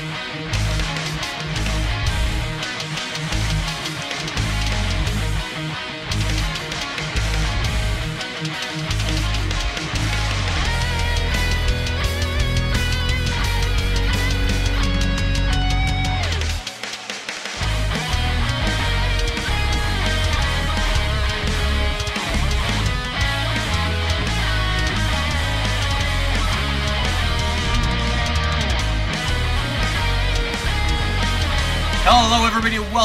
[0.00, 0.59] Hello,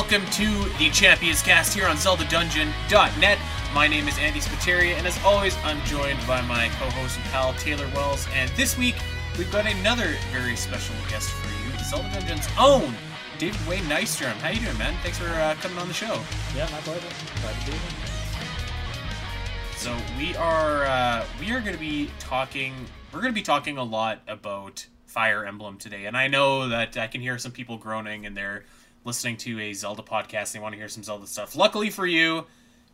[0.07, 3.39] Welcome to the Champions Cast here on ZeldaDungeon.net.
[3.73, 7.55] My name is Andy Spateria, and as always, I'm joined by my co-host and pal
[7.55, 8.27] Taylor Wells.
[8.35, 8.93] And this week,
[9.35, 12.93] we've got another very special guest for you, Zelda Dungeon's own
[13.39, 14.33] David Wayne Nystrom.
[14.41, 14.93] How you doing, man?
[15.01, 16.21] Thanks for uh, coming on the show.
[16.55, 17.07] Yeah, my pleasure.
[17.41, 17.89] Glad to be here.
[19.75, 22.75] So we are uh, we are going to be talking.
[23.11, 26.95] We're going to be talking a lot about Fire Emblem today, and I know that
[26.95, 28.65] I can hear some people groaning and they're
[29.05, 30.47] listening to a Zelda podcast.
[30.47, 31.55] and They want to hear some Zelda stuff.
[31.55, 32.45] Luckily for you,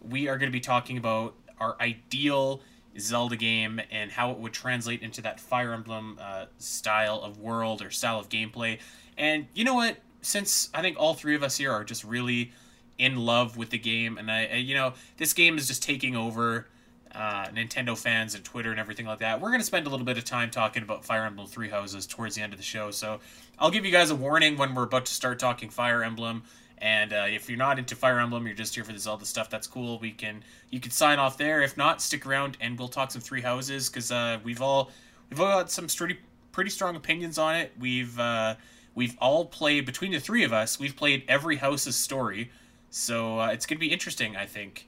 [0.01, 2.61] we are going to be talking about our ideal
[2.99, 7.81] Zelda game and how it would translate into that Fire Emblem uh, style of world
[7.81, 8.77] or style of gameplay.
[9.17, 9.97] And you know what?
[10.21, 12.51] Since I think all three of us here are just really
[12.97, 16.15] in love with the game, and I, I you know, this game is just taking
[16.15, 16.67] over
[17.13, 19.41] uh, Nintendo fans and Twitter and everything like that.
[19.41, 22.05] We're going to spend a little bit of time talking about Fire Emblem Three Houses
[22.05, 22.91] towards the end of the show.
[22.91, 23.19] So
[23.59, 26.43] I'll give you guys a warning when we're about to start talking Fire Emblem.
[26.77, 29.25] And uh, if you're not into Fire Emblem, you're just here for all the Zelda
[29.25, 29.49] stuff.
[29.49, 29.99] That's cool.
[29.99, 31.61] We can you can sign off there.
[31.61, 34.89] If not, stick around and we'll talk some Three Houses because uh, we've all
[35.29, 36.17] we've all got some pretty
[36.51, 37.71] pretty strong opinions on it.
[37.79, 38.55] We've uh,
[38.95, 40.79] we've all played between the three of us.
[40.79, 42.49] We've played every house's story,
[42.89, 44.35] so uh, it's gonna be interesting.
[44.35, 44.87] I think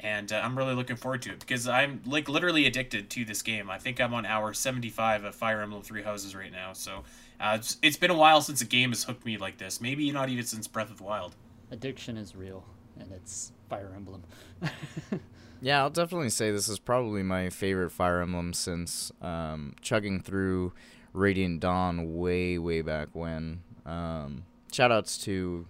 [0.00, 3.42] and uh, I'm really looking forward to it because I'm like literally addicted to this
[3.42, 3.70] game.
[3.70, 6.72] I think I'm on hour 75 of Fire Emblem Three Houses right now.
[6.72, 7.04] So
[7.40, 9.80] uh, it's, it's been a while since a game has hooked me like this.
[9.80, 11.34] Maybe not even since Breath of the Wild.
[11.70, 12.64] Addiction is real,
[12.98, 14.22] and it's Fire Emblem.
[15.60, 20.72] yeah, I'll definitely say this is probably my favorite Fire Emblem since um, chugging through
[21.12, 23.62] Radiant Dawn way, way back when.
[23.84, 25.66] Um, shoutouts to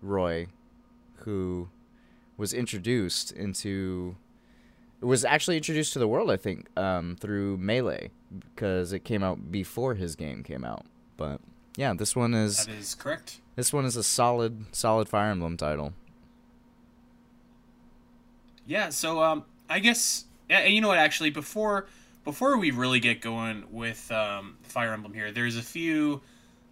[0.00, 0.48] Roy,
[1.18, 1.68] who
[2.36, 4.16] was introduced into
[5.00, 8.10] was actually introduced to the world, I think, um, through Melee
[8.54, 10.86] because it came out before his game came out.
[11.16, 11.40] But
[11.76, 13.40] yeah, this one is that is correct.
[13.56, 15.92] This one is a solid, solid Fire Emblem title.
[18.66, 20.98] Yeah, so um, I guess yeah, you know what?
[20.98, 21.86] Actually, before
[22.24, 26.20] before we really get going with um, Fire Emblem here, there's a few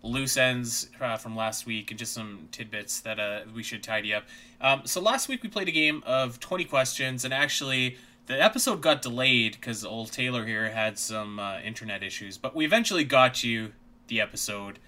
[0.02, 4.14] loose ends uh, from last week and just some tidbits that uh, we should tidy
[4.14, 4.24] up.
[4.60, 7.96] Um, so last week we played a game of 20 questions, and actually
[8.26, 12.64] the episode got delayed because old Taylor here had some uh, internet issues, but we
[12.64, 13.72] eventually got you
[14.08, 14.78] the episode.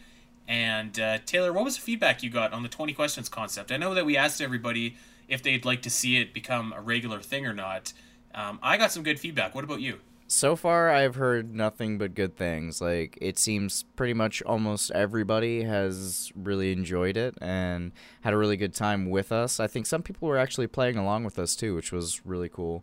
[0.49, 3.73] And uh, Taylor, what was the feedback you got on the 20 questions concept?
[3.73, 4.97] I know that we asked everybody
[5.29, 7.93] if they'd like to see it become a regular thing or not.
[8.35, 9.55] Um, I got some good feedback.
[9.55, 9.99] What about you?
[10.33, 12.81] So far I've heard nothing but good things.
[12.81, 18.57] Like it seems pretty much almost everybody has really enjoyed it and had a really
[18.57, 19.61] good time with us.
[19.61, 22.83] I think some people were actually playing along with us too, which was really cool.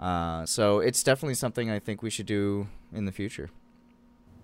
[0.00, 3.50] Uh, so it's definitely something I think we should do in the future.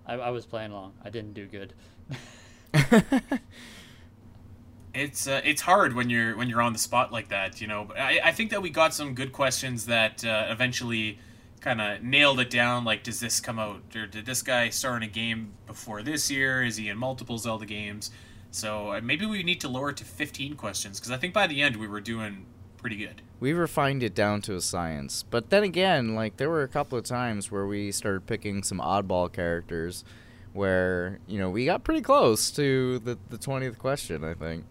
[0.05, 0.93] I, I was playing along.
[1.03, 1.73] I didn't do good.
[4.93, 7.85] it's uh, it's hard when you're when you're on the spot like that, you know.
[7.85, 11.17] But I, I think that we got some good questions that uh, eventually
[11.65, 12.85] kind of nailed it down.
[12.85, 16.29] Like, does this come out, or did this guy start in a game before this
[16.29, 16.63] year?
[16.63, 18.11] Is he in multiple Zelda games?
[18.51, 21.47] So uh, maybe we need to lower it to 15 questions because I think by
[21.47, 22.45] the end we were doing
[22.77, 23.23] pretty good.
[23.39, 26.97] We refined it down to a science, but then again, like there were a couple
[26.99, 30.05] of times where we started picking some oddball characters,
[30.53, 34.23] where you know we got pretty close to the the 20th question.
[34.23, 34.65] I think.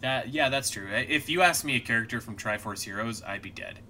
[0.00, 0.88] That yeah, that's true.
[0.90, 3.80] If you asked me a character from Triforce Heroes, I'd be dead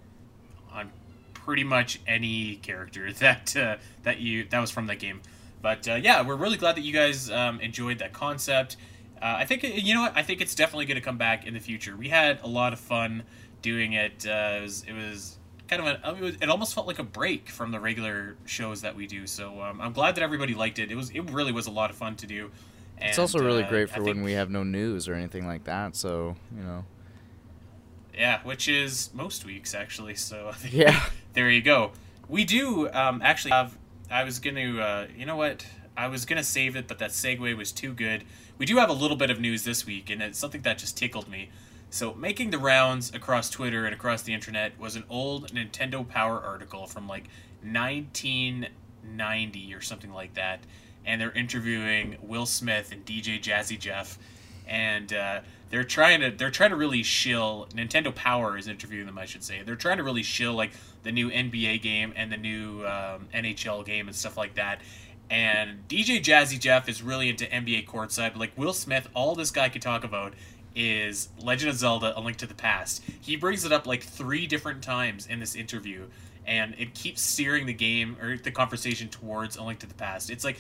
[1.45, 5.21] pretty much any character that uh, that you that was from that game.
[5.61, 8.77] But uh, yeah, we're really glad that you guys um, enjoyed that concept.
[9.21, 11.55] Uh, I think you know what I think it's definitely going to come back in
[11.55, 11.97] the future.
[11.97, 13.23] We had a lot of fun
[13.63, 14.27] doing it.
[14.27, 17.05] Uh, it, was, it was kind of a, it, was, it, almost felt like a
[17.05, 19.27] break from the regular shows that we do.
[19.27, 20.91] So um, I'm glad that everybody liked it.
[20.91, 22.51] It was it really was a lot of fun to do.
[22.99, 25.65] And, it's also really uh, great for when we have no news or anything like
[25.65, 25.95] that.
[25.95, 26.85] So you know.
[28.15, 30.17] Yeah, which is most weeks actually.
[30.17, 31.05] So yeah,
[31.35, 31.93] there you go.
[32.29, 33.77] We do um, actually have.
[34.11, 35.67] I was gonna, uh, you know what?
[35.97, 38.25] I was gonna save it, but that segue was too good.
[38.59, 40.97] We do have a little bit of news this week, and it's something that just
[40.97, 41.51] tickled me.
[41.91, 46.41] So, making the rounds across Twitter and across the internet was an old Nintendo Power
[46.41, 47.25] article from like
[47.63, 50.61] 1990 or something like that.
[51.05, 54.19] and they're interviewing Will Smith and DJ Jazzy Jeff,
[54.69, 55.41] and uh,
[55.71, 59.43] they're trying to they're trying to really shill Nintendo Power is interviewing them, I should
[59.43, 59.63] say.
[59.65, 60.71] They're trying to really shill like
[61.03, 64.81] the new NBA game and the new um, NHL game and stuff like that.
[65.31, 69.51] And DJ Jazzy Jeff is really into NBA courtside, but like Will Smith, all this
[69.51, 70.35] guy could talk about
[70.75, 73.03] is Legend of Zelda: A Link to the Past.
[73.21, 76.07] He brings it up like three different times in this interview,
[76.47, 80.31] and it keeps steering the game or the conversation towards A Link to the Past.
[80.31, 80.59] It's like,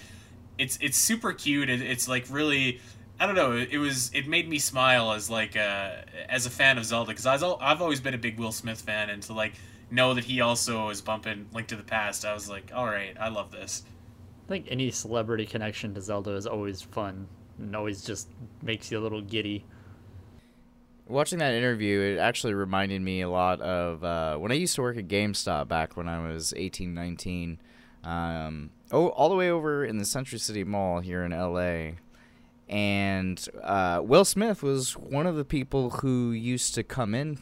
[0.59, 1.69] it's it's super cute.
[1.69, 2.81] It, it's like really,
[3.19, 3.53] I don't know.
[3.53, 5.97] It, was it made me smile as like uh,
[6.29, 8.81] as a fan of Zelda because I was I've always been a big Will Smith
[8.81, 9.53] fan, and to like
[9.93, 13.15] know that he also is bumping Link to the Past, I was like, all right,
[13.21, 13.85] I love this.
[14.47, 17.29] I think any celebrity connection to Zelda is always fun
[17.59, 18.29] and always just
[18.62, 19.65] makes you a little giddy.
[21.06, 24.83] Watching that interview, it actually reminded me a lot of uh, when I used to
[24.83, 27.59] work at GameStop back when I was 18, 19.
[28.05, 31.99] Um, oh, all the way over in the Century City Mall here in LA.
[32.69, 37.38] And uh, Will Smith was one of the people who used to come in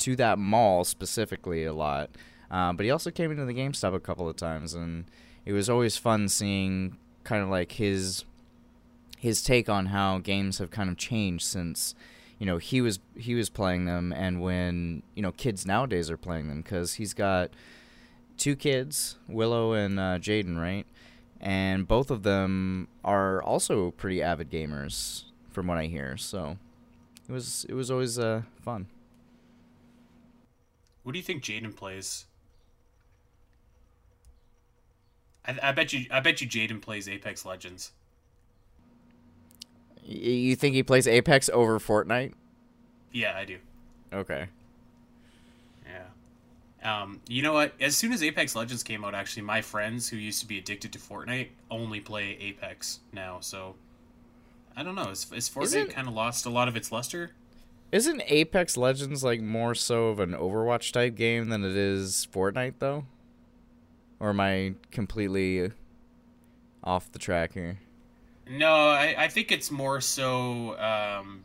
[0.00, 2.10] to that mall specifically a lot.
[2.50, 5.04] Uh, but he also came into the GameStop a couple of times, and
[5.44, 8.24] it was always fun seeing kind of like his
[9.18, 11.94] his take on how games have kind of changed since
[12.38, 16.16] you know he was he was playing them and when you know kids nowadays are
[16.16, 17.50] playing them because he's got
[18.38, 20.86] two kids willow and uh, jaden right?
[21.42, 26.16] And both of them are also pretty avid gamers from what i hear.
[26.16, 26.56] So
[27.28, 28.86] it was it was always uh, fun
[31.02, 32.26] what do you think jaden plays
[35.46, 37.92] I, I bet you i bet you jaden plays apex legends
[40.10, 42.32] you think he plays Apex over Fortnite?
[43.12, 43.58] Yeah, I do.
[44.12, 44.48] Okay.
[45.86, 47.02] Yeah.
[47.02, 47.74] Um, you know what?
[47.80, 50.92] As soon as Apex Legends came out, actually, my friends who used to be addicted
[50.92, 53.38] to Fortnite only play Apex now.
[53.40, 53.76] So
[54.76, 55.10] I don't know.
[55.10, 57.32] Is, is Fortnite kind of lost a lot of its luster?
[57.92, 62.74] Isn't Apex Legends like more so of an Overwatch type game than it is Fortnite,
[62.78, 63.06] though?
[64.20, 65.72] Or am I completely
[66.84, 67.80] off the track here?
[68.48, 71.44] No, I, I think it's more so um,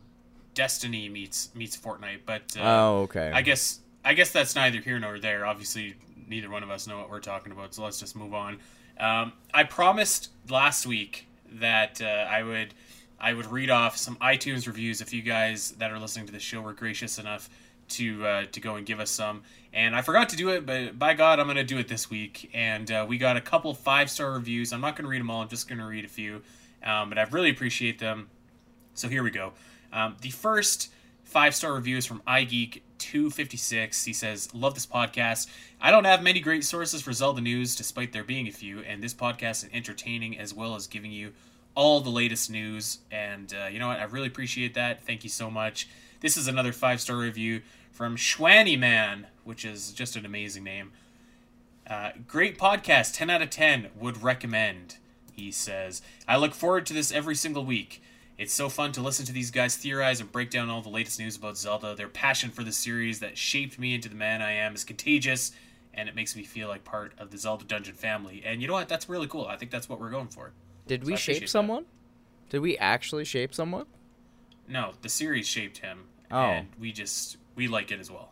[0.54, 2.20] Destiny meets meets Fortnite.
[2.26, 3.30] But uh, oh, okay.
[3.32, 5.46] I guess I guess that's neither here nor there.
[5.46, 5.94] Obviously,
[6.28, 8.58] neither one of us know what we're talking about, so let's just move on.
[8.98, 12.74] Um, I promised last week that uh, I would
[13.18, 16.40] I would read off some iTunes reviews if you guys that are listening to the
[16.40, 17.48] show were gracious enough
[17.88, 19.42] to uh, to go and give us some.
[19.72, 22.10] And I forgot to do it, but by God, I'm going to do it this
[22.10, 22.50] week.
[22.54, 24.72] And uh, we got a couple five star reviews.
[24.72, 25.42] I'm not going to read them all.
[25.42, 26.42] I'm just going to read a few
[26.86, 28.28] um, but I really appreciate them.
[28.94, 29.52] So here we go.
[29.92, 30.90] Um, the first
[31.24, 34.04] five star review is from iGeek256.
[34.04, 35.48] He says, Love this podcast.
[35.80, 39.02] I don't have many great sources for Zelda news, despite there being a few, and
[39.02, 41.32] this podcast is entertaining as well as giving you
[41.76, 42.98] all the latest news.
[43.12, 44.00] And uh, you know what?
[44.00, 45.04] I really appreciate that.
[45.04, 45.88] Thank you so much.
[46.18, 47.62] This is another five star review
[47.92, 50.90] from Schwanny Man, which is just an amazing name.
[51.88, 54.96] Uh, great podcast, 10 out of 10, would recommend
[55.36, 58.02] he says, I look forward to this every single week.
[58.38, 61.18] It's so fun to listen to these guys theorize and break down all the latest
[61.18, 61.94] news about Zelda.
[61.94, 65.52] Their passion for the series that shaped me into the man I am is contagious,
[65.94, 68.42] and it makes me feel like part of the Zelda Dungeon family.
[68.44, 68.88] And you know what?
[68.88, 69.46] That's really cool.
[69.46, 70.52] I think that's what we're going for.
[70.86, 71.84] Did we so shape someone?
[71.84, 72.50] That.
[72.50, 73.86] Did we actually shape someone?
[74.68, 76.04] No, the series shaped him.
[76.30, 76.36] Oh.
[76.36, 78.30] And we just we like it as well.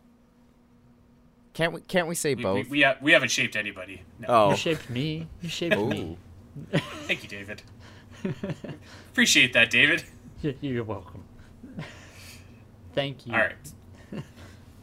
[1.53, 1.81] Can't we?
[1.81, 2.69] Can't we say we, both?
[2.69, 4.03] We, we, we, haven't shaped anybody.
[4.19, 4.27] No.
[4.27, 5.27] Oh, you shaped me.
[5.41, 6.17] You shaped me.
[7.07, 7.61] Thank you, David.
[9.11, 10.03] Appreciate that, David.
[10.61, 11.23] You're welcome.
[12.93, 13.33] Thank you.
[13.33, 13.55] All right.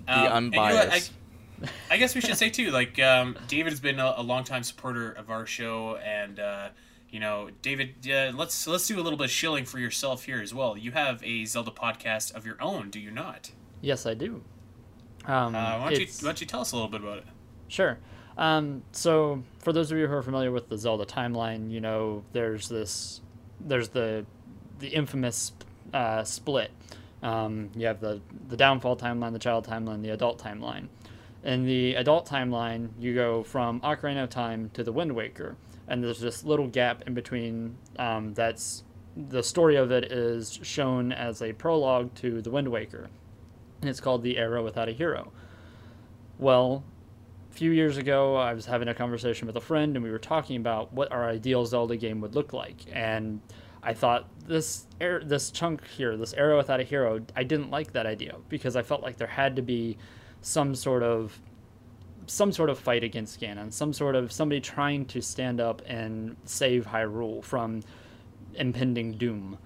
[0.04, 1.12] The um, unbiased.
[1.60, 4.14] You know I, I, guess we should say too, like um, David has been a,
[4.16, 6.68] a longtime supporter of our show, and uh,
[7.12, 10.40] you know, David, uh, let's let's do a little bit of shilling for yourself here
[10.40, 10.76] as well.
[10.76, 13.52] You have a Zelda podcast of your own, do you not?
[13.82, 14.42] Yes, I do.
[15.26, 17.24] Um, uh, why, don't you, why don't you tell us a little bit about it?
[17.68, 17.98] Sure.
[18.36, 22.24] Um, so for those of you who are familiar with the Zelda timeline, you know
[22.32, 23.20] there's this,
[23.60, 24.24] there's the,
[24.78, 25.52] the infamous
[25.92, 26.70] uh, split.
[27.22, 30.88] Um, you have the the downfall timeline, the child timeline, the adult timeline.
[31.44, 35.56] In the adult timeline, you go from Ocarina of Time to the Wind Waker,
[35.88, 37.76] and there's this little gap in between.
[37.98, 38.84] Um, that's
[39.16, 43.08] the story of it is shown as a prologue to the Wind Waker,
[43.80, 45.32] and it's called the Era Without a Hero.
[46.38, 46.82] Well,
[47.50, 50.18] a few years ago, I was having a conversation with a friend, and we were
[50.18, 52.84] talking about what our ideal Zelda game would look like.
[52.90, 53.40] And
[53.82, 57.92] I thought this er- this chunk here, this Era Without a Hero, I didn't like
[57.92, 59.98] that idea because I felt like there had to be
[60.40, 61.38] some sort of
[62.26, 66.36] some sort of fight against Ganon, some sort of somebody trying to stand up and
[66.44, 67.82] save Hyrule from
[68.54, 69.58] impending doom.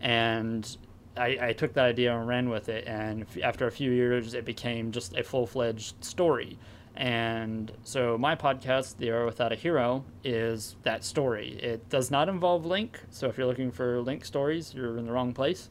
[0.00, 0.76] And
[1.16, 2.86] I, I took that idea and ran with it.
[2.86, 6.58] And after a few years, it became just a full fledged story.
[6.94, 11.58] And so my podcast, The Era Without a Hero, is that story.
[11.62, 13.00] It does not involve Link.
[13.10, 15.68] So if you're looking for Link stories, you're in the wrong place.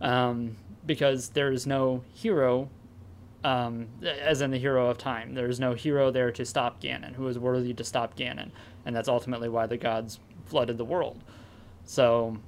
[0.00, 2.68] Um, because there is no hero
[3.44, 5.34] um, as in the hero of time.
[5.34, 8.50] There is no hero there to stop Ganon, who is worthy to stop Ganon,
[8.84, 11.22] and that's ultimately why the gods flooded the world.
[11.84, 12.38] So,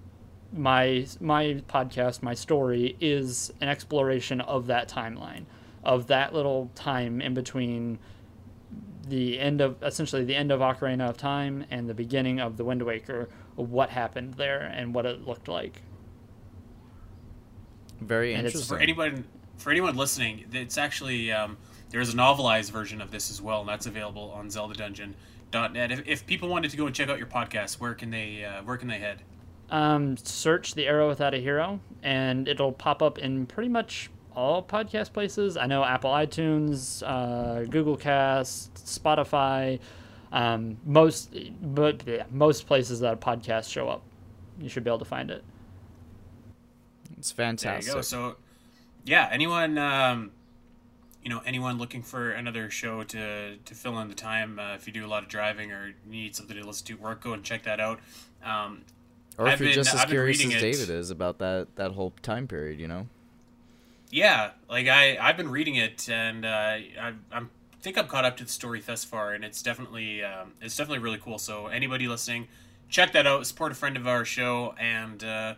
[0.53, 5.45] my my podcast, my story is an exploration of that timeline,
[5.85, 7.99] of that little time in between
[9.09, 12.65] the end of essentially the end of Ocarina of Time and the beginning of the
[12.65, 15.83] Wind Waker, what happened there and what it looked like.
[18.01, 18.77] Very And it's interesting.
[18.77, 19.25] For anyone,
[19.59, 21.57] for anyone listening, it's actually um,
[21.91, 25.93] there's a novelized version of this as well, and that's available on ZeldaDungeon.net.
[25.93, 28.63] If, if people wanted to go and check out your podcast, where can they uh,
[28.65, 29.23] where can they head?
[29.71, 34.63] um, search the era without a hero and it'll pop up in pretty much all
[34.63, 39.81] podcast places i know apple itunes uh, google cast spotify
[40.31, 44.03] um, most but yeah, most places that a podcast show up
[44.61, 45.43] you should be able to find it
[47.19, 47.89] it's There fantastic.
[47.89, 48.03] you go.
[48.03, 48.37] So,
[49.07, 50.33] yeah, anyone, um,
[51.23, 54.87] you know, anyone looking for another show to to fill in the time, uh, if
[54.87, 57.43] you do a lot of driving or need something to listen to work, go and
[57.43, 58.01] check that out.
[58.45, 58.83] Um,
[59.39, 60.51] or if I've you're been- just as I've curious as.
[60.61, 63.07] David is about that that whole time period, you know.
[64.11, 67.51] yeah, like I I've been reading it and uh, I I'm
[67.83, 71.03] think I'm caught up to the story thus far, and it's definitely um, it's definitely
[71.03, 71.39] really cool.
[71.39, 72.49] So anybody listening,
[72.89, 73.47] check that out.
[73.47, 75.55] Support a friend of our show, and uh,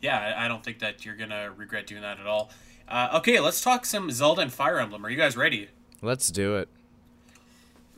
[0.00, 2.50] yeah, I, I don't think that you're gonna regret doing that at all.
[2.92, 5.06] Uh, okay, let's talk some Zelda and Fire Emblem.
[5.06, 5.68] Are you guys ready?
[6.02, 6.68] Let's do it.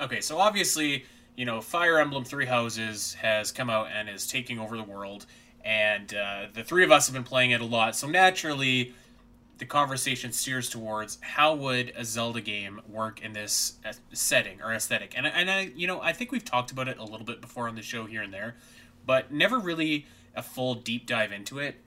[0.00, 4.60] Okay, so obviously, you know, Fire Emblem Three Houses has come out and is taking
[4.60, 5.26] over the world,
[5.64, 7.96] and uh, the three of us have been playing it a lot.
[7.96, 8.94] So naturally,
[9.58, 13.78] the conversation steers towards how would a Zelda game work in this
[14.12, 15.14] setting or aesthetic.
[15.16, 17.66] And and I, you know, I think we've talked about it a little bit before
[17.66, 18.54] on the show here and there,
[19.04, 21.80] but never really a full deep dive into it.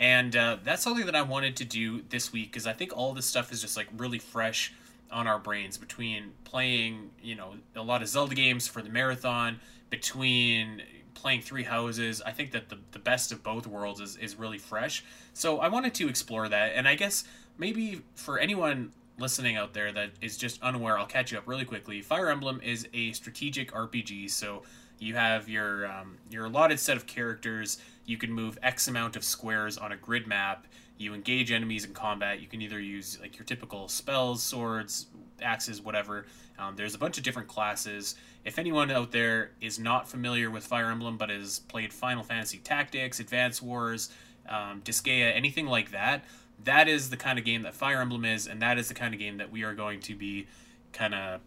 [0.00, 3.12] And uh, that's something that I wanted to do this week because I think all
[3.12, 4.72] this stuff is just like really fresh
[5.12, 9.60] on our brains between playing, you know, a lot of Zelda games for the marathon,
[9.90, 12.22] between playing Three Houses.
[12.24, 15.04] I think that the, the best of both worlds is, is really fresh.
[15.34, 16.72] So I wanted to explore that.
[16.74, 17.24] And I guess
[17.58, 21.66] maybe for anyone listening out there that is just unaware, I'll catch you up really
[21.66, 22.00] quickly.
[22.00, 24.30] Fire Emblem is a strategic RPG.
[24.30, 24.62] So
[24.98, 27.78] you have your um, your allotted set of characters.
[28.06, 30.66] You can move X amount of squares on a grid map.
[30.98, 32.40] You engage enemies in combat.
[32.40, 35.06] You can either use like your typical spells, swords,
[35.40, 36.26] axes, whatever.
[36.58, 38.16] Um, there's a bunch of different classes.
[38.44, 42.58] If anyone out there is not familiar with Fire Emblem but has played Final Fantasy
[42.58, 44.10] Tactics, Advance Wars,
[44.48, 46.24] um, Disgaea, anything like that,
[46.64, 49.14] that is the kind of game that Fire Emblem is, and that is the kind
[49.14, 50.46] of game that we are going to be
[50.92, 51.40] kind of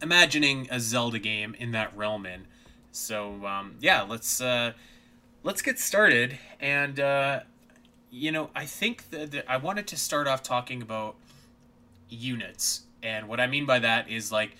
[0.00, 2.46] imagining a Zelda game in that realm in.
[2.92, 4.72] So um, yeah, let's uh,
[5.42, 6.38] let's get started.
[6.60, 7.40] And uh,
[8.10, 11.16] you know, I think that, I wanted to start off talking about
[12.08, 14.56] units, and what I mean by that is like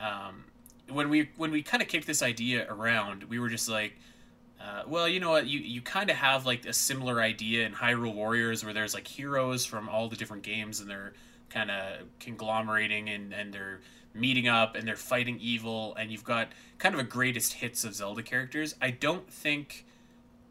[0.00, 0.44] um,
[0.88, 3.94] when we when we kind of kicked this idea around, we were just like.
[4.62, 5.46] Uh, well, you know what?
[5.46, 9.08] You you kind of have like a similar idea in Hyrule Warriors, where there's like
[9.08, 11.14] heroes from all the different games, and they're
[11.48, 13.80] kind of conglomerating and and they're
[14.12, 16.48] meeting up and they're fighting evil, and you've got
[16.78, 18.74] kind of a greatest hits of Zelda characters.
[18.82, 19.86] I don't think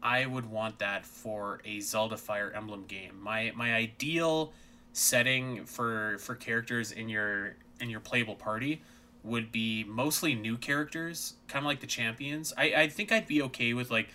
[0.02, 3.20] I would want that for a Zelda Fire Emblem game.
[3.20, 4.52] My my ideal
[4.92, 8.82] setting for for characters in your in your playable party
[9.22, 12.52] would be mostly new characters, kind of like the champions.
[12.56, 14.08] I, I think I'd be okay with like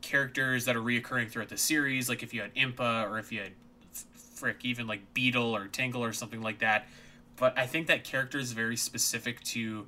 [0.00, 3.40] characters that are reoccurring throughout the series, like if you had Impa or if you
[3.40, 3.52] had
[4.14, 6.86] frick even like Beetle or Tingle or something like that.
[7.36, 9.86] But I think that character is very specific to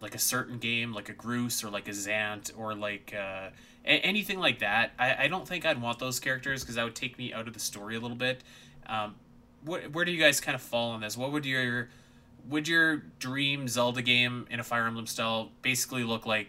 [0.00, 3.50] like a certain game, like a Groose or like a Zant or like uh,
[3.86, 4.92] anything like that.
[4.98, 7.54] I, I don't think I'd want those characters because that would take me out of
[7.54, 8.42] the story a little bit.
[8.86, 9.14] Um,
[9.64, 11.16] wh- where do you guys kind of fall on this?
[11.16, 11.88] What would your
[12.48, 16.48] would your dream Zelda game in a Fire Emblem style basically look like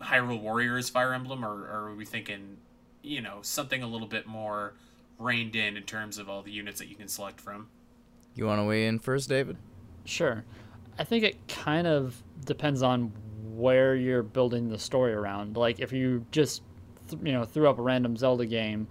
[0.00, 2.58] Hyrule Warriors Fire Emblem, or, or are we thinking,
[3.02, 4.74] you know, something a little bit more
[5.18, 7.68] reined in in terms of all the units that you can select from?
[8.34, 9.56] You want to weigh in first, David?
[10.04, 10.44] Sure.
[10.98, 13.12] I think it kind of depends on
[13.54, 15.56] where you're building the story around.
[15.56, 16.62] Like if you just
[17.08, 18.86] th- you know threw up a random Zelda game,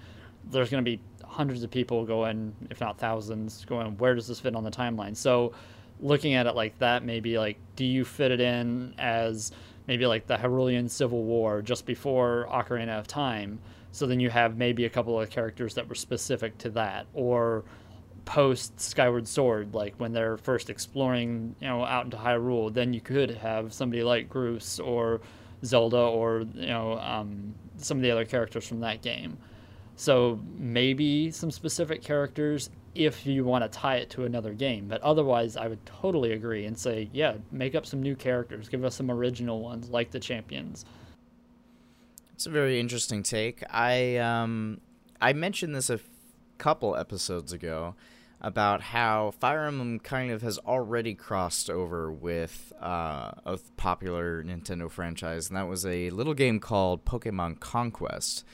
[0.51, 4.39] there's going to be hundreds of people going, if not thousands, going, where does this
[4.39, 5.15] fit on the timeline?
[5.15, 5.53] So
[6.00, 9.51] looking at it like that, maybe like, do you fit it in as
[9.88, 13.59] maybe like the Hyrulean Civil War just before Ocarina of Time?
[13.91, 17.63] So then you have maybe a couple of characters that were specific to that, or
[18.25, 23.01] post Skyward Sword, like when they're first exploring, you know, out into Hyrule, then you
[23.01, 25.21] could have somebody like Groose or
[25.63, 29.38] Zelda or you know um, some of the other characters from that game.
[29.96, 34.88] So maybe some specific characters if you want to tie it to another game.
[34.88, 38.84] But otherwise, I would totally agree and say, yeah, make up some new characters, give
[38.84, 40.86] us some original ones like the champions.
[42.34, 43.63] It's a very interesting take.
[43.72, 44.81] I um
[45.19, 46.01] I mentioned this a f-
[46.57, 47.96] couple episodes ago
[48.39, 54.89] about how Fire Emblem kind of has already crossed over with uh, a popular Nintendo
[54.89, 58.46] franchise, and that was a little game called Pokemon Conquest.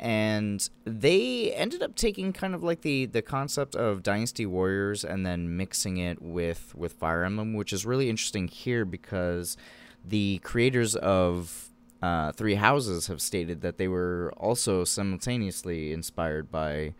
[0.00, 5.26] And they ended up taking kind of like the, the concept of Dynasty Warriors and
[5.26, 9.56] then mixing it with, with Fire Emblem, which is really interesting here because
[10.04, 11.70] the creators of
[12.00, 16.94] uh, Three Houses have stated that they were also simultaneously inspired by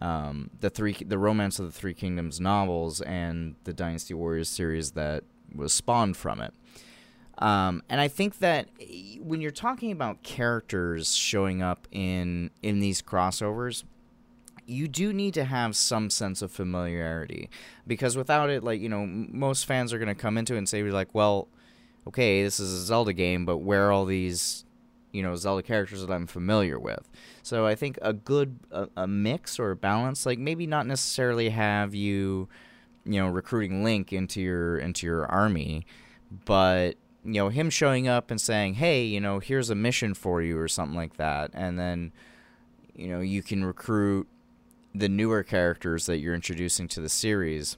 [0.00, 4.92] um, the three the Romance of the Three Kingdoms novels and the Dynasty Warriors series
[4.92, 6.54] that was spawned from it.
[7.38, 8.68] Um, and I think that
[9.20, 13.84] when you're talking about characters showing up in in these crossovers,
[14.66, 17.50] you do need to have some sense of familiarity
[17.86, 20.68] because without it, like you know, most fans are going to come into it and
[20.68, 21.48] say, like, well,
[22.06, 24.64] okay, this is a Zelda game, but where are all these
[25.12, 27.08] you know Zelda characters that I'm familiar with.
[27.42, 31.50] So I think a good a, a, mix or a balance, like maybe not necessarily
[31.50, 32.48] have you,
[33.04, 35.86] you know, recruiting Link into your into your army,
[36.44, 40.42] but you know him showing up and saying, "Hey, you know, here's a mission for
[40.42, 42.12] you" or something like that, and then
[42.94, 44.26] you know you can recruit
[44.94, 47.76] the newer characters that you're introducing to the series.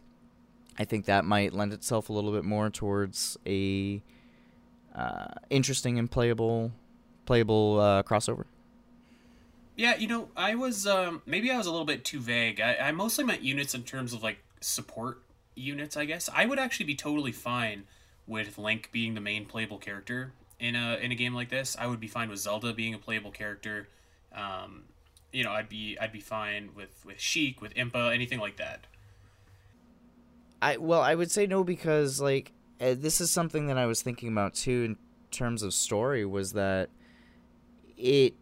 [0.79, 4.03] I think that might lend itself a little bit more towards a
[4.95, 6.73] uh, interesting and playable
[7.27, 8.45] playable uh, crossover?
[9.77, 12.61] Yeah, you know, I was um, maybe I was a little bit too vague.
[12.61, 15.21] I, I mostly meant units in terms of like support
[15.55, 15.97] units.
[15.97, 17.85] I guess I would actually be totally fine
[18.27, 21.77] with Link being the main playable character in a in a game like this.
[21.79, 23.89] I would be fine with Zelda being a playable character.
[24.35, 24.85] Um,
[25.33, 28.87] you know, I'd be I'd be fine with with Sheik, with Impa, anything like that.
[30.63, 34.03] I well, I would say no because like uh, this is something that I was
[34.03, 34.97] thinking about too in
[35.31, 36.91] terms of story was that
[37.97, 38.35] it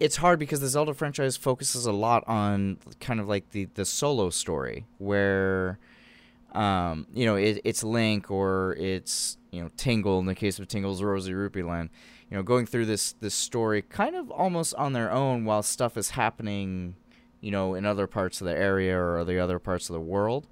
[0.00, 3.84] it's hard because the Zelda franchise focuses a lot on kind of like the the
[3.84, 5.78] solo story where
[6.52, 10.68] um, you know it, it's Link or it's you know Tingle in the case of
[10.68, 11.90] Tingle's Rosy Rupee Land
[12.30, 15.96] you know going through this this story kind of almost on their own while stuff
[15.96, 16.94] is happening
[17.40, 20.46] you know in other parts of the area or the other parts of the world.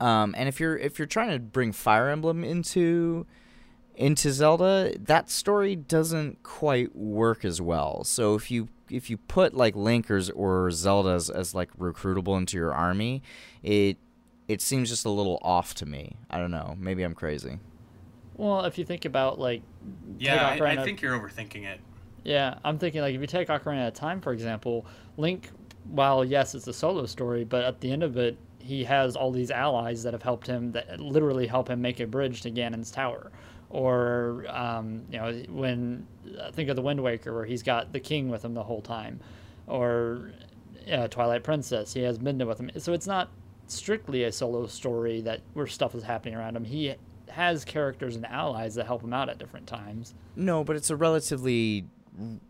[0.00, 3.24] Um, and if you're if you're trying to bring Fire Emblem into
[3.94, 8.04] into Zelda, that story doesn't quite work as well.
[8.04, 12.72] So if you if you put like Linkers or Zelda's as like recruitable into your
[12.72, 13.22] army,
[13.62, 13.98] it
[14.48, 16.16] it seems just a little off to me.
[16.30, 16.76] I don't know.
[16.78, 17.58] Maybe I'm crazy.
[18.36, 19.62] Well, if you think about like
[20.18, 21.80] yeah, I, I, think you're overthinking it.
[22.24, 25.50] Yeah, I'm thinking like if you take Ocarina of Time for example, Link,
[25.84, 29.30] while yes, it's a solo story, but at the end of it, he has all
[29.32, 32.90] these allies that have helped him that literally help him make a bridge to Ganon's
[32.90, 33.32] tower
[33.72, 36.06] or um, you know when
[36.40, 38.82] I think of the Wind Waker where he's got the king with him the whole
[38.82, 39.18] time,
[39.66, 40.30] or
[40.90, 42.70] uh, Twilight Princess he has Midna with him.
[42.78, 43.30] So it's not
[43.66, 46.64] strictly a solo story that where stuff is happening around him.
[46.64, 46.94] He
[47.30, 50.14] has characters and allies that help him out at different times.
[50.36, 51.86] No, but it's a relatively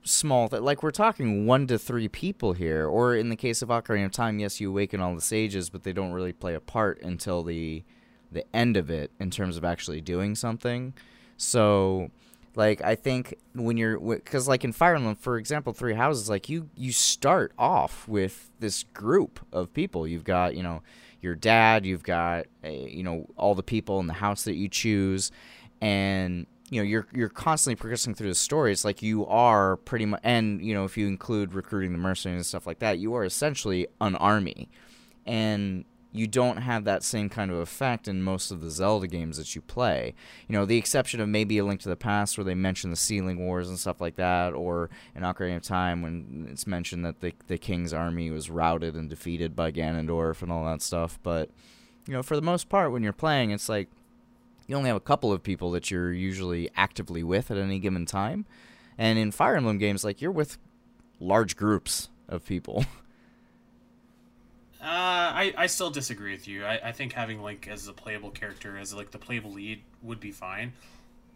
[0.02, 3.68] small th- like we're talking one to three people here or in the case of
[3.68, 6.58] ocarina of time yes you awaken all the sages but they don't really play a
[6.58, 7.84] part until the
[8.32, 10.94] the end of it in terms of actually doing something
[11.42, 12.10] so,
[12.54, 16.48] like I think when you're because like in Fire Emblem, for example, Three Houses, like
[16.48, 20.06] you you start off with this group of people.
[20.06, 20.82] You've got you know
[21.20, 24.68] your dad, you've got uh, you know all the people in the house that you
[24.68, 25.32] choose,
[25.80, 28.70] and you know you're you're constantly progressing through the story.
[28.70, 32.38] It's like you are pretty much, and you know if you include recruiting the mercenaries
[32.38, 34.68] and stuff like that, you are essentially an army,
[35.26, 39.38] and you don't have that same kind of effect in most of the Zelda games
[39.38, 40.14] that you play.
[40.46, 42.96] You know, the exception of maybe A Link to the Past where they mention the
[42.96, 47.20] Sealing Wars and stuff like that, or in Ocarina of Time when it's mentioned that
[47.20, 51.18] the, the king's army was routed and defeated by Ganondorf and all that stuff.
[51.22, 51.48] But,
[52.06, 53.88] you know, for the most part, when you're playing, it's like
[54.66, 58.04] you only have a couple of people that you're usually actively with at any given
[58.04, 58.44] time.
[58.98, 60.58] And in Fire Emblem games, like, you're with
[61.18, 62.84] large groups of people.
[64.82, 66.64] Uh, I, I still disagree with you.
[66.64, 70.18] I, I think having Link as a playable character, as like the playable lead, would
[70.18, 70.72] be fine.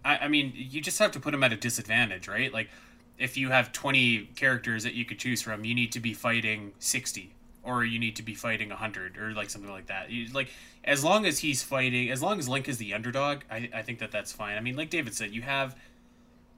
[0.05, 2.53] I, I mean, you just have to put him at a disadvantage, right?
[2.53, 2.71] Like,
[3.19, 6.73] if you have 20 characters that you could choose from, you need to be fighting
[6.81, 7.33] 60
[7.63, 10.11] or you need to be fighting 100 or like something like that.
[10.11, 10.51] You, like
[10.85, 14.01] as long as he's fighting, as long as Link is the underdog, I, I think
[14.01, 14.57] that that's fine.
[14.57, 15.77] I mean, like David said, you have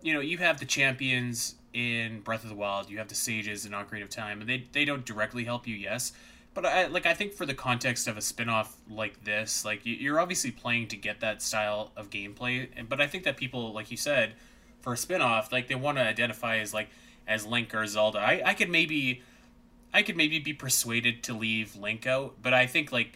[0.02, 3.66] you know, you have the champions in Breath of the Wild, you have the sages
[3.66, 6.12] in Ocarina of Time, and they they don't directly help you, yes.
[6.58, 10.18] But I like I think for the context of a spin-off like this, like you're
[10.18, 13.96] obviously playing to get that style of gameplay, but I think that people like you
[13.96, 14.34] said
[14.80, 16.88] for a spin-off, like they want to identify as like
[17.28, 18.18] as Link or Zelda.
[18.18, 19.22] I, I could maybe
[19.94, 23.12] I could maybe be persuaded to leave Link out, but I think like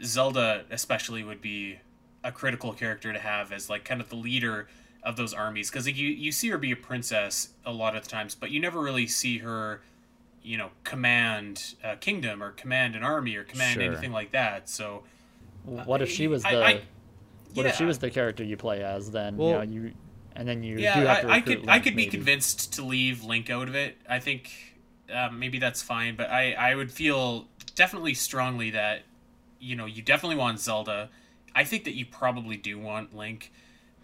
[0.00, 1.80] Zelda especially would be
[2.22, 4.68] a critical character to have as like kind of the leader
[5.02, 8.04] of those armies because like, you you see her be a princess a lot of
[8.04, 9.82] the times, but you never really see her,
[10.44, 13.82] you know, command a kingdom or command an army or command Sure.
[13.82, 14.68] anything like that.
[14.68, 15.02] So
[15.64, 16.80] What if she was I- the I-
[17.54, 19.10] What if she was the character you play as?
[19.10, 19.94] Then Well- you know you,
[20.36, 22.06] and then you yeah, do have to I, I recruit could I Link, could be
[22.06, 23.96] convinced to leave Link out of it.
[24.08, 24.50] I think
[25.12, 29.02] um, maybe that's fine, but I I would feel definitely strongly that
[29.60, 31.08] you know you definitely want Zelda.
[31.54, 33.50] I think that you probably do want Link,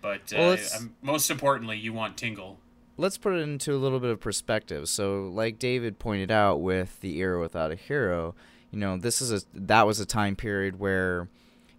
[0.01, 2.61] but uh, Well, it's- um, most importantly, you want Tingle.
[3.01, 4.89] Let's put it into a little bit of perspective.
[4.89, 8.35] So, like David pointed out with the era without a hero,
[8.71, 11.29] you know, this is a that was a time period where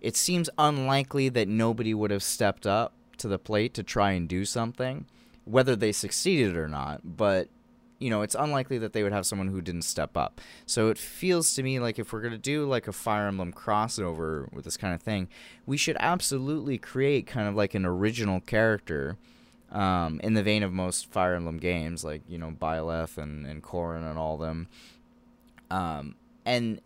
[0.02, 4.28] it seems unlikely that nobody would have stepped up to the plate to try and
[4.28, 5.06] do something,
[5.46, 7.02] whether they succeeded or not.
[7.04, 7.50] But
[8.00, 10.42] you know, it's unlikely that they would have someone who didn't step up.
[10.66, 14.52] So it feels to me like if we're gonna do like a Fire Emblem crossover
[14.52, 15.30] with this kind of thing,
[15.68, 19.18] we should absolutely create kind of like an original character
[19.72, 23.64] um, in the vein of most Fire Emblem games, like you know Byleth and and
[23.64, 24.68] Corrin and all them.
[25.70, 26.82] Um, and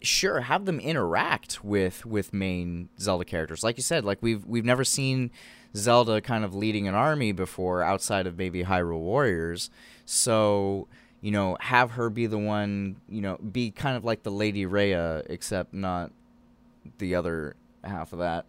[0.00, 4.04] sure, have them interact with with main Zelda characters, like you said.
[4.04, 5.30] Like we've we've never seen
[5.76, 9.70] Zelda kind of leading an army before, outside of maybe Hyrule Warriors.
[10.04, 10.88] So
[11.20, 14.66] you know, have her be the one, you know, be kind of like the Lady
[14.66, 16.10] Rhea, except not
[16.98, 18.46] the other half of that.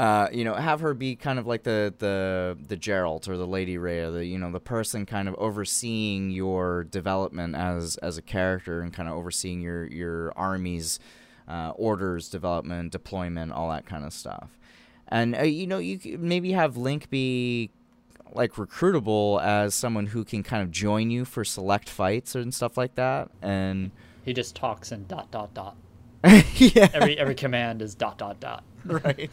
[0.00, 3.46] Uh, you know, have her be kind of like the the the Jeralt or the
[3.46, 8.22] Lady Rhea, the you know the person kind of overseeing your development as as a
[8.22, 11.00] character and kind of overseeing your your army's
[11.46, 14.58] uh, orders, development, deployment, all that kind of stuff.
[15.08, 17.68] And uh, you know, you could maybe have Link be
[18.32, 22.78] like recruitable as someone who can kind of join you for select fights and stuff
[22.78, 23.28] like that.
[23.42, 23.90] And
[24.24, 25.76] He just talks and dot dot dot.
[26.54, 28.64] yeah, Every every command is dot dot dot.
[28.86, 29.30] right.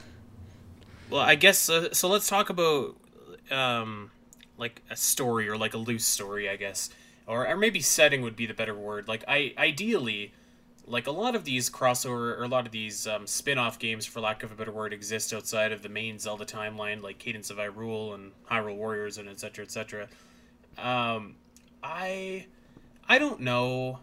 [1.10, 2.10] Well, I guess uh, so.
[2.10, 2.98] Let's talk about
[3.50, 4.12] um,
[4.58, 6.90] like a story or like a loose story, I guess,
[7.26, 9.08] or or maybe setting would be the better word.
[9.08, 10.34] Like I ideally,
[10.86, 14.20] like a lot of these crossover or a lot of these um, spin-off games, for
[14.20, 17.58] lack of a better word, exist outside of the main Zelda timeline, like Cadence of
[17.58, 19.64] Hyrule and Hyrule Warriors and etc.
[19.64, 20.08] etc.
[20.78, 21.36] Um,
[21.82, 22.48] I
[23.08, 24.00] I don't know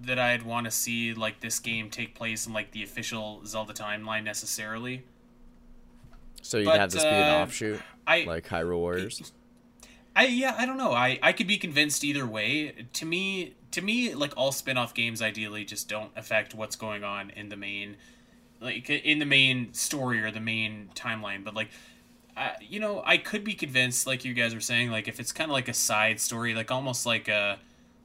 [0.00, 3.74] that I'd want to see like this game take place in like the official Zelda
[3.74, 5.04] timeline necessarily.
[6.46, 9.32] So you'd But, have this be an uh, offshoot, I like Hyrule Warriors.
[10.14, 10.92] I yeah, I don't know.
[10.92, 12.86] I I could be convinced either way.
[12.92, 17.30] To me, to me, like all spin-off games, ideally just don't affect what's going on
[17.30, 17.96] in the main,
[18.60, 21.42] like in the main story or the main timeline.
[21.42, 21.70] But like,
[22.36, 25.32] uh, you know, I could be convinced, like you guys were saying, like if it's
[25.32, 27.58] kind of like a side story, like almost like a,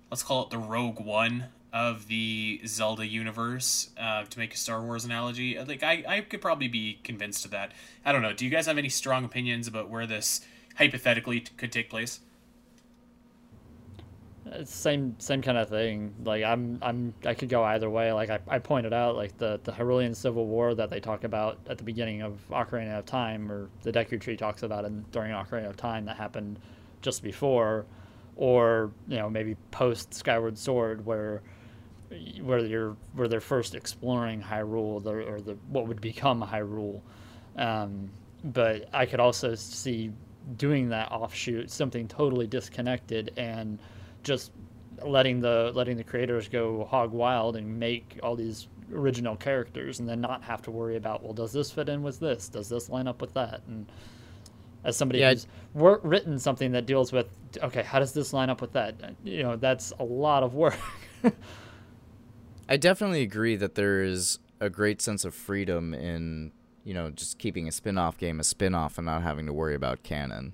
[0.10, 4.82] let's call it the Rogue One of the Zelda universe, uh, to make a Star
[4.82, 5.58] Wars analogy.
[5.58, 7.72] Like I I could probably be convinced of that.
[8.06, 8.34] I don't know.
[8.34, 10.42] Do you guys have any strong opinions about where this?
[10.76, 12.20] hypothetically t- could take place.
[14.46, 16.14] It's same same kind of thing.
[16.24, 18.12] Like I'm I'm I could go either way.
[18.12, 21.60] Like I, I pointed out like the the Hyrulean Civil War that they talk about
[21.70, 25.32] at the beginning of Ocarina of Time or the Deku Tree talks about in during
[25.32, 26.60] Ocarina of Time that happened
[27.02, 27.86] just before
[28.36, 31.42] or you know maybe post Skyward Sword where
[32.42, 37.02] where you're where they're first exploring Hyrule the, or the what would become Hyrule.
[37.58, 38.10] Um,
[38.44, 40.12] but I could also see
[40.58, 43.80] doing that offshoot something totally disconnected and
[44.24, 44.52] just
[45.04, 50.10] letting the letting the creators go hog wild and make all these original characters and
[50.10, 52.90] then not have to worry about well does this fit in with this does this
[52.90, 53.86] line up with that and
[54.84, 55.30] as somebody Yeah.
[55.30, 57.28] who's wor- written something that deals with
[57.62, 60.78] okay how does this line up with that you know that's a lot of work
[62.72, 66.54] I definitely agree that there is a great sense of freedom in
[66.86, 70.04] you know just keeping a spin-off game a spin-off and not having to worry about
[70.04, 70.54] canon.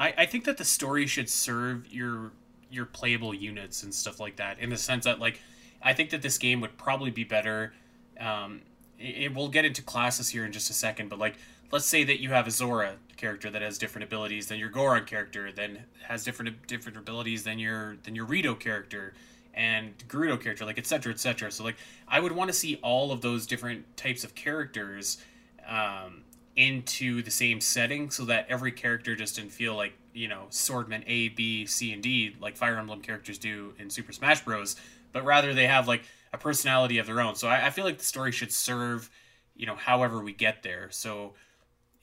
[0.00, 2.32] I, I think that the story should serve your
[2.72, 5.40] your playable units and stuff like that in the sense that like
[5.80, 7.72] I think that this game would probably be better.
[8.18, 8.62] Um,
[8.98, 11.36] it, it, we'll get into classes here in just a second, but like,
[11.70, 15.04] let's say that you have a Zora character that has different abilities than your Goron
[15.04, 19.14] character, then has different different abilities than your than your Rito character
[19.54, 21.12] and Gerudo character, like etc.
[21.12, 21.50] etc.
[21.50, 21.76] So like,
[22.08, 25.18] I would want to see all of those different types of characters.
[25.66, 26.24] Um,
[26.56, 31.02] into the same setting so that every character just didn't feel like you know swordman
[31.06, 34.76] a b c and d like fire emblem characters do in super smash bros
[35.12, 37.98] but rather they have like a personality of their own so i, I feel like
[37.98, 39.10] the story should serve
[39.56, 41.34] you know however we get there so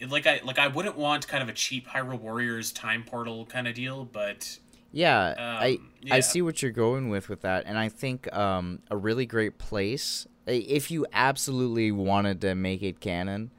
[0.10, 3.70] like i like i wouldn't want kind of a cheap hyrule warriors time portal kind
[3.70, 4.58] of deal but
[4.92, 6.16] yeah, um, I yeah.
[6.16, 9.58] I see what you're going with with that, and I think um, a really great
[9.58, 13.52] place if you absolutely wanted to make it canon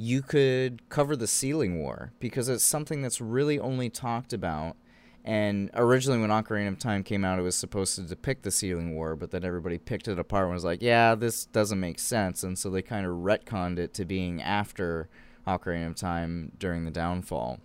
[0.00, 4.76] you could cover the Sealing War because it's something that's really only talked about.
[5.24, 8.94] And originally, when Ocarina of Time came out, it was supposed to depict the Sealing
[8.94, 12.44] War, but then everybody picked it apart and was like, yeah, this doesn't make sense.
[12.44, 15.08] And so they kind of retconned it to being after
[15.48, 17.58] Ocarina of Time during the downfall.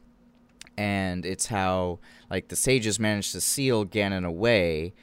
[0.77, 4.93] And it's how, like, the sages manage to seal Ganon away,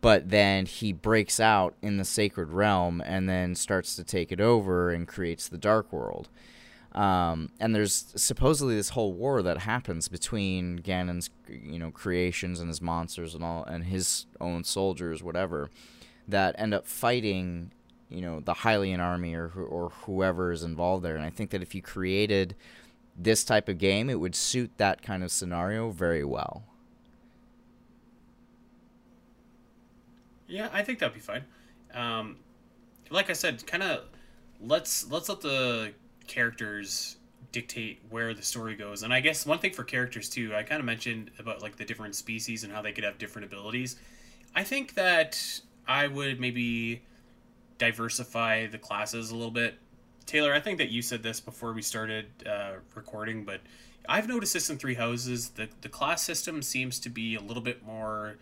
[0.00, 4.40] but then he breaks out in the Sacred Realm and then starts to take it
[4.40, 6.28] over and creates the Dark World.
[6.92, 12.68] Um, and there's supposedly this whole war that happens between Ganon's, you know, creations and
[12.68, 15.70] his monsters and all, and his own soldiers, whatever,
[16.28, 17.72] that end up fighting,
[18.10, 21.16] you know, the Hylian army or or whoever is involved there.
[21.16, 22.54] And I think that if you created
[23.16, 26.64] this type of game, it would suit that kind of scenario very well.
[30.46, 31.44] Yeah, I think that'd be fine.
[31.94, 32.36] Um,
[33.10, 34.04] like I said, kind of
[34.60, 35.92] let's let's let the
[36.26, 37.16] characters
[37.52, 39.02] dictate where the story goes.
[39.02, 41.84] And I guess one thing for characters too, I kind of mentioned about like the
[41.84, 43.96] different species and how they could have different abilities.
[44.54, 47.02] I think that I would maybe
[47.78, 49.78] diversify the classes a little bit.
[50.22, 53.60] Taylor, I think that you said this before we started uh, recording, but
[54.08, 55.50] I've noticed this in Three Houses.
[55.50, 58.36] The the class system seems to be a little bit more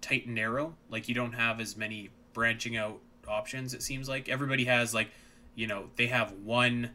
[0.00, 0.74] tight and narrow.
[0.90, 3.74] Like you don't have as many branching out options.
[3.74, 5.10] It seems like everybody has like,
[5.54, 6.90] you know, they have one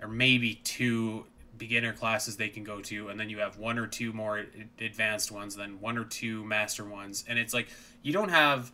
[0.00, 3.86] or maybe two beginner classes they can go to and then you have one or
[3.86, 4.44] two more
[4.80, 7.68] advanced ones then one or two master ones and it's like
[8.02, 8.72] you don't have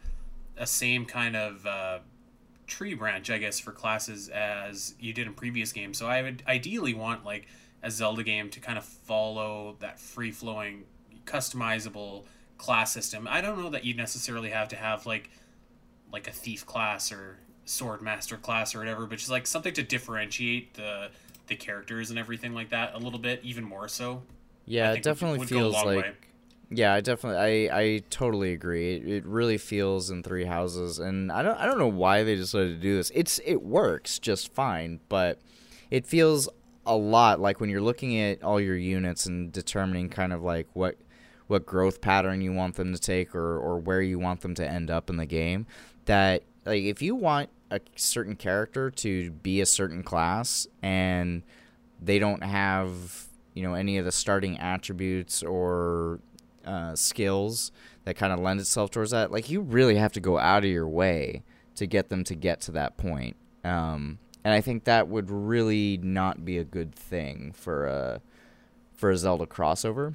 [0.56, 1.98] a same kind of uh,
[2.70, 6.42] tree branch i guess for classes as you did in previous games so i would
[6.46, 7.46] ideally want like
[7.82, 10.84] a zelda game to kind of follow that free flowing
[11.24, 12.24] customizable
[12.56, 15.30] class system i don't know that you necessarily have to have like
[16.12, 17.38] like a thief class or
[17.70, 21.08] sword master class or whatever, but just like something to differentiate the
[21.46, 24.22] the characters and everything like that a little bit, even more so.
[24.66, 26.04] Yeah, it definitely would, would feels like.
[26.04, 26.12] Way.
[26.72, 28.94] Yeah, I definitely, I, I totally agree.
[28.94, 32.36] It, it really feels in Three Houses, and I don't, I don't know why they
[32.36, 33.10] decided to do this.
[33.12, 35.40] It's, it works just fine, but
[35.90, 36.48] it feels
[36.86, 40.68] a lot like when you're looking at all your units and determining kind of like
[40.72, 40.96] what,
[41.48, 44.66] what growth pattern you want them to take or, or where you want them to
[44.68, 45.66] end up in the game.
[46.04, 51.42] That like if you want a certain character to be a certain class and
[52.00, 56.20] they don't have you know any of the starting attributes or
[56.64, 57.72] uh, skills
[58.04, 60.70] that kind of lend itself towards that like you really have to go out of
[60.70, 61.42] your way
[61.74, 63.36] to get them to get to that point.
[63.64, 68.20] Um, and i think that would really not be a good thing for a
[68.92, 70.14] for a zelda crossover.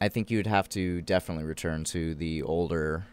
[0.00, 3.06] I think you'd have to definitely return to the older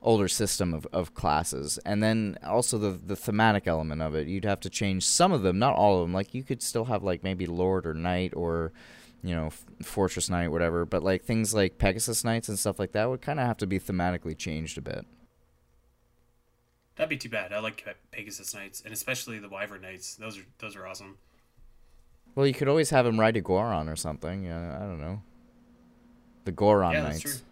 [0.00, 1.78] older system of, of classes.
[1.84, 5.42] And then also the the thematic element of it you'd have to change some of
[5.42, 6.14] them not all of them.
[6.14, 8.72] Like you could still have like maybe lord or knight or
[9.22, 9.50] you know
[9.82, 13.40] fortress knight whatever but like things like pegasus knights and stuff like that would kind
[13.40, 15.04] of have to be thematically changed a bit.
[16.96, 17.52] That'd be too bad.
[17.52, 20.16] I like pegasus knights and especially the wyvern knights.
[20.16, 21.16] Those are those are awesome.
[22.34, 25.22] Well you could always have him ride a goron or something yeah i don't know.
[26.44, 27.42] The goron yeah, knights.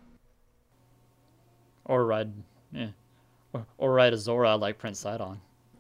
[1.84, 2.32] or ride,
[2.72, 2.88] yeah,
[3.52, 5.38] or, or ride a Zora like Prince Sidon.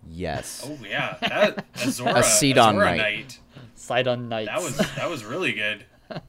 [0.08, 0.64] Yes.
[0.66, 2.96] Oh yeah, that a Zora, a Sidon knight.
[2.96, 3.40] knight.
[3.74, 4.46] Sidon knight.
[4.46, 5.84] That was that was really good.
[6.10, 6.20] All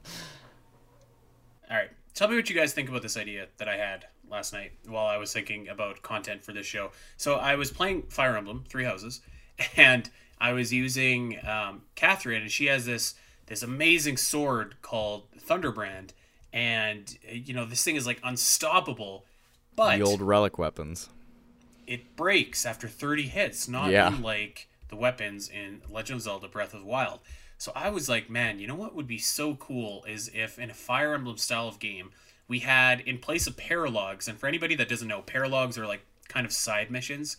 [1.76, 4.72] right, tell me what you guys think about this idea that I had last night
[4.86, 6.90] while I was thinking about content for this show.
[7.16, 9.20] So I was playing Fire Emblem Three Houses,
[9.76, 10.08] and
[10.40, 13.14] I was using um, Catherine, and she has this
[13.46, 16.10] this amazing sword called Thunderbrand,
[16.52, 19.24] and you know this thing is like unstoppable
[19.78, 21.08] but the old relic weapons.
[21.88, 24.08] It breaks after 30 hits, not yeah.
[24.08, 27.20] unlike the weapons in Legend of Zelda Breath of the Wild.
[27.56, 30.70] So I was like, man, you know what would be so cool is if in
[30.70, 32.10] a Fire Emblem style of game,
[32.46, 36.02] we had in place of paralogs, and for anybody that doesn't know, paralogs are like
[36.28, 37.36] kind of side missions.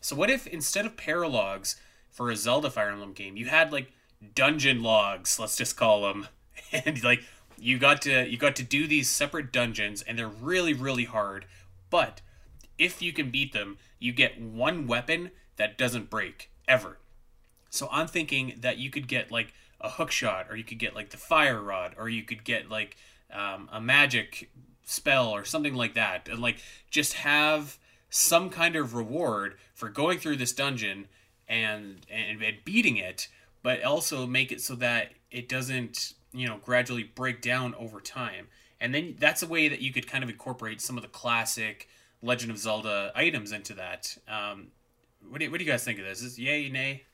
[0.00, 1.76] So what if instead of paralogs
[2.10, 3.92] for a Zelda Fire Emblem game, you had like
[4.34, 6.28] dungeon logs, let's just call them,
[6.72, 7.22] and like
[7.58, 11.46] you got to you got to do these separate dungeons, and they're really really hard.
[11.90, 12.20] But
[12.78, 16.98] if you can beat them, you get one weapon that doesn't break ever.
[17.70, 20.94] So I'm thinking that you could get like a hook shot, or you could get
[20.94, 22.96] like the fire rod, or you could get like
[23.32, 24.50] um, a magic
[24.84, 26.58] spell or something like that, and like
[26.90, 27.78] just have
[28.10, 31.08] some kind of reward for going through this dungeon
[31.46, 33.28] and, and and beating it,
[33.62, 38.48] but also make it so that it doesn't you know gradually break down over time.
[38.80, 41.88] And then that's a way that you could kind of incorporate some of the classic
[42.22, 44.16] Legend of Zelda items into that.
[44.28, 44.68] Um,
[45.28, 46.22] what do you, what do you guys think of this?
[46.22, 47.04] Is yay nay?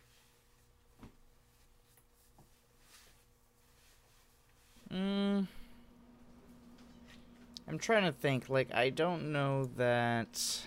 [4.92, 5.48] Mm.
[7.68, 8.48] I'm trying to think.
[8.48, 10.60] Like, I don't know that.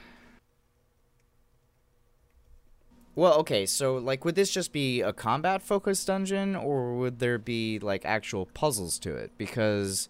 [3.16, 7.40] Well, okay, so like, would this just be a combat focused dungeon, or would there
[7.40, 9.32] be like actual puzzles to it?
[9.38, 10.10] Because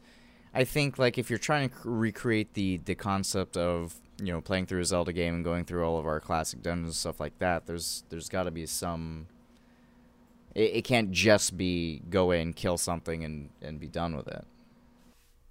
[0.54, 4.66] I think like if you're trying to recreate the the concept of you know playing
[4.66, 7.38] through a Zelda game and going through all of our classic dungeons and stuff like
[7.40, 9.28] that, there's there's got to be some.
[10.56, 14.46] It, it can't just be go in, kill something, and and be done with it.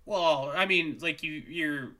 [0.04, 1.90] Well, I mean, like you, you're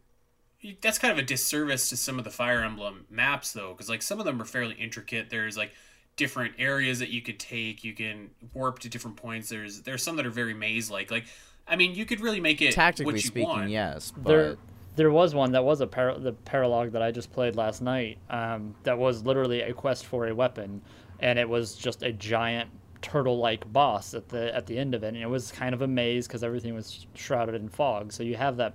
[0.61, 3.88] you, that's kind of a disservice to some of the Fire Emblem maps, though, because
[3.88, 5.31] like some of them are fairly intricate.
[5.31, 5.72] There's like
[6.16, 7.85] different areas that you could take.
[7.85, 9.48] You can warp to different points.
[9.48, 11.11] There's there's some that are very maze like.
[11.11, 11.26] Like,
[11.66, 13.70] I mean, you could really make it Tactically what you speaking, want.
[13.70, 14.57] yes, but There,
[14.96, 18.18] there was one that was a par- the paralog that I just played last night.
[18.30, 20.82] Um, that was literally a quest for a weapon,
[21.20, 22.70] and it was just a giant
[23.02, 25.87] turtle-like boss at the at the end of it, and it was kind of a
[25.87, 28.11] maze because everything was shrouded in fog.
[28.12, 28.74] So you have that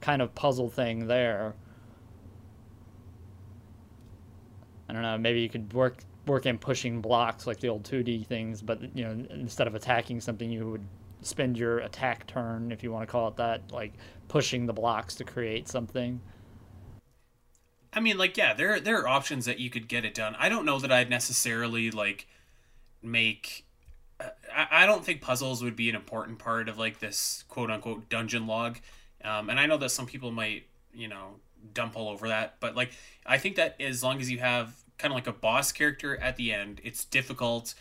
[0.00, 1.54] kind of puzzle thing there.
[4.88, 5.16] I don't know.
[5.16, 9.04] Maybe you could work work in pushing blocks like the old 2D things, but you
[9.04, 10.86] know, instead of attacking something, you would
[11.22, 13.92] spend your attack turn, if you want to call it that, like
[14.32, 16.18] pushing the blocks to create something.
[17.92, 20.34] I mean, like, yeah, there there are options that you could get it done.
[20.38, 22.26] I don't know that I'd necessarily like
[23.02, 23.66] make.
[24.18, 28.08] I, I don't think puzzles would be an important part of like this quote unquote
[28.08, 28.78] dungeon log,
[29.22, 30.64] um, and I know that some people might
[30.94, 31.34] you know
[31.74, 32.92] dump all over that, but like
[33.26, 36.36] I think that as long as you have kind of like a boss character at
[36.36, 37.74] the end, it's difficult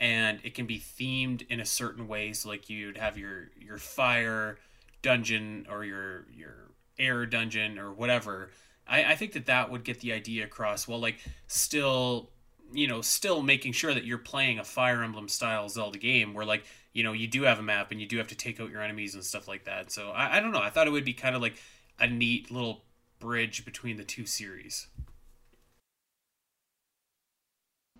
[0.00, 2.32] and it can be themed in a certain way.
[2.32, 4.56] So like you'd have your your fire
[5.02, 8.50] dungeon or your your air dungeon or whatever.
[8.86, 12.30] I, I think that that would get the idea across while like still
[12.72, 16.44] you know still making sure that you're playing a fire emblem style zelda game where
[16.44, 18.70] like you know you do have a map and you do have to take out
[18.70, 21.04] your enemies and stuff like that so i, I don't know i thought it would
[21.04, 21.56] be kind of like
[21.98, 22.84] a neat little
[23.20, 24.88] bridge between the two series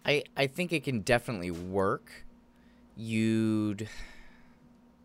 [0.05, 2.25] I I think it can definitely work.
[2.97, 3.89] You'd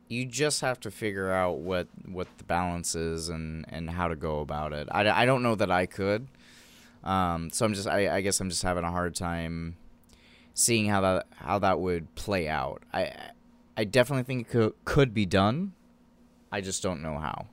[0.09, 4.15] you just have to figure out what what the balance is and and how to
[4.15, 4.87] go about it.
[4.91, 6.27] I, I don't know that I could.
[7.03, 9.75] Um, so I'm just I, I guess I'm just having a hard time
[10.53, 12.83] seeing how that how that would play out.
[12.93, 13.11] I
[13.75, 15.73] I definitely think it could could be done.
[16.51, 17.47] I just don't know how.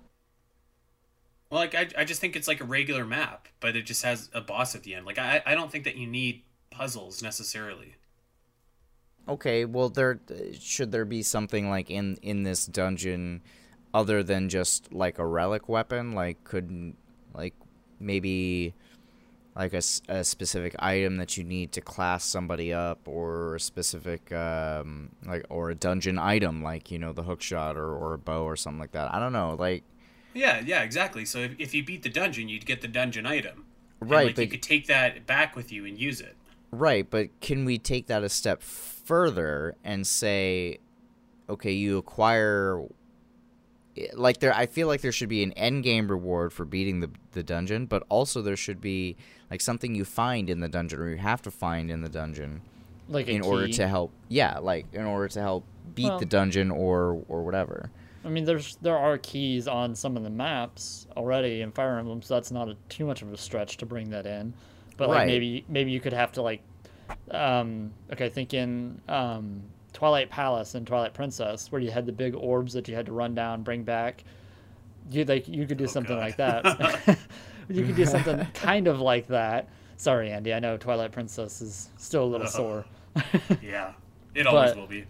[1.50, 4.28] well like I, I just think it's like a regular map but it just has
[4.34, 7.94] a boss at the end like i, I don't think that you need puzzles necessarily
[9.30, 10.20] Okay, well there
[10.60, 13.42] should there be something like in in this dungeon
[13.94, 16.94] other than just like a relic weapon like could
[17.34, 17.54] like
[18.00, 18.74] maybe
[19.56, 24.32] like a, a specific item that you need to class somebody up or a specific
[24.32, 28.18] um like or a dungeon item like you know the hook shot or, or a
[28.18, 29.84] bow or something like that i don't know like
[30.34, 31.24] Yeah, yeah, exactly.
[31.24, 33.66] So if, if you beat the dungeon, you'd get the dungeon item.
[34.08, 36.36] And, Right, like, you could take that back with you and use it.
[36.72, 40.78] Right, but can we take that a step further and say,
[41.48, 42.84] okay, you acquire
[43.96, 47.00] eh, like there I feel like there should be an end game reward for beating
[47.00, 49.16] the the dungeon, but also there should be
[49.50, 52.60] like something you find in the dungeon or you have to find in the dungeon
[53.08, 55.64] Like a in order to help yeah, like in order to help
[55.94, 57.90] beat Well- the dungeon or or whatever.
[58.24, 62.20] I mean, there's there are keys on some of the maps already in Fire Emblem,
[62.20, 64.52] so that's not a, too much of a stretch to bring that in.
[65.00, 65.26] But like Right.
[65.26, 66.60] maybe maybe you could have to like,
[67.30, 69.62] um, okay, think in um,
[69.94, 73.12] Twilight Palace and Twilight Princess, where you had the big orbs that you had to
[73.12, 74.24] run down, bring back.
[75.10, 76.20] You like you could do something God.
[76.22, 77.18] like that.
[77.70, 79.68] you could do something kind of like that.
[79.96, 80.52] Sorry, Andy.
[80.52, 82.84] I know Twilight Princess is still a little sore.
[83.62, 83.92] Yeah,
[84.34, 85.06] it always But- will be.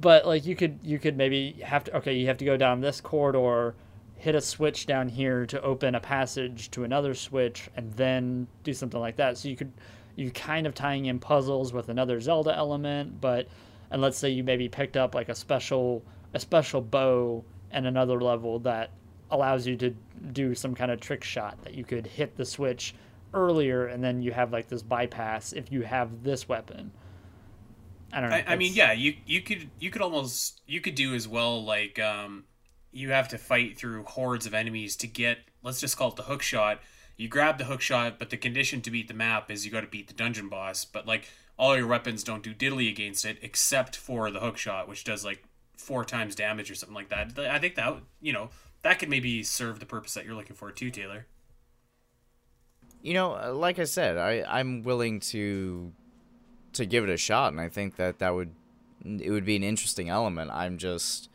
[0.00, 2.80] but like you could you could maybe have to okay you have to go down
[2.80, 3.76] this corridor
[4.20, 8.74] hit a switch down here to open a passage to another switch and then do
[8.74, 9.38] something like that.
[9.38, 9.72] So you could
[10.14, 13.48] you kind of tying in puzzles with another Zelda element, but
[13.90, 16.02] and let's say you maybe picked up like a special
[16.34, 18.90] a special bow and another level that
[19.30, 19.94] allows you to
[20.32, 22.94] do some kind of trick shot that you could hit the switch
[23.32, 26.90] earlier and then you have like this bypass if you have this weapon.
[28.12, 28.36] I don't know.
[28.36, 31.64] I, I mean, yeah, you you could you could almost you could do as well
[31.64, 32.44] like um
[32.92, 36.22] you have to fight through hordes of enemies to get let's just call it the
[36.24, 36.80] hook shot.
[37.16, 39.82] You grab the hook shot, but the condition to beat the map is you got
[39.82, 40.84] to beat the dungeon boss.
[40.84, 41.28] But like
[41.58, 45.24] all your weapons don't do diddly against it, except for the hook shot, which does
[45.24, 45.44] like
[45.76, 47.38] four times damage or something like that.
[47.38, 48.50] I think that you know
[48.82, 51.26] that could maybe serve the purpose that you're looking for too, Taylor.
[53.02, 55.92] You know, uh, like I said, I I'm willing to
[56.74, 58.54] to give it a shot, and I think that that would
[59.04, 60.50] it would be an interesting element.
[60.50, 61.29] I'm just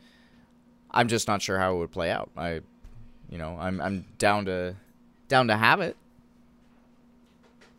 [0.90, 2.30] I'm just not sure how it would play out.
[2.36, 2.60] I,
[3.28, 4.76] you know, I'm I'm down to
[5.28, 5.96] down to have it.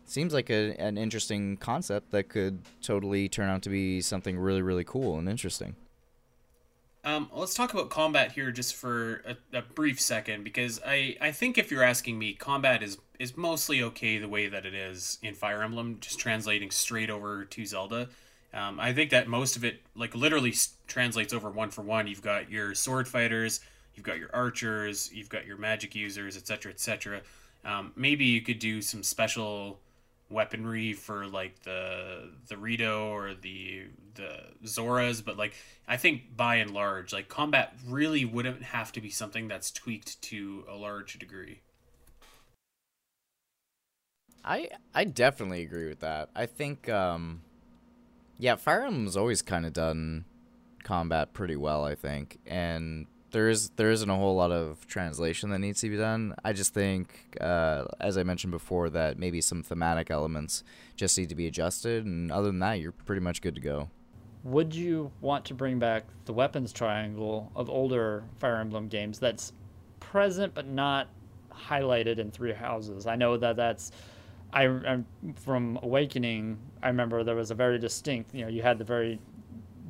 [0.06, 4.62] Seems like a, an interesting concept that could totally turn out to be something really
[4.62, 5.76] really cool and interesting.
[7.08, 11.32] Um, let's talk about combat here just for a, a, brief second because I, I
[11.32, 15.18] think if you're asking me, combat is is mostly okay the way that it is
[15.24, 18.10] in Fire Emblem, just translating straight over to Zelda.
[18.58, 20.54] Um, I think that most of it, like literally,
[20.88, 22.08] translates over one for one.
[22.08, 23.60] You've got your sword fighters,
[23.94, 27.22] you've got your archers, you've got your magic users, etc., etc.
[27.64, 29.80] Um, maybe you could do some special
[30.30, 33.84] weaponry for like the the Rito or the
[34.16, 35.54] the Zoras, but like
[35.88, 40.20] I think by and large, like combat really wouldn't have to be something that's tweaked
[40.24, 41.62] to a large degree.
[44.44, 46.30] I I definitely agree with that.
[46.36, 47.42] I think um
[48.40, 50.26] yeah, Fire Emblem's always kind of done
[50.84, 55.50] combat pretty well, I think, and there is there isn't a whole lot of translation
[55.50, 56.34] that needs to be done.
[56.46, 60.64] I just think, uh, as I mentioned before, that maybe some thematic elements
[60.96, 63.90] just need to be adjusted, and other than that, you're pretty much good to go.
[64.44, 69.52] Would you want to bring back the weapons triangle of older Fire Emblem games that's
[70.00, 71.10] present but not
[71.52, 73.08] highlighted in Three Houses?
[73.08, 73.92] I know that that's
[74.54, 76.58] I, I'm from Awakening.
[76.82, 78.34] I remember there was a very distinct.
[78.34, 79.20] You know, you had the very,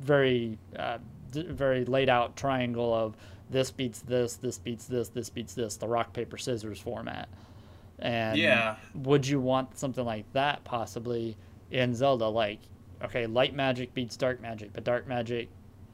[0.00, 0.98] very, uh,
[1.32, 3.16] very laid out triangle of
[3.50, 5.76] this beats this, this beats this, this beats this.
[5.76, 7.28] The rock paper scissors format.
[7.98, 11.36] And yeah, would you want something like that possibly
[11.70, 12.28] in Zelda?
[12.28, 12.60] Like,
[13.02, 15.48] okay, light magic beats dark magic, but dark magic,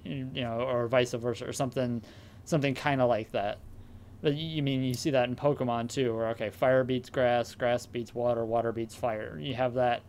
[0.05, 2.03] you know, or vice versa, or something,
[2.45, 3.59] something kind of like that.
[4.25, 8.15] You mean you see that in Pokemon too, where okay, fire beats grass, grass beats
[8.15, 9.39] water, water beats fire.
[9.39, 10.03] You have that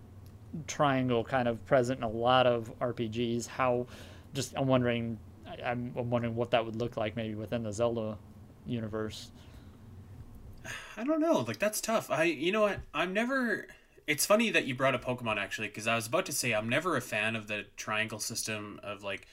[0.67, 3.47] triangle kind of present in a lot of RPGs.
[3.47, 3.87] How,
[4.33, 5.19] just I'm wondering,
[5.63, 8.17] I'm, I'm wondering what that would look like maybe within the Zelda
[8.65, 9.31] universe.
[10.97, 11.39] I don't know.
[11.39, 12.09] Like that's tough.
[12.09, 12.79] I you know what?
[12.93, 13.67] I'm never.
[14.07, 16.69] It's funny that you brought up Pokemon actually, because I was about to say I'm
[16.69, 19.27] never a fan of the triangle system of like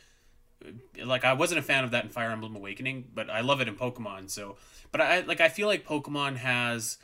[1.04, 3.68] like I wasn't a fan of that in Fire Emblem Awakening, but I love it
[3.68, 4.30] in Pokemon.
[4.30, 4.56] So,
[4.90, 6.98] but I like I feel like Pokemon has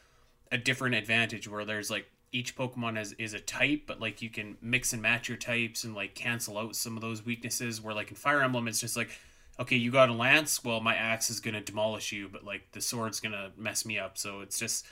[0.51, 4.31] a different advantage where there's like each Pokemon is is a type, but like you
[4.31, 7.81] can mix and match your types and like cancel out some of those weaknesses.
[7.81, 9.11] Where like in Fire Emblem, it's just like,
[9.59, 12.81] okay, you got a lance, well my axe is gonna demolish you, but like the
[12.81, 14.19] sword's gonna mess me up.
[14.19, 14.87] So it's just,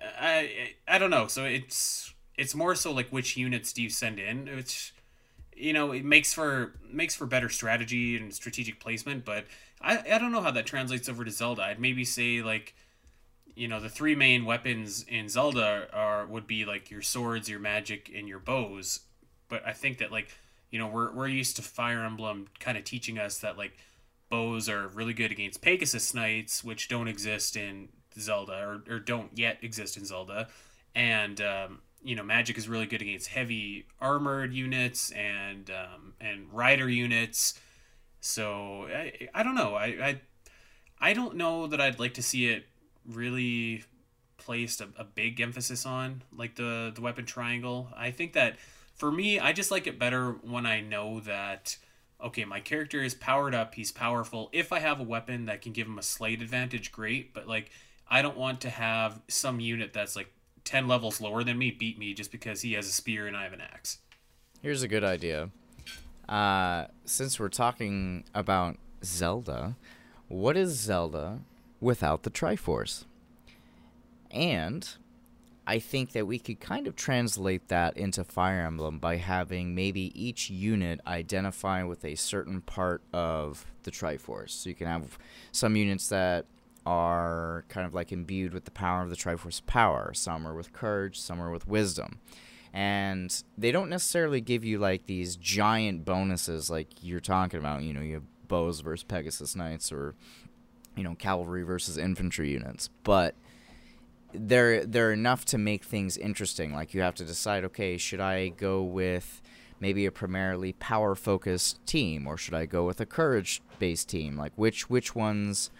[0.00, 1.26] I I don't know.
[1.26, 4.48] So it's it's more so like which units do you send in?
[4.48, 4.92] It's
[5.56, 9.44] you know it makes for makes for better strategy and strategic placement but
[9.80, 11.62] i i don't know how that translates over to zelda.
[11.62, 12.74] I'd maybe say like
[13.54, 17.60] you know the three main weapons in zelda are would be like your swords your
[17.60, 19.00] magic and your bows.
[19.48, 20.28] But i think that like
[20.70, 23.76] you know we're, we're used to fire emblem kind of teaching us that like
[24.30, 27.88] bows are really good against pegasus knights which don't exist in
[28.18, 28.52] zelda
[28.88, 30.48] or, or don't yet exist in zelda.
[30.94, 36.52] And um, you know magic is really good against heavy armored units and um, and
[36.52, 37.58] rider units.
[38.20, 39.74] So I, I don't know.
[39.74, 40.20] I, I
[41.00, 42.66] I don't know that I'd like to see it
[43.06, 43.84] really
[44.36, 47.88] placed a, a big emphasis on like the the weapon triangle.
[47.96, 48.56] I think that
[48.94, 51.76] for me I just like it better when I know that
[52.22, 54.50] okay my character is powered up he's powerful.
[54.52, 57.70] If I have a weapon that can give him a slight advantage great but like
[58.08, 60.30] I don't want to have some unit that's like
[60.64, 63.44] 10 levels lower than me beat me just because he has a spear and I
[63.44, 63.98] have an axe.
[64.62, 65.50] Here's a good idea.
[66.28, 69.76] Uh, since we're talking about Zelda,
[70.28, 71.40] what is Zelda
[71.80, 73.04] without the Triforce?
[74.30, 74.88] And
[75.66, 80.12] I think that we could kind of translate that into Fire Emblem by having maybe
[80.14, 84.50] each unit identify with a certain part of the Triforce.
[84.50, 85.18] So you can have
[85.52, 86.46] some units that
[86.86, 90.12] are kind of like imbued with the power of the Triforce power.
[90.14, 92.20] Some are with courage, some are with wisdom.
[92.72, 97.82] And they don't necessarily give you like these giant bonuses like you're talking about.
[97.82, 100.14] You know, you have bows versus Pegasus Knights or,
[100.96, 102.90] you know, cavalry versus infantry units.
[103.04, 103.36] But
[104.32, 106.74] they're they're enough to make things interesting.
[106.74, 109.40] Like you have to decide, okay, should I go with
[109.80, 114.36] maybe a primarily power focused team or should I go with a courage based team?
[114.36, 115.70] Like which which ones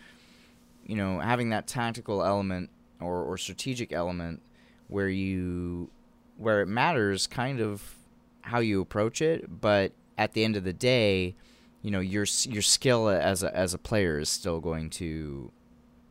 [0.86, 2.70] you know, having that tactical element
[3.00, 4.42] or, or strategic element
[4.88, 5.90] where you
[6.36, 7.96] where it matters kind of
[8.42, 11.34] how you approach it, but at the end of the day,
[11.82, 15.50] you know, your your skill as a as a player is still going to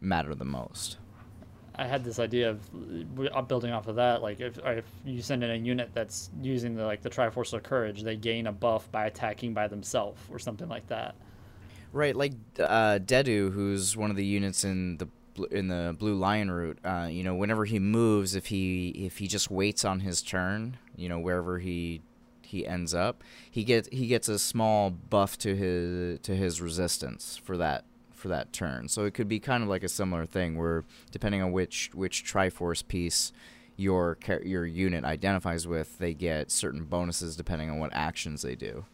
[0.02, 0.98] matter the most.
[1.76, 4.22] I had this idea of building off of that.
[4.22, 7.64] Like if, if you send in a unit that's using the like the Triforce of
[7.64, 11.16] Courage, they gain a buff by attacking by themselves or something like that.
[11.94, 15.08] Right, like uh, Dedue, who's one of the units in the
[15.52, 16.80] in the Blue Lion route.
[16.84, 20.78] Uh, you know, whenever he moves, if he if he just waits on his turn,
[20.96, 22.02] you know, wherever he
[22.42, 27.40] he ends up, he gets he gets a small buff to his to his resistance
[27.44, 28.88] for that for that turn.
[28.88, 32.26] So it could be kind of like a similar thing where depending on which which
[32.26, 33.32] Triforce piece
[33.78, 38.86] your your unit identifies with, they get certain bonuses depending on what actions they do.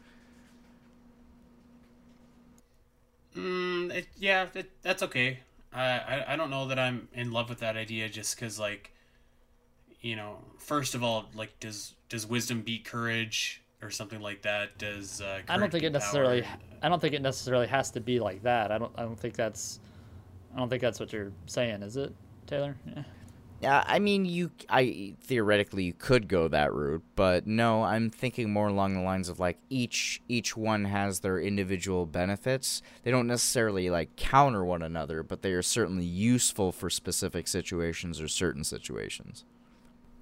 [3.36, 5.40] Mm, it, yeah, it, that's okay.
[5.74, 8.92] I, I I don't know that I'm in love with that idea just because like,
[10.02, 13.62] you know, first of all, like does does wisdom beat courage?
[13.82, 16.58] or something like that does uh, I don't think it necessarily power.
[16.82, 18.72] I don't think it necessarily has to be like that.
[18.72, 19.80] I don't I don't think that's
[20.54, 22.14] I don't think that's what you're saying, is it,
[22.48, 22.76] Taylor?
[22.86, 23.04] Yeah.
[23.62, 28.52] Yeah, I mean, you, I theoretically you could go that route, but no, I'm thinking
[28.52, 32.82] more along the lines of like each each one has their individual benefits.
[33.04, 38.22] They don't necessarily like counter one another, but they are certainly useful for specific situations
[38.22, 39.44] or certain situations.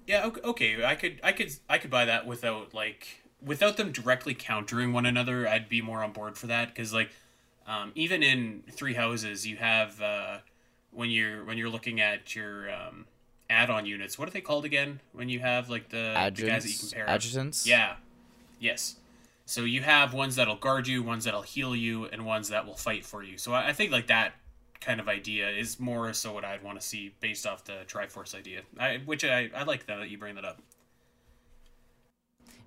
[0.08, 4.34] Yeah, okay, I could, I could, I could buy that without like without them directly
[4.34, 7.10] countering one another, I'd be more on board for that because like
[7.68, 10.38] um, even in Three Houses, you have uh,
[10.90, 13.06] when you're when you're looking at your um,
[13.50, 14.18] add-on units.
[14.18, 15.00] What are they called again?
[15.12, 17.66] When you have like the, the guys that you compare adjutants.
[17.66, 17.96] Yeah.
[18.60, 18.96] Yes.
[19.46, 22.76] So you have ones that'll guard you, ones that'll heal you, and ones that will
[22.76, 23.38] fight for you.
[23.38, 24.34] So I, I think like that
[24.80, 28.34] kind of idea is more so what I'd want to see based off the Triforce
[28.34, 28.60] idea.
[28.78, 30.60] I, which I, I like that you bring that up.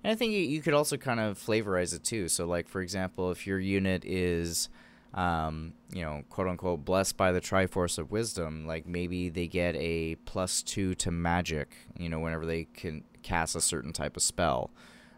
[0.04, 2.28] And I think you could also kind of flavorize it too.
[2.28, 4.68] So, like for example, if your unit is,
[5.14, 9.76] um, you know, quote unquote, blessed by the Triforce of Wisdom, like maybe they get
[9.76, 11.76] a plus two to magic.
[11.98, 14.70] You know, whenever they can cast a certain type of spell,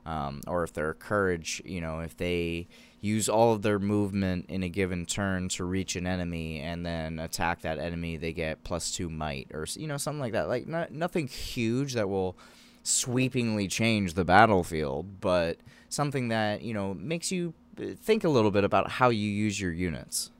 [0.04, 2.68] um, or if they're courage, you know, if they
[3.00, 7.18] use all of their movement in a given turn to reach an enemy and then
[7.18, 10.48] attack that enemy, they get plus two might, or you know, something like that.
[10.48, 12.36] Like not, nothing huge that will
[12.82, 18.64] sweepingly change the battlefield, but something that, you know, makes you think a little bit
[18.64, 20.30] about how you use your units.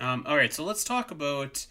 [0.00, 1.66] Um, all right, so let's talk about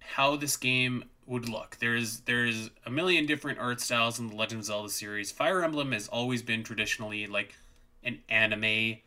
[0.00, 1.76] how this game would look.
[1.80, 5.32] There's there's a million different art styles in the Legend of Zelda series.
[5.32, 7.54] Fire Emblem has always been traditionally like
[8.04, 8.98] an anime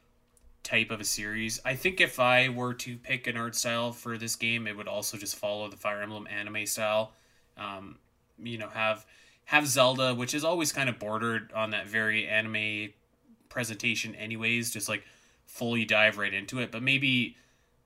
[0.64, 1.62] type of a series.
[1.64, 4.88] I think if I were to pick an art style for this game, it would
[4.88, 7.14] also just follow the Fire Emblem anime style.
[7.58, 8.00] Um,
[8.42, 9.06] you know have
[9.46, 12.94] have Zelda, which is always kind of bordered on that very anime
[13.56, 14.70] presentation, anyways.
[14.70, 15.04] Just like
[15.46, 17.38] fully dive right into it, but maybe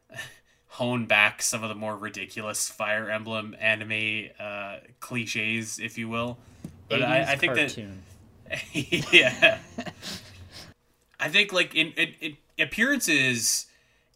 [0.68, 6.40] hone back some of the more ridiculous Fire Emblem anime uh, cliches, if you will.
[6.90, 8.02] But I, I, think cartoon.
[8.50, 8.60] that
[9.14, 9.60] yeah,
[11.20, 13.68] I think like in, in, in appearances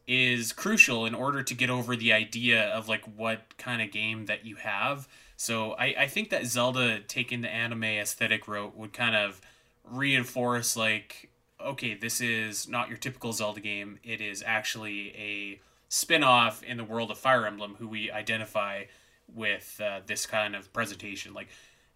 [0.07, 4.25] is crucial in order to get over the idea of like what kind of game
[4.25, 5.07] that you have
[5.43, 9.41] so I, I think that Zelda taking the anime aesthetic route would kind of
[9.83, 11.29] reinforce like,
[11.63, 13.99] okay, this is not your typical Zelda game.
[14.03, 15.59] It is actually a
[15.89, 18.85] spin-off in the world of Fire Emblem who we identify
[19.33, 21.33] with uh, this kind of presentation.
[21.33, 21.49] Like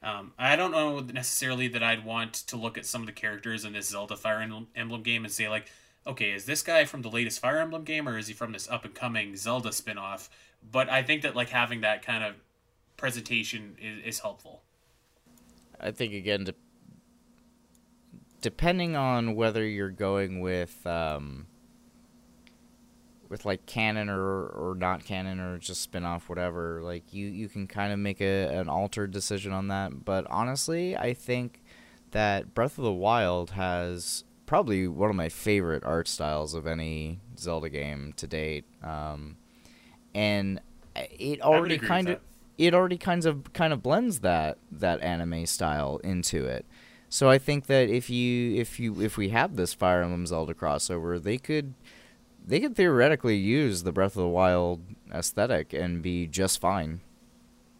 [0.03, 3.65] um, I don't know necessarily that I'd want to look at some of the characters
[3.65, 4.41] in this Zelda Fire
[4.75, 5.67] Emblem game and say like,
[6.05, 8.69] okay, is this guy from the latest Fire Emblem game or is he from this
[8.69, 10.29] up and coming Zelda spin-off?
[10.71, 12.35] But I think that like having that kind of
[12.95, 14.61] presentation is, is helpful.
[15.79, 16.53] I think again, de-
[18.41, 21.47] depending on whether you're going with um,
[23.29, 27.49] with like canon or or not canon or just spin off whatever, like you you
[27.49, 30.05] can kind of make a an altered decision on that.
[30.05, 31.63] But honestly, I think
[32.11, 37.19] that Breath of the Wild has probably one of my favorite art styles of any
[37.37, 38.65] Zelda game to date.
[38.81, 39.37] Um,
[40.15, 40.61] and
[40.95, 42.19] it already kind of
[42.57, 46.65] it already kinds of kind of blends that that anime style into it.
[47.09, 50.53] So I think that if you if you if we have this Fire Emblem Zelda
[50.53, 51.73] crossover, they could
[52.45, 54.81] they could theoretically use the Breath of the Wild
[55.13, 57.01] aesthetic and be just fine.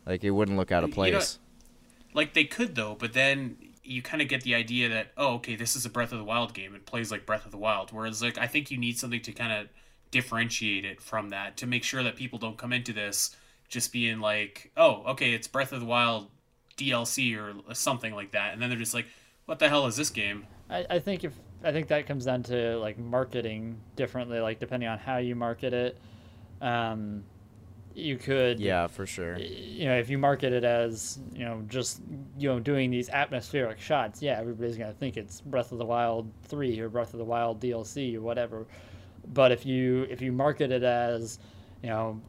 [0.05, 1.11] Like it wouldn't look out of place.
[1.11, 5.11] You know, like they could though, but then you kind of get the idea that
[5.17, 6.73] oh, okay, this is a Breath of the Wild game.
[6.73, 7.91] It plays like Breath of the Wild.
[7.91, 9.67] Whereas like I think you need something to kind of
[10.09, 13.35] differentiate it from that to make sure that people don't come into this
[13.67, 16.29] just being like, oh, okay, it's Breath of the Wild
[16.77, 19.07] DLC or something like that, and then they're just like,
[19.45, 20.47] what the hell is this game?
[20.69, 24.89] I, I think if I think that comes down to like marketing differently, like depending
[24.89, 25.97] on how you market it.
[26.61, 27.23] Um,
[27.97, 31.99] you could yeah for sure you know if you market it as you know just
[32.37, 35.85] you know doing these atmospheric shots yeah everybody's going to think it's breath of the
[35.85, 38.67] wild 3 or breath of the wild dlc or whatever
[39.33, 41.39] but if you if you market it as
[41.81, 42.21] you know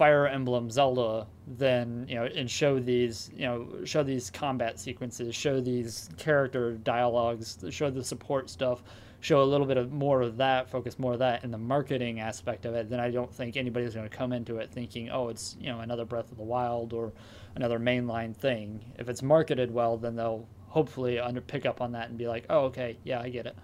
[0.00, 5.34] Fire Emblem Zelda, then you know, and show these, you know, show these combat sequences,
[5.34, 8.82] show these character dialogues, show the support stuff,
[9.20, 12.18] show a little bit of more of that, focus more of that in the marketing
[12.18, 12.88] aspect of it.
[12.88, 15.80] Then I don't think anybody's going to come into it thinking, oh, it's you know
[15.80, 17.12] another Breath of the Wild or
[17.54, 18.82] another mainline thing.
[18.98, 22.46] If it's marketed well, then they'll hopefully under pick up on that and be like,
[22.48, 23.54] oh, okay, yeah, I get it.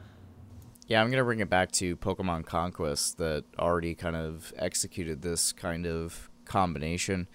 [0.87, 5.53] Yeah, I'm gonna bring it back to Pokemon Conquest that already kind of executed this
[5.53, 7.26] kind of combination.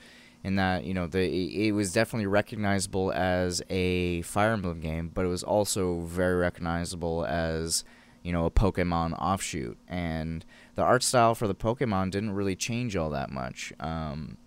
[0.44, 5.26] In that you know the it was definitely recognizable as a Fire Emblem game, but
[5.26, 7.84] it was also very recognizable as
[8.24, 10.46] you know a Pokemon offshoot, and
[10.76, 13.74] the art style for the Pokemon didn't really change all that much.
[13.82, 14.38] Um,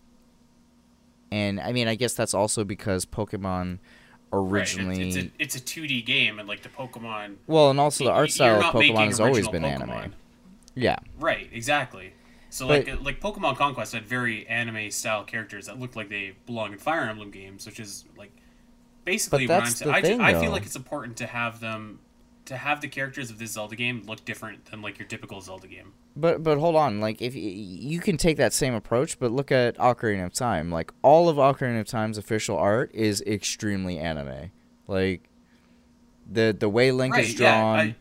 [1.30, 3.78] and I mean, I guess that's also because Pokemon
[4.34, 5.06] originally right.
[5.06, 8.10] it's, it's, a, it's, a, 2D game and like the Pokemon well and also the
[8.10, 9.92] art style of Pokemon has always been Pokemon.
[9.92, 10.14] anime
[10.74, 12.12] yeah right exactly
[12.50, 16.08] so but, like uh, like Pokemon Conquest had very anime style characters that looked like
[16.08, 18.32] they belong in Fire Emblem games which is like
[19.04, 22.00] basically what I'm saying I, I feel like it's important to have them
[22.46, 25.66] to have the characters of this Zelda game look different than like your typical Zelda
[25.66, 29.50] game but but hold on, like if you, can take that same approach, but look
[29.50, 30.70] at Ocarina of Time.
[30.70, 34.52] Like all of Ocarina of Time's official art is extremely anime.
[34.86, 35.28] Like
[36.30, 37.78] the the way Link right, is drawn.
[37.78, 37.96] Yeah, I...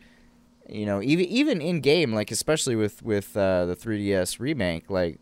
[0.70, 5.20] You know, even even in game, like especially with with uh, the 3DS remake, like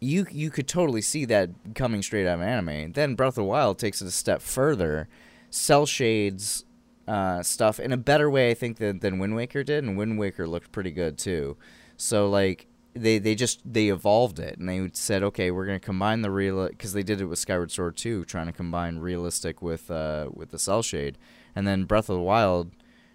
[0.00, 2.92] you you could totally see that coming straight out of anime.
[2.92, 5.08] Then Breath of the Wild takes it a step further.
[5.50, 6.66] Cel shades
[7.08, 10.18] uh, stuff in a better way, I think, than, than Wind Waker did, and Wind
[10.18, 11.56] Waker looked pretty good too.
[11.96, 16.22] So like they they just they evolved it and they said okay we're gonna combine
[16.22, 19.90] the real because they did it with Skyward Sword 2 trying to combine realistic with
[19.90, 21.18] uh with the cel shade
[21.54, 22.72] and then Breath of the Wild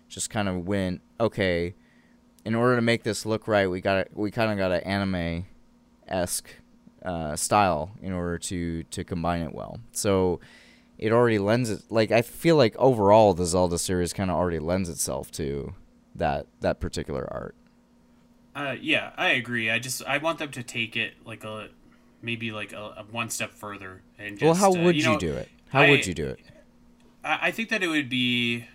[0.08, 1.76] just kind of went okay
[2.46, 5.46] in order to make this look right we got we kind of got an anime
[6.08, 6.50] esque
[7.04, 10.40] uh, style in order to to combine it well so
[11.04, 14.60] it already lends it like I feel like overall the Zelda series kind of already
[14.60, 15.74] lends itself to
[16.16, 17.56] that that particular art
[18.56, 19.72] uh, yeah, I agree.
[19.72, 21.70] I just I want them to take it like a
[22.22, 25.04] maybe like a, a one step further and just, well, how uh, would uh, you,
[25.04, 25.50] know, you, do it?
[25.70, 26.40] How I, would you do it?
[27.24, 28.66] I, I think that it would be,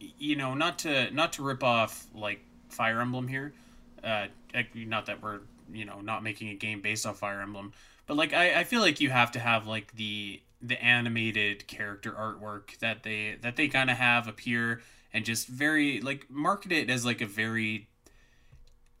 [0.00, 3.52] you know, not to not to rip off like Fire Emblem here.
[4.02, 4.26] Uh,
[4.74, 7.72] not that we're you know not making a game based off Fire Emblem,
[8.06, 12.12] but like I, I feel like you have to have like the the animated character
[12.12, 14.80] artwork that they that they kind of have appear
[15.12, 17.88] and just very like market it as like a very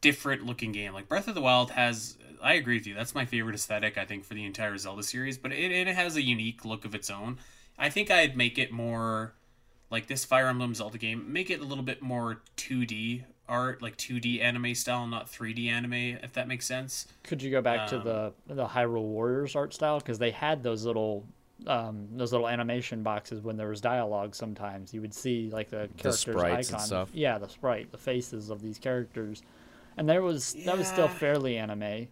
[0.00, 0.92] different looking game.
[0.92, 2.94] Like Breath of the Wild has, I agree with you.
[2.94, 6.16] That's my favorite aesthetic I think for the entire Zelda series, but it, it has
[6.16, 7.38] a unique look of its own.
[7.78, 9.34] I think I'd make it more
[9.90, 11.32] like this Fire Emblem Zelda game.
[11.32, 15.92] Make it a little bit more 2D art, like 2D anime style, not 3D anime,
[16.22, 17.06] if that makes sense.
[17.22, 20.62] Could you go back um, to the the Hyrule Warriors art style because they had
[20.62, 21.24] those little
[21.66, 24.34] um, those little animation boxes when there was dialogue.
[24.34, 27.08] Sometimes you would see like the characters' the icon.
[27.12, 29.42] Yeah, the sprite, the faces of these characters
[29.98, 30.66] and there was yeah.
[30.66, 32.06] that was still fairly anime.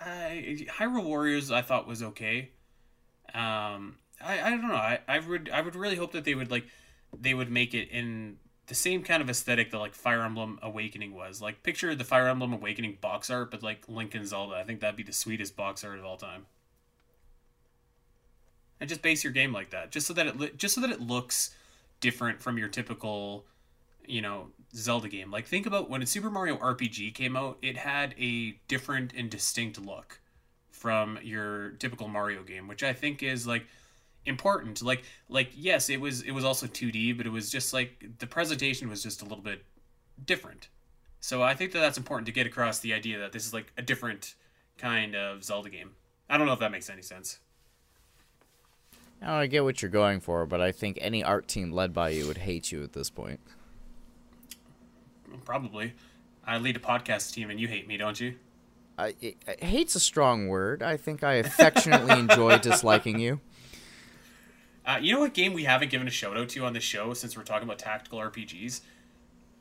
[0.00, 0.30] Uh,
[0.76, 2.50] Hyrule Warriors I thought was okay.
[3.32, 4.74] Um, I, I don't know.
[4.74, 6.66] I, I would I would really hope that they would like
[7.18, 8.36] they would make it in
[8.66, 11.40] the same kind of aesthetic that like Fire Emblem Awakening was.
[11.40, 14.56] Like picture the Fire Emblem Awakening box art, but like Link and Zelda.
[14.56, 16.46] I think that'd be the sweetest box art of all time.
[18.80, 21.00] And just base your game like that, just so that it just so that it
[21.00, 21.54] looks
[22.00, 23.46] different from your typical,
[24.06, 25.30] you know, Zelda game.
[25.30, 29.80] Like think about when Super Mario RPG came out, it had a different and distinct
[29.80, 30.20] look
[30.70, 33.64] from your typical Mario game, which I think is like
[34.26, 34.82] important.
[34.82, 38.26] Like like yes, it was it was also 2D, but it was just like the
[38.26, 39.64] presentation was just a little bit
[40.26, 40.68] different.
[41.20, 43.72] So I think that that's important to get across the idea that this is like
[43.78, 44.34] a different
[44.76, 45.92] kind of Zelda game.
[46.28, 47.38] I don't know if that makes any sense.
[49.32, 52.26] I get what you're going for, but I think any art team led by you
[52.26, 53.40] would hate you at this point.
[55.44, 55.94] Probably.
[56.46, 58.34] I lead a podcast team and you hate me, don't you?
[58.98, 59.14] I,
[59.60, 60.82] hate's a strong word.
[60.82, 63.40] I think I affectionately enjoy disliking you.
[64.86, 67.14] Uh, you know what game we haven't given a shout out to on the show
[67.14, 68.82] since we're talking about tactical RPGs?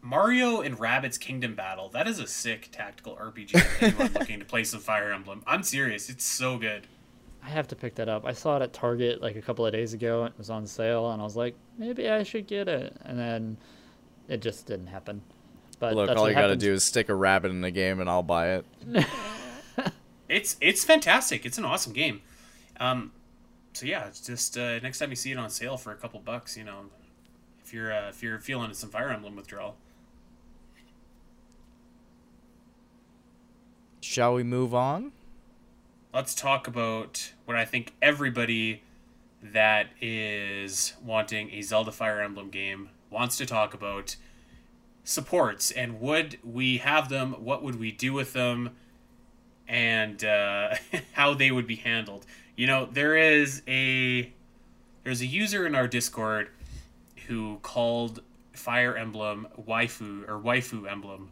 [0.02, 1.88] Mario and Rabbids Kingdom Battle.
[1.88, 3.82] That is a sick tactical RPG.
[3.82, 5.42] anyone looking to play some Fire Emblem.
[5.48, 6.10] I'm serious.
[6.10, 6.88] It's so good.
[7.46, 8.26] I have to pick that up.
[8.26, 10.26] I saw it at Target like a couple of days ago.
[10.26, 12.96] It was on sale, and I was like, maybe I should get it.
[13.04, 13.58] And then
[14.30, 15.22] it just didn't happen.
[15.80, 18.10] But look, all you got to do is stick a rabbit in the game, and
[18.10, 18.66] I'll buy it.
[20.30, 21.46] it's it's fantastic.
[21.46, 22.22] It's an awesome game.
[22.80, 23.12] Um,
[23.74, 26.20] so yeah, it's just uh, next time you see it on sale for a couple
[26.22, 26.86] bucks, you know,
[27.66, 29.76] if you're uh, if you're feeling some Fire Emblem withdrawal.
[34.02, 35.12] Shall we move on?
[36.14, 38.84] Let's talk about what I think everybody
[39.42, 44.16] that is wanting a Zelda Fire Emblem game wants to talk about.
[45.04, 47.34] Supports and would we have them?
[47.44, 48.76] What would we do with them?
[49.68, 50.76] And uh,
[51.14, 52.28] how they would be handled.
[52.56, 54.32] You know there is a
[55.04, 56.50] there's a user in our discord
[57.26, 58.22] who called
[58.54, 61.32] fire emblem waifu or waifu emblem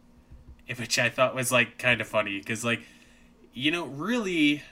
[0.76, 2.82] which i thought was like kind of funny because like
[3.52, 4.62] you know really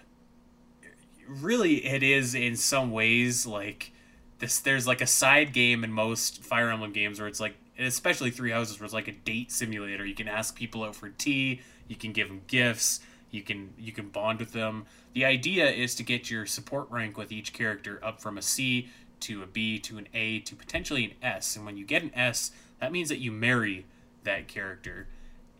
[1.29, 3.93] really it is in some ways like
[4.39, 8.31] this there's like a side game in most fire emblem games where it's like especially
[8.31, 10.05] three houses where it's like a date simulator.
[10.05, 13.01] You can ask people out for tea you can give them gifts
[13.31, 17.17] you can you can bond with them the idea is to get your support rank
[17.17, 18.89] with each character up from a c
[19.21, 22.11] to a b to an a to potentially an s and when you get an
[22.15, 23.87] s that means that you marry
[24.25, 25.07] that character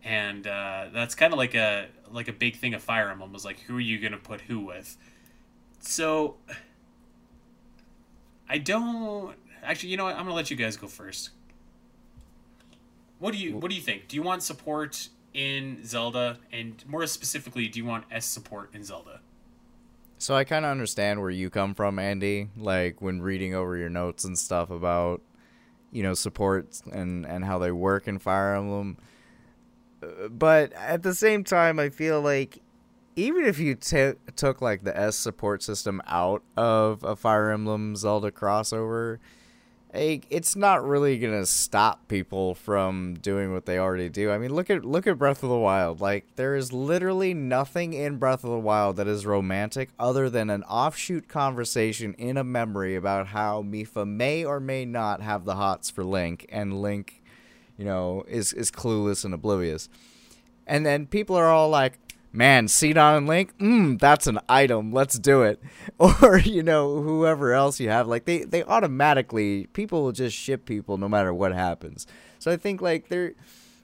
[0.03, 3.45] and uh, that's kind of like a like a big thing of fire emblem was
[3.45, 4.97] like who are you going to put who with
[5.79, 6.35] so
[8.49, 11.29] i don't actually you know what i'm going to let you guys go first
[13.21, 14.07] what do you What do you think?
[14.07, 18.83] Do you want support in Zelda, and more specifically, do you want S support in
[18.83, 19.21] Zelda?
[20.17, 22.49] So I kind of understand where you come from, Andy.
[22.57, 25.21] Like when reading over your notes and stuff about,
[25.91, 28.97] you know, supports and and how they work in Fire Emblem.
[30.29, 32.59] But at the same time, I feel like
[33.15, 37.95] even if you t- took like the S support system out of a Fire Emblem
[37.95, 39.19] Zelda crossover,
[39.93, 44.31] it's not really gonna stop people from doing what they already do.
[44.31, 45.99] I mean, look at look at Breath of the Wild.
[45.99, 50.49] Like there is literally nothing in Breath of the Wild that is romantic other than
[50.49, 55.55] an offshoot conversation in a memory about how Mipha may or may not have the
[55.55, 57.20] hots for Link, and Link,
[57.81, 59.89] you know, is is clueless and oblivious.
[60.67, 61.97] And then people are all like,
[62.31, 64.93] man, Sidon and Link, mm, that's an item.
[64.93, 65.59] Let's do it.
[65.99, 68.07] Or, you know, whoever else you have.
[68.07, 72.05] Like, they, they automatically, people will just ship people no matter what happens.
[72.37, 73.33] So I think, like, they're.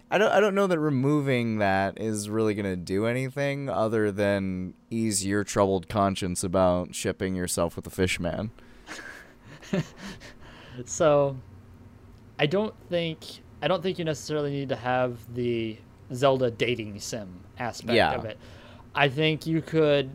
[0.10, 4.10] I don't, I don't know that removing that is really going to do anything other
[4.12, 8.52] than ease your troubled conscience about shipping yourself with a fish man.
[10.86, 11.38] so,
[12.40, 15.78] I don't think I don't think you necessarily need to have the
[16.14, 17.28] Zelda dating sim
[17.60, 18.14] aspect yeah.
[18.14, 18.38] of it.
[18.94, 20.10] I think you could,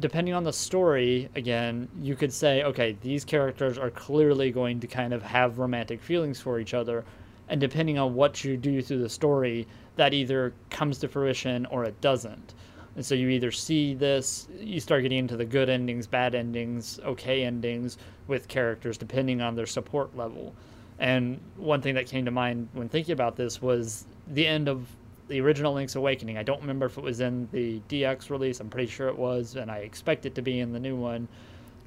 [0.00, 4.86] depending on the story, again, you could say, okay, these characters are clearly going to
[4.86, 7.04] kind of have romantic feelings for each other.
[7.48, 9.66] And depending on what you do through the story,
[9.96, 12.54] that either comes to fruition or it doesn't.
[12.96, 17.00] And so you either see this, you start getting into the good endings, bad endings,
[17.04, 20.54] okay endings with characters, depending on their support level.
[20.98, 24.86] And one thing that came to mind when thinking about this was the end of
[25.28, 26.38] the original Link's Awakening.
[26.38, 28.60] I don't remember if it was in the DX release.
[28.60, 31.28] I'm pretty sure it was, and I expect it to be in the new one.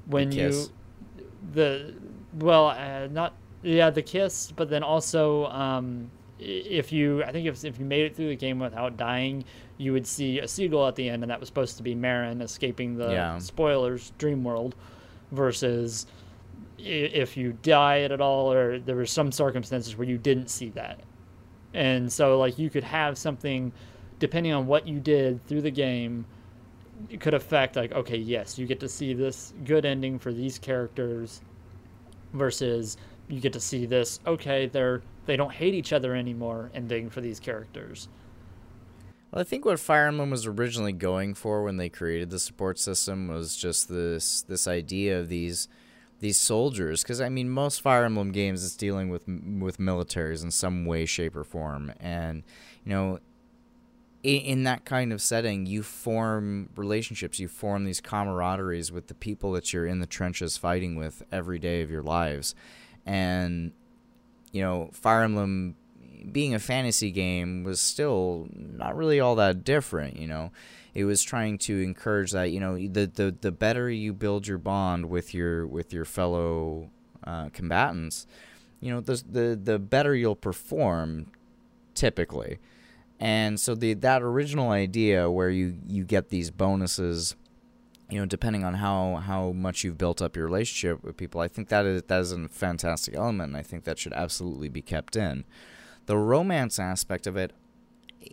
[0.08, 0.68] When you
[1.54, 1.94] the
[2.34, 7.64] well, uh, not yeah, the kiss, but then also um, if you I think if
[7.64, 9.44] if you made it through the game without dying,
[9.78, 12.42] you would see a seagull at the end, and that was supposed to be Marin
[12.42, 13.38] escaping the yeah.
[13.38, 14.76] spoilers Dream World,
[15.32, 16.08] versus
[16.78, 21.00] if you died at all or there were some circumstances where you didn't see that.
[21.74, 23.72] And so like you could have something
[24.20, 26.26] depending on what you did through the game
[27.10, 30.58] it could affect like okay yes you get to see this good ending for these
[30.58, 31.42] characters
[32.34, 32.98] versus
[33.28, 37.22] you get to see this okay they're they don't hate each other anymore ending for
[37.22, 38.08] these characters.
[39.32, 42.80] Well, I think what Fire Emblem was originally going for when they created the support
[42.80, 45.68] system was just this this idea of these
[46.20, 50.52] these soldiers because I mean most Fire Emblem games is dealing with with militaries in
[50.52, 52.44] some way, shape, or form, and
[52.84, 53.20] you know
[54.24, 59.14] in, in that kind of setting, you form relationships, you form these camaraderies with the
[59.14, 62.54] people that you're in the trenches fighting with every day of your lives.
[63.06, 63.72] And,
[64.52, 65.76] you know, Fire Emblem
[66.32, 70.52] being a fantasy game was still not really all that different, you know.
[70.94, 74.58] It was trying to encourage that, you know, the the, the better you build your
[74.58, 76.90] bond with your with your fellow
[77.24, 78.28] uh, combatants,
[78.80, 81.28] you know, the, the the better you'll perform
[81.94, 82.60] typically.
[83.20, 87.36] And so the that original idea where you you get these bonuses
[88.10, 91.48] you know, depending on how, how much you've built up your relationship with people, I
[91.48, 93.50] think that is that is a fantastic element.
[93.50, 95.44] And I think that should absolutely be kept in.
[96.06, 97.52] The romance aspect of it,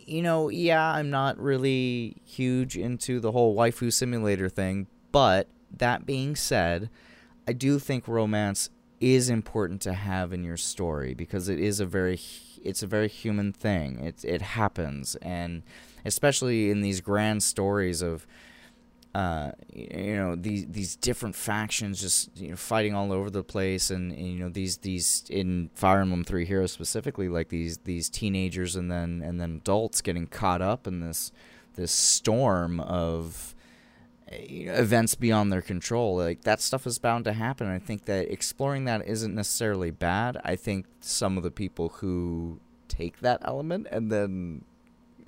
[0.05, 6.05] you know, yeah, I'm not really huge into the whole waifu simulator thing, but that
[6.05, 6.89] being said,
[7.47, 11.85] I do think romance is important to have in your story because it is a
[11.85, 12.19] very
[12.63, 13.99] it's a very human thing.
[13.99, 15.63] It it happens and
[16.05, 18.25] especially in these grand stories of
[19.15, 23.89] uh, you know these these different factions just you know fighting all over the place
[23.89, 28.09] and, and, you know these these in Fire Emblem Three Heroes specifically like these these
[28.09, 31.31] teenagers and then and then adults getting caught up in this
[31.75, 33.55] this storm of
[34.43, 36.17] you know, events beyond their control.
[36.17, 37.67] Like that stuff is bound to happen.
[37.67, 40.41] I think that exploring that isn't necessarily bad.
[40.43, 42.59] I think some of the people who
[42.89, 44.65] take that element and then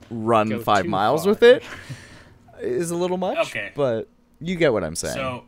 [0.09, 1.29] run Go five miles far.
[1.29, 1.63] with it
[2.61, 3.37] is a little much.
[3.49, 3.71] Okay.
[3.75, 4.07] But
[4.39, 5.15] you get what I'm saying.
[5.15, 5.45] So,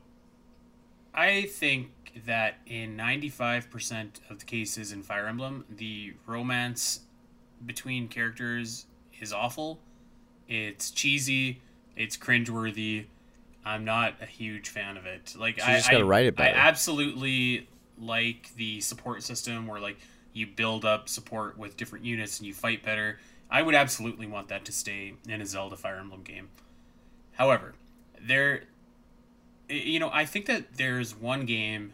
[1.13, 1.91] I think
[2.25, 7.01] that in 95% of the cases in Fire Emblem, the romance
[7.65, 8.85] between characters
[9.19, 9.79] is awful.
[10.47, 11.61] It's cheesy.
[11.95, 13.05] It's cringeworthy.
[13.65, 15.35] I'm not a huge fan of it.
[15.37, 17.67] Like So I just gotta I- write it I absolutely
[17.99, 19.97] like the support system where like
[20.33, 23.19] you build up support with different units and you fight better.
[23.51, 26.49] I would absolutely want that to stay in a Zelda Fire Emblem game.
[27.39, 27.73] However,
[28.21, 28.63] there
[29.69, 31.93] you know, I think that there's one game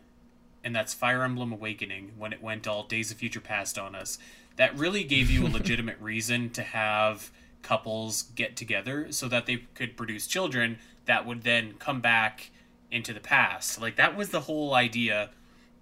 [0.64, 4.18] and that's Fire Emblem Awakening when it went all Days of Future Past on us
[4.56, 7.32] that really gave you a legitimate reason to have
[7.62, 12.50] couples get together so that they could produce children that would then come back
[12.90, 13.80] into the past.
[13.80, 15.30] Like that was the whole idea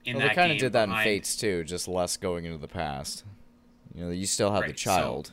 [0.03, 2.43] in well, that they kind of did that in behind- Fates too, just less going
[2.43, 3.24] into the past.
[3.95, 5.32] You know, you still have the Right, so- child.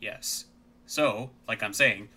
[0.00, 0.46] Yes.
[0.90, 2.08] So, like I'm saying,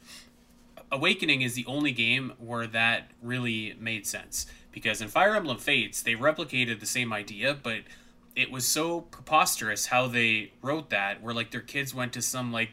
[0.91, 4.47] Awakening is the only game where that really made sense.
[4.71, 7.81] Because in Fire Emblem Fates, they replicated the same idea, but
[8.35, 12.51] it was so preposterous how they wrote that, where like their kids went to some
[12.51, 12.71] like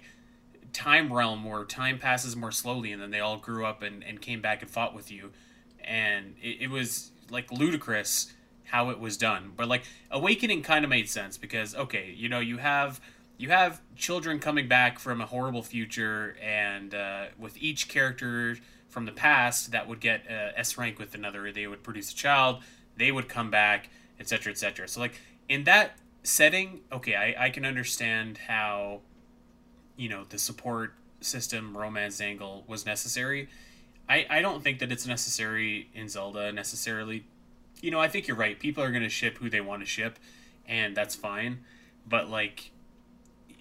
[0.73, 4.23] time realm where time passes more slowly and then they all grew up and, and
[4.23, 5.33] came back and fought with you.
[5.85, 8.33] And it, it was like ludicrous
[8.65, 9.53] how it was done.
[9.55, 13.03] But like Awakening kind of made sense because okay, you know, you have
[13.41, 18.59] you have children coming back from a horrible future, and uh, with each character
[18.91, 22.15] from the past that would get uh, S rank with another, they would produce a
[22.15, 22.63] child,
[22.99, 23.89] they would come back,
[24.21, 24.87] etc., etc.
[24.87, 25.19] So like
[25.49, 29.01] in that setting, okay, I, I can understand how
[29.97, 33.49] you know the support system romance angle was necessary.
[34.07, 37.25] I, I don't think that it's necessary in Zelda necessarily.
[37.81, 38.61] You know, I think you're right.
[38.61, 40.19] People are going to ship who they want to ship,
[40.69, 41.61] and that's fine.
[42.07, 42.73] But like,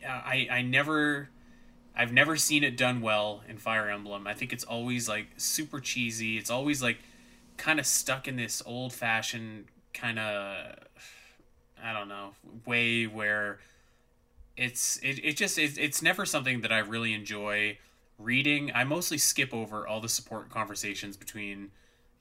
[0.08, 1.30] I I never,
[1.95, 4.28] I've never seen it done well in Fire Emblem.
[4.28, 6.38] I think it's always like super cheesy.
[6.38, 7.00] It's always like
[7.58, 10.76] kind of stuck in this old fashioned kind of,
[11.84, 12.32] I don't know,
[12.66, 13.60] way where
[14.58, 17.78] it's it, it just it, it's never something that I really enjoy
[18.18, 18.72] reading.
[18.76, 21.72] I mostly skip over all the support conversations between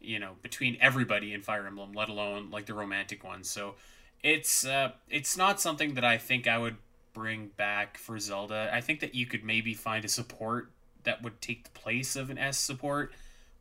[0.01, 3.51] you know between everybody in Fire Emblem, let alone like the romantic ones.
[3.51, 3.75] So
[4.23, 6.77] it's uh it's not something that I think I would
[7.19, 8.71] bring back for Zelda.
[8.73, 10.71] I think that you could maybe find a support
[11.03, 13.13] that would take the place of an S support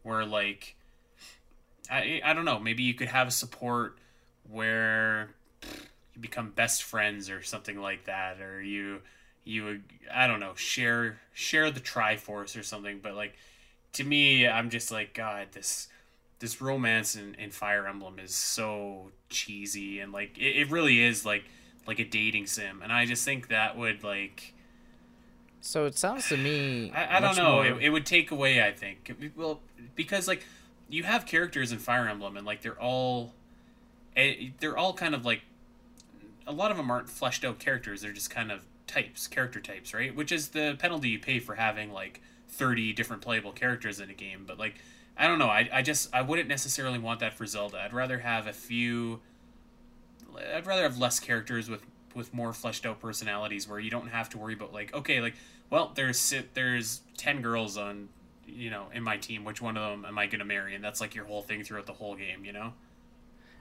[0.03, 0.75] where like
[1.89, 3.97] I I don't know, maybe you could have a support
[4.47, 5.31] where
[6.13, 9.01] you become best friends or something like that or you
[9.43, 9.81] you
[10.13, 13.33] I don't know, share share the Triforce or something, but like
[13.93, 15.87] to me I'm just like god this
[16.37, 21.25] this romance in, in Fire Emblem is so cheesy and like it, it really is
[21.25, 21.45] like
[21.87, 24.53] like a dating sim and I just think that would like
[25.61, 26.91] So it sounds to me.
[26.95, 27.53] I, I don't know.
[27.55, 29.15] more- it, it would take away I think.
[29.19, 29.61] It- well
[29.95, 30.43] because like
[30.89, 33.33] you have characters in Fire Emblem and like they're all
[34.15, 35.41] eh, they're all kind of like
[36.45, 38.01] a lot of them aren't fleshed out characters.
[38.01, 40.15] They're just kind of types character types right?
[40.15, 44.13] Which is the penalty you pay for having like 30 different playable characters in a
[44.13, 44.43] game.
[44.47, 44.75] But like
[45.17, 45.47] I don't know.
[45.49, 47.79] I, I just I wouldn't necessarily want that for Zelda.
[47.81, 49.19] I'd rather have a few
[50.55, 51.81] I'd rather have less characters with
[52.15, 55.35] with more fleshed out personalities where you don't have to worry about like okay like
[55.69, 58.09] well there's there's 10 girls on
[58.45, 59.43] you know in my team.
[59.43, 60.75] Which one of them am i going to marry?
[60.75, 62.73] And that's like your whole thing throughout the whole game you know?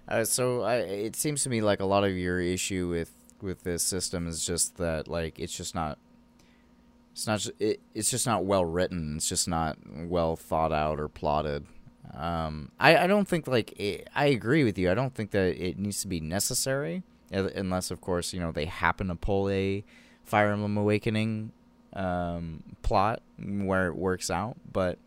[0.08, 3.12] Uh, so I, it seems to me like a lot of your issue with
[3.42, 5.98] with this system is just that like it's just not
[7.12, 9.16] it's not it, it's just not well written.
[9.16, 11.66] It's just not well thought out or plotted
[12.14, 15.60] um, I, I don't think like it, I agree with you I don't think that
[15.62, 19.84] it needs to be necessary unless of course you know they happen to pull a
[20.24, 21.52] Fire Emblem Awakening
[21.92, 24.98] um, plot where it works out but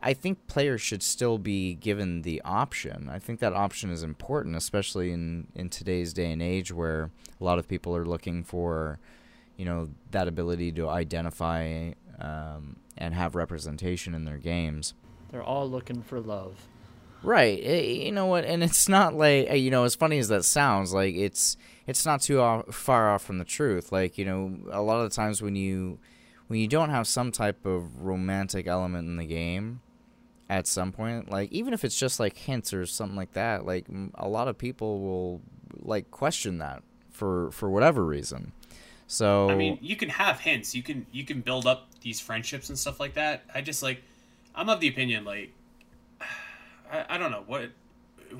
[0.00, 3.08] I think players should still be given the option.
[3.10, 7.10] I think that option is important, especially in, in today's day and age where
[7.40, 8.98] a lot of people are looking for,
[9.56, 14.94] you know, that ability to identify um, and have representation in their games.
[15.30, 16.56] They're all looking for love.
[17.22, 17.58] Right.
[17.58, 18.44] It, eh, you know what?
[18.44, 21.56] And it's not like eh, you know, as funny as that sounds, like it's
[21.86, 23.92] it's not too off, far off from the truth.
[23.92, 25.98] Like you know, a lot of the times when you
[26.48, 29.80] when you don't have some type of romantic element in the game,
[30.48, 33.86] at some point like even if it's just like hints or something like that like
[34.14, 35.40] a lot of people will
[35.80, 38.52] like question that for for whatever reason
[39.08, 42.68] so i mean you can have hints you can you can build up these friendships
[42.68, 44.02] and stuff like that i just like
[44.56, 45.52] i'm of the opinion like
[46.90, 47.70] i, I don't know what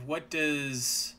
[0.04, 1.14] what does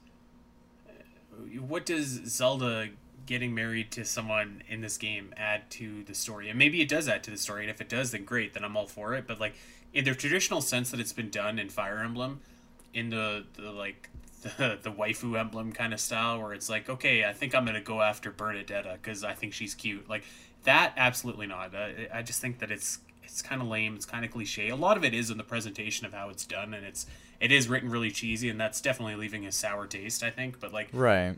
[1.67, 2.89] what does zelda
[3.25, 7.07] getting married to someone in this game add to the story and maybe it does
[7.07, 9.27] add to the story and if it does then great then i'm all for it
[9.27, 9.53] but like
[9.93, 12.41] in the traditional sense that it's been done in Fire Emblem,
[12.93, 14.09] in the, the like
[14.41, 17.81] the, the waifu emblem kind of style, where it's like, okay, I think I'm gonna
[17.81, 20.09] go after Bernadetta because I think she's cute.
[20.09, 20.23] Like
[20.63, 21.73] that, absolutely not.
[21.75, 23.95] I, I just think that it's it's kind of lame.
[23.95, 24.69] It's kind of cliche.
[24.69, 27.05] A lot of it is in the presentation of how it's done, and it's
[27.39, 30.23] it is written really cheesy, and that's definitely leaving a sour taste.
[30.23, 31.37] I think, but like right.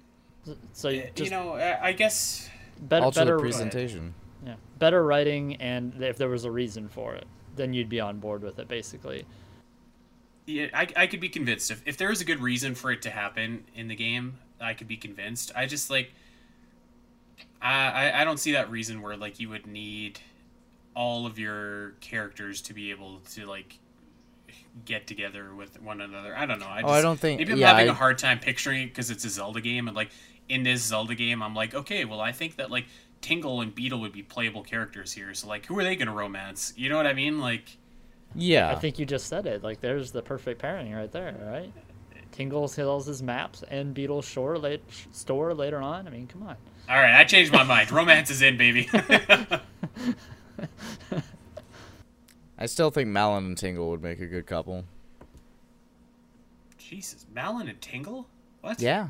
[0.73, 4.13] So you, eh, you know, eh, I guess better, better presentation.
[4.45, 7.27] Yeah, better writing, and if there was a reason for it
[7.59, 9.25] then you'd be on board with it basically.
[10.47, 13.03] Yeah, I, I could be convinced if if there is a good reason for it
[13.03, 15.51] to happen in the game, I could be convinced.
[15.55, 16.11] I just like
[17.61, 20.19] I I don't see that reason where like you would need
[20.99, 23.79] all of your characters to be able to like
[24.83, 26.35] get together with one another.
[26.35, 26.67] I don't know.
[26.67, 27.39] I just, oh, I don't think.
[27.39, 29.87] Maybe I'm yeah, having I, a hard time picturing it because it's a Zelda game,
[29.87, 30.09] and like
[30.49, 32.85] in this Zelda game, I'm like, okay, well, I think that like
[33.21, 35.33] Tingle and Beedle would be playable characters here.
[35.33, 36.73] So like, who are they going to romance?
[36.75, 37.39] You know what I mean?
[37.39, 37.77] Like,
[38.35, 39.63] yeah, I think you just said it.
[39.63, 41.71] Like, there's the perfect pairing right there, right?
[42.33, 44.83] Tingle sells his maps and Beedle shore late,
[45.13, 46.07] store later on.
[46.07, 46.57] I mean, come on.
[46.89, 47.89] All right, I changed my mind.
[47.89, 48.89] Romance is in, baby.
[52.57, 54.85] I still think Malon and Tingle would make a good couple.
[56.77, 58.27] Jesus, Malon and Tingle?
[58.61, 58.81] What?
[58.81, 59.09] Yeah.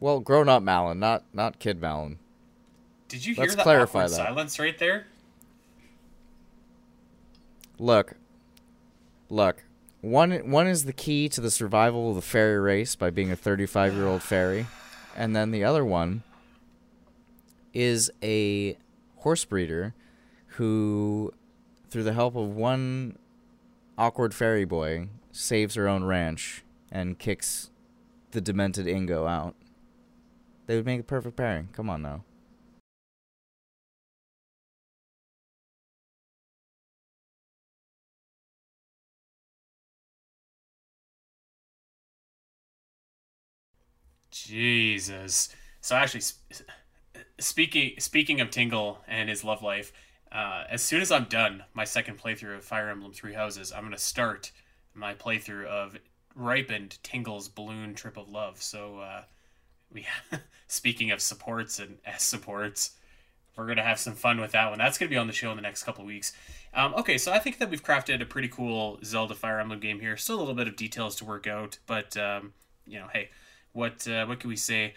[0.00, 2.18] Well, grown up Malon, not not kid Malon.
[3.08, 4.10] Did you hear Let's that clarify that.
[4.10, 5.06] silence right there?
[7.78, 8.14] Look,
[9.30, 9.62] look.
[10.02, 13.36] One one is the key to the survival of the fairy race by being a
[13.36, 14.66] 35 year old fairy,
[15.16, 16.22] and then the other one
[17.76, 18.74] is a
[19.16, 19.94] horse breeder
[20.46, 21.30] who,
[21.90, 23.18] through the help of one
[23.98, 27.70] awkward fairy boy, saves her own ranch and kicks
[28.30, 29.54] the demented Ingo out.
[30.66, 31.68] They would make a perfect pairing.
[31.74, 32.24] Come on now.
[44.30, 45.50] Jesus.
[45.82, 46.22] So actually,
[47.38, 49.92] speaking speaking of Tingle and his love life,
[50.32, 53.84] uh, as soon as I'm done my second playthrough of Fire Emblem Three Houses, I'm
[53.84, 54.52] gonna start
[54.94, 55.96] my playthrough of
[56.34, 58.62] Ripened Tingle's Balloon Trip of Love.
[58.62, 59.22] So uh,
[59.92, 60.06] we
[60.66, 62.92] speaking of supports and S supports,
[63.56, 64.78] we're gonna have some fun with that one.
[64.78, 66.32] That's gonna be on the show in the next couple of weeks.
[66.74, 70.00] Um, okay, so I think that we've crafted a pretty cool Zelda Fire Emblem game
[70.00, 70.16] here.
[70.16, 72.52] Still a little bit of details to work out, but um,
[72.86, 73.30] you know, hey,
[73.72, 74.94] what uh, what can we say?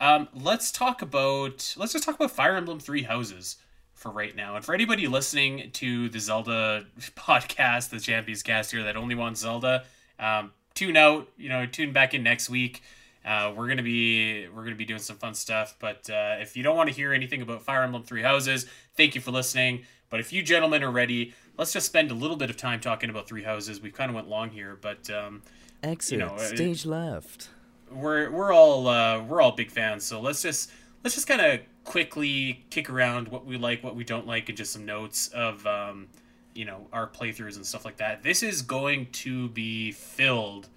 [0.00, 3.56] Um, let's talk about let's just talk about Fire Emblem Three Houses
[3.92, 4.56] for right now.
[4.56, 6.86] And for anybody listening to the Zelda
[7.16, 9.84] podcast, the Champions Cast here that only wants Zelda,
[10.18, 11.28] um, tune out.
[11.36, 12.82] You know, tune back in next week.
[13.24, 15.76] Uh, we're gonna be we're gonna be doing some fun stuff.
[15.78, 19.14] But uh, if you don't want to hear anything about Fire Emblem Three Houses, thank
[19.14, 19.84] you for listening.
[20.08, 23.10] But if you gentlemen are ready, let's just spend a little bit of time talking
[23.10, 23.82] about Three Houses.
[23.82, 25.42] We've kind of went long here, but um,
[25.82, 27.50] exit you know, stage it, left.
[27.90, 30.70] We're we're all uh, we're all big fans, so let's just
[31.02, 34.56] let's just kind of quickly kick around what we like, what we don't like, and
[34.56, 36.08] just some notes of um,
[36.54, 38.22] you know our playthroughs and stuff like that.
[38.22, 40.68] This is going to be filled,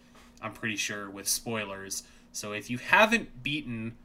[0.42, 2.04] I'm pretty sure, with spoilers.
[2.32, 3.96] So if you haven't beaten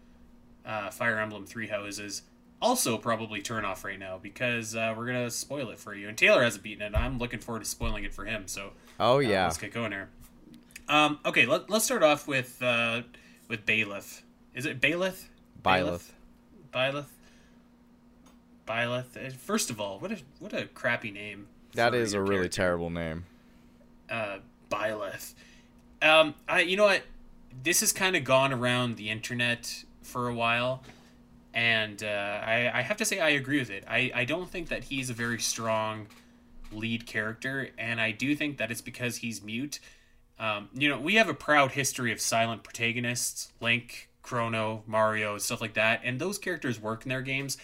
[0.66, 2.22] uh, Fire Emblem Three Houses,
[2.60, 6.08] also probably turn off right now because uh, we're gonna spoil it for you.
[6.08, 6.94] And Taylor hasn't beaten it.
[6.94, 8.46] I'm looking forward to spoiling it for him.
[8.46, 9.44] So Oh uh, yeah.
[9.44, 10.08] let's get going here.
[10.88, 13.02] Um, okay, let, let's start off with uh,
[13.48, 14.22] with Bailiff.
[14.54, 15.28] Is it Bailiff?
[15.62, 16.10] Byleth.
[16.72, 17.06] Byleth.
[18.66, 19.16] Byleth.
[19.16, 21.48] Uh, First of all, what a what a crappy name.
[21.74, 23.24] That is a really terrible name.
[24.10, 24.38] uh,
[24.70, 25.34] Byleth.
[26.02, 27.02] Um, I you know what?
[27.62, 30.82] This has kind of gone around the internet for a while,
[31.52, 33.84] and uh, I I have to say I agree with it.
[33.88, 36.06] I I don't think that he's a very strong
[36.72, 39.80] lead character, and I do think that it's because he's mute.
[40.38, 45.60] Um, you know, we have a proud history of silent protagonists, Link, Chrono, Mario, stuff
[45.60, 47.56] like that, and those characters work in their games.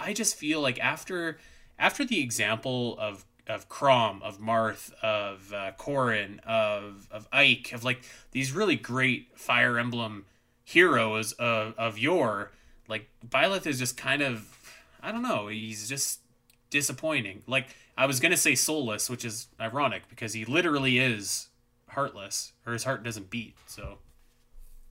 [0.00, 1.38] I just feel like after
[1.78, 7.84] after the example of of Chrom, of Marth, of uh, Corrin, of of Ike, of
[7.84, 8.02] like
[8.32, 10.24] these really great Fire Emblem
[10.64, 12.50] heroes of of yore,
[12.88, 14.52] like Byleth is just kind of
[15.00, 16.20] I don't know, he's just
[16.70, 17.42] disappointing.
[17.46, 21.48] Like I was gonna say soulless, which is ironic because he literally is
[21.88, 23.54] heartless, or his heart doesn't beat.
[23.66, 23.98] So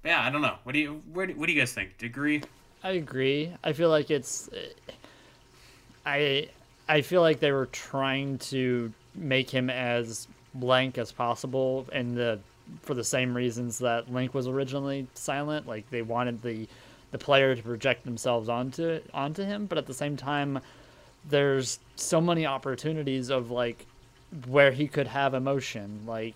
[0.04, 0.56] yeah, I don't know.
[0.64, 1.98] What do you what, do- you guys think?
[1.98, 2.42] Do you agree?
[2.84, 3.52] I agree.
[3.64, 4.50] I feel like it's.
[4.54, 4.92] Eh,
[6.06, 6.50] I
[6.88, 12.40] I feel like they were trying to make him as blank as possible, and the
[12.82, 15.68] for the same reasons that Link was originally silent.
[15.68, 16.68] Like they wanted the
[17.12, 20.60] the player to project themselves onto onto him, but at the same time,
[21.28, 23.86] there's so many opportunities of like
[24.48, 26.36] where he could have emotion, like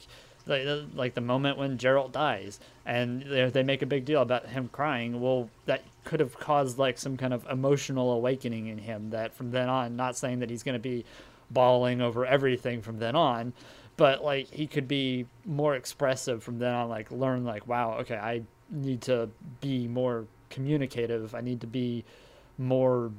[0.49, 4.69] like, like the moment when Jeralt dies, and they make a big deal about him
[4.71, 5.21] crying.
[5.21, 9.11] Well, that could have caused like some kind of emotional awakening in him.
[9.11, 11.05] That from then on, not saying that he's going to be
[11.51, 13.53] bawling over everything from then on,
[13.97, 16.89] but like he could be more expressive from then on.
[16.89, 19.29] Like learn like, wow, okay, I need to
[19.61, 21.35] be more communicative.
[21.35, 22.03] I need to be
[22.57, 23.11] more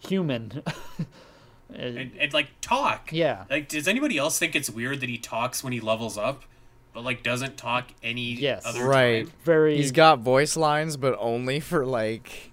[0.00, 0.62] human.
[1.74, 3.10] And- And, and like talk.
[3.12, 3.44] yeah.
[3.50, 6.44] Like, does anybody else think it's weird that he talks when he levels up,
[6.92, 8.64] but like doesn't talk any Yes.
[8.66, 9.26] other Right.
[9.26, 9.32] time?
[9.44, 9.76] Very.
[9.76, 12.50] He's got voice lines, but only for like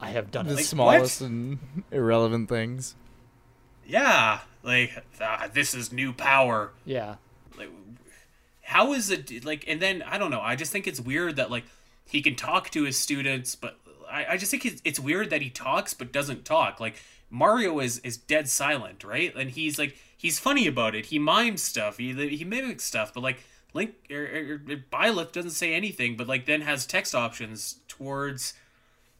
[0.00, 0.56] I have done the it.
[0.56, 1.58] Like, smallest and
[1.90, 2.94] irrelevant things.
[3.86, 6.70] Yeah, like ah, this is new power.
[6.84, 7.16] Yeah.
[7.58, 7.70] Like,
[8.62, 9.64] how is it like?
[9.66, 10.40] And then I don't know.
[10.40, 11.64] I just think it's weird that like
[12.06, 13.78] he can talk to his students, but
[14.10, 16.78] I, I just think it's, it's weird that he talks but doesn't talk.
[16.80, 16.94] Like
[17.30, 19.34] Mario is is dead silent, right?
[19.34, 21.06] And he's like he's funny about it.
[21.06, 21.96] He mimes stuff.
[21.98, 26.26] He he mimics stuff, but like Link or, or, or Byleth doesn't say anything, but
[26.26, 28.54] like then has text options towards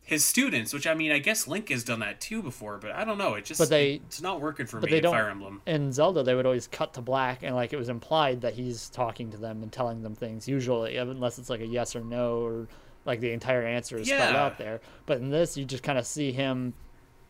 [0.03, 3.05] his students, which I mean, I guess Link has done that too before, but I
[3.05, 3.35] don't know.
[3.35, 5.13] It just But they- it's not working for But me they don't.
[5.15, 5.63] Fire Emblem.
[5.67, 8.89] In Zelda, they would always cut to black, and like it was implied that he's
[8.89, 10.49] talking to them and telling them things.
[10.49, 12.67] Usually, unless it's like a yes or no, or
[13.05, 14.81] like the entire answer is spelled out there.
[15.07, 16.75] But in this, you just kind of see him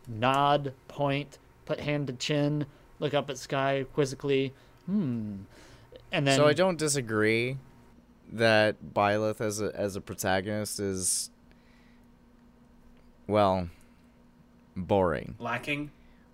[0.07, 2.65] nod, point, put hand to chin,
[2.99, 4.53] look up at sky quizzically,
[4.85, 5.37] hmm,
[6.11, 7.57] and then so I don't disagree
[8.31, 11.29] that Byleth as a as a protagonist is
[13.27, 13.69] well
[14.75, 15.35] boring.
[15.39, 15.91] Lacking.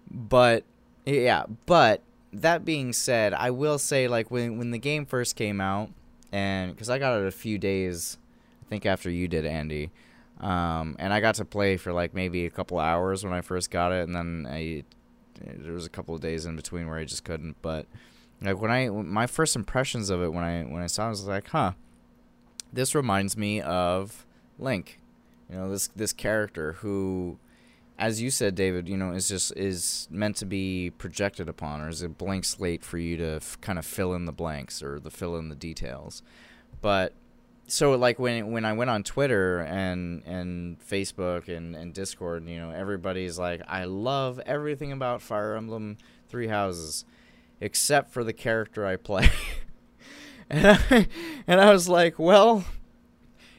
[0.09, 0.63] But
[1.05, 2.01] yeah, but
[2.33, 5.89] that being said, I will say like when when the game first came out
[6.31, 8.17] and cuz I got it a few days
[8.65, 9.91] I think after you did Andy.
[10.39, 13.71] Um, and I got to play for like maybe a couple hours when I first
[13.71, 14.83] got it and then I
[15.39, 17.85] there was a couple of days in between where I just couldn't, but
[18.41, 21.09] like when I my first impressions of it when I when I saw it I
[21.09, 21.73] was like, "Huh.
[22.71, 24.25] This reminds me of
[24.59, 24.99] Link."
[25.49, 27.39] You know, this this character who
[27.99, 31.89] as you said, David, you know, is just is meant to be projected upon, or
[31.89, 34.99] is a blank slate for you to f- kind of fill in the blanks or
[34.99, 36.21] the fill in the details.
[36.81, 37.13] But
[37.67, 42.57] so, like when when I went on Twitter and and Facebook and and Discord, you
[42.57, 45.97] know, everybody's like, I love everything about Fire Emblem
[46.29, 47.03] Three Houses,
[47.59, 49.29] except for the character I play.
[50.49, 51.07] and I,
[51.45, 52.63] and I was like, well,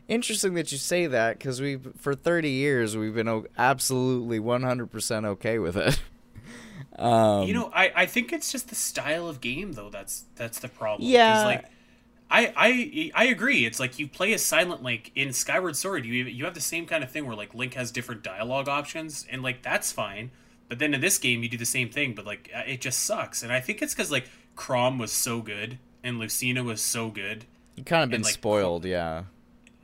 [0.09, 5.59] interesting that you say that because we for 30 years we've been absolutely 100% okay
[5.59, 6.01] with it
[6.99, 9.91] um you know, I, I think it's just the style of game though.
[9.91, 11.07] That's that's the problem.
[11.07, 11.45] Yeah.
[11.45, 11.65] Like,
[12.31, 13.65] I, I I agree.
[13.65, 16.05] It's like you play as Silent Link in Skyward Sword.
[16.05, 19.27] You you have the same kind of thing where like Link has different dialogue options,
[19.31, 20.31] and like that's fine.
[20.69, 23.05] But then in this game, you do the same thing, but like uh, it just
[23.05, 23.43] sucks.
[23.43, 27.45] And I think it's because like Chrom was so good and Lucina was so good.
[27.77, 29.25] you kind of been and, like, spoiled yeah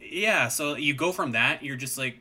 [0.00, 2.18] Yeah, so you go from that, you're just like,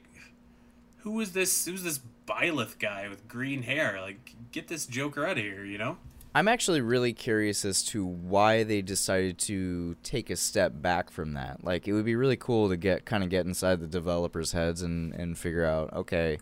[1.00, 1.66] who is this?
[1.66, 4.00] Who's this Byleth guy with green hair?
[4.02, 5.98] Like, get this Joker out of here, you know?
[6.36, 11.34] I'm actually really curious as to why they decided to take a step back from
[11.34, 11.64] that.
[11.64, 14.82] Like, it would be really cool to get kind of get inside the developers' heads
[14.82, 16.40] and and figure out, okay,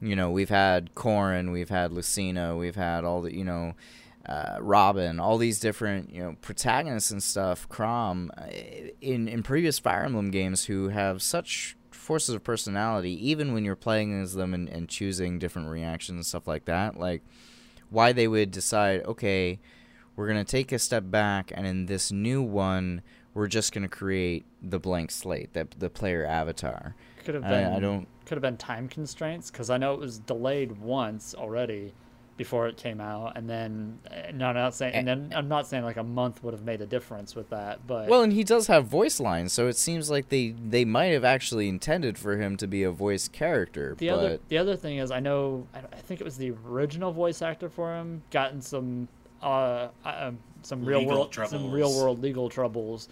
[0.00, 3.74] you know, we've had Corrin, we've had Lucina, we've had all the, you know,
[4.26, 9.78] uh, Robin, all these different, you know, protagonists and stuff, Chrom, uh, in in previous
[9.78, 14.52] Fire Emblem games who have such forces of personality, even when you're playing as them
[14.52, 16.98] and, and choosing different reactions and stuff like that.
[16.98, 17.22] Like
[17.94, 19.60] why they would decide, okay,
[20.16, 23.02] we're gonna take a step back, and in this new one,
[23.32, 26.94] we're just gonna create the blank slate, the the player avatar.
[27.24, 27.72] Could have I- been.
[27.72, 31.92] I don't- Could have been time constraints because I know it was delayed once already
[32.36, 35.66] before it came out, and then uh, no, I'm not saying, and then I'm not
[35.66, 38.42] saying like a month would have made a difference with that, but Well, and he
[38.42, 42.36] does have voice lines, so it seems like they they might have actually intended for
[42.36, 43.94] him to be a voice character.
[43.98, 46.52] The but other the other thing is I know I, I think it was the
[46.66, 49.08] original voice actor for him gotten some
[49.42, 50.32] uh, uh
[50.62, 53.08] some real Legal world some real world legal troubles,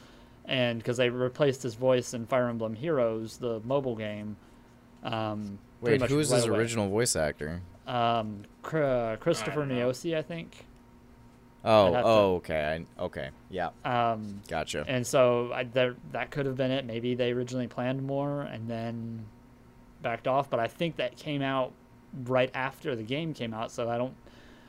[0.46, 4.36] and because they replaced his voice in Fire Emblem Heroes, the mobile game.
[5.04, 6.58] Um, wait, much who is right his away.
[6.58, 7.60] original voice actor?
[7.86, 9.88] Um, Cr- Christopher I don't know.
[9.90, 10.66] Niosi, I think.
[11.64, 14.84] Oh, I'd to- oh, okay, I, okay, yeah, Um, gotcha.
[14.88, 16.84] and so I, there, that could have been it.
[16.84, 19.26] Maybe they originally planned more and then
[20.02, 20.50] backed off.
[20.50, 21.72] But I think that came out
[22.24, 24.14] right after the game came out, so I don't.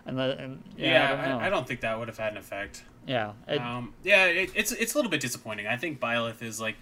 [0.05, 1.43] And, the, and yeah, Yeah, I don't know.
[1.43, 2.83] I, I don't think that would have had an effect.
[3.07, 5.65] Yeah, it, um, yeah, it, it's it's a little bit disappointing.
[5.67, 6.75] I think Byleth is like,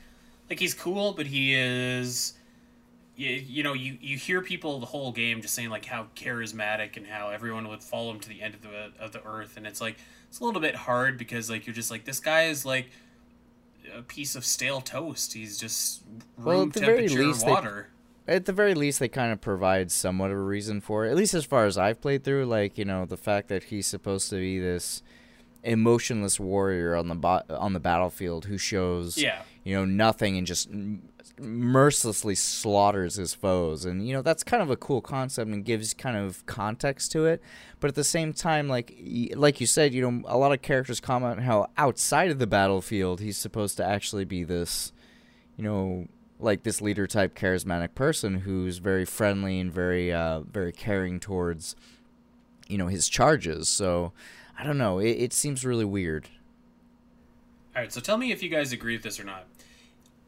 [0.50, 2.34] like he's cool, but he is,
[3.22, 6.98] you, you know, you, you hear people the whole game just saying like how charismatic
[6.98, 9.68] and how everyone would follow him to the end of the of the earth, and
[9.68, 12.66] it's like it's a little bit hard because like you're just like this guy is
[12.66, 12.90] like
[13.96, 15.34] a piece of stale toast.
[15.34, 16.02] He's just
[16.38, 17.88] room Well, at the very temperature least, they- water.
[18.28, 21.10] At the very least, they kind of provide somewhat of a reason for it.
[21.12, 23.88] At least as far as I've played through, like you know, the fact that he's
[23.88, 25.02] supposed to be this
[25.64, 29.42] emotionless warrior on the bo- on the battlefield who shows Yeah.
[29.64, 30.70] you know nothing and just
[31.40, 33.86] mercilessly slaughters his foes.
[33.86, 37.26] And you know that's kind of a cool concept and gives kind of context to
[37.26, 37.42] it.
[37.80, 38.96] But at the same time like
[39.36, 43.20] like you said you know a lot of characters comment how outside of the battlefield
[43.20, 44.92] he's supposed to actually be this
[45.58, 46.08] you know
[46.40, 51.76] like this leader type charismatic person who's very friendly and very uh very caring towards
[52.68, 53.68] you know his charges.
[53.68, 54.12] So
[54.58, 56.28] i don't know it, it seems really weird
[57.76, 59.46] All right, so tell me if you guys agree with this or not.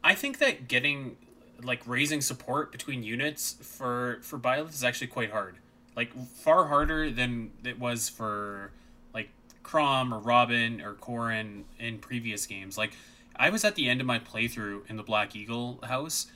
[0.04, 1.18] I think that getting
[1.62, 5.58] like raising support between units for for Byleth is actually quite hard.
[5.96, 8.72] Like far harder than it was for
[9.14, 9.30] like
[9.64, 12.78] Chrom or Robin or Corrin in previous games.
[12.78, 12.94] Like
[13.36, 16.28] I was at the end of my playthrough in the Black Eagle house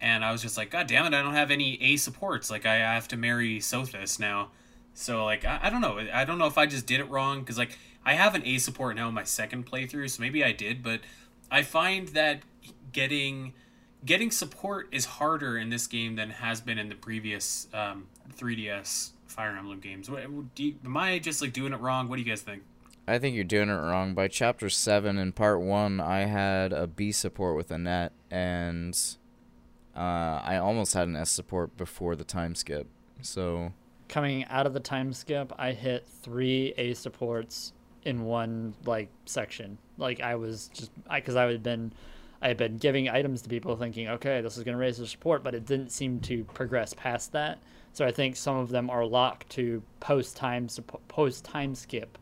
[0.00, 2.50] and I was just like, God damn it, I don't have any A supports.
[2.50, 4.50] Like I have to marry Sothis now.
[4.94, 6.00] So like I, I don't know.
[6.12, 8.58] I don't know if I just did it wrong because like I have an A
[8.58, 11.00] support now in my second playthrough, so maybe I did, but
[11.50, 12.42] I find that
[12.92, 13.52] getting
[14.04, 18.06] getting support is harder in this game than has been in the previous um,
[18.36, 20.10] 3DS Fire Emblem games.
[20.10, 20.22] What,
[20.56, 22.08] you, am I just like doing it wrong?
[22.08, 22.62] What do you guys think?
[23.06, 24.14] I think you're doing it wrong.
[24.14, 28.98] By chapter seven in part one, I had a B support with Annette, and
[29.96, 32.86] uh, I almost had an S support before the time skip.
[33.20, 33.72] So
[34.10, 37.72] coming out of the time skip, I hit three A supports
[38.04, 39.78] in one like section.
[39.96, 41.92] Like I was just I because I had been
[42.42, 45.06] I had been giving items to people thinking, okay, this is going to raise their
[45.06, 47.58] support, but it didn't seem to progress past that.
[47.92, 50.68] So I think some of them are locked to post time
[51.08, 52.18] post time skip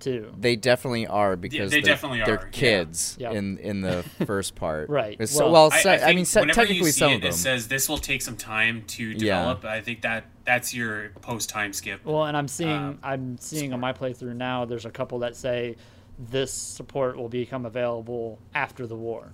[0.00, 0.32] too.
[0.38, 3.32] they definitely are because they they're, definitely they're are, kids Yeah.
[3.32, 4.88] in in the first part.
[4.88, 5.12] Right.
[5.14, 7.14] It's- Well, well, I, se- I, I, think mean, se- technically you see some it,
[7.16, 7.30] of them.
[7.30, 9.18] it says this will take some time to Yeah.
[9.40, 9.64] develop.
[9.64, 12.04] I think that that's your post time skip.
[12.04, 14.64] Well, and I'm seeing um, I'm seeing on my playthrough now.
[14.64, 15.76] There's a couple that say
[16.18, 19.32] this support will become available after the war,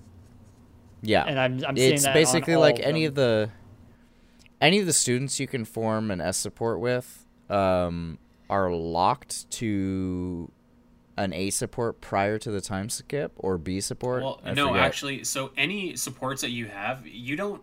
[1.03, 3.11] yeah, and I'm I'm seeing it's that on basically all like of any them.
[3.11, 3.51] of the
[4.61, 8.19] any of the students you can form an S support with um,
[8.49, 10.51] are locked to
[11.17, 14.23] an A support prior to the time skip or B support.
[14.23, 14.83] Well, I no, forget.
[14.83, 17.63] actually, so any supports that you have, you don't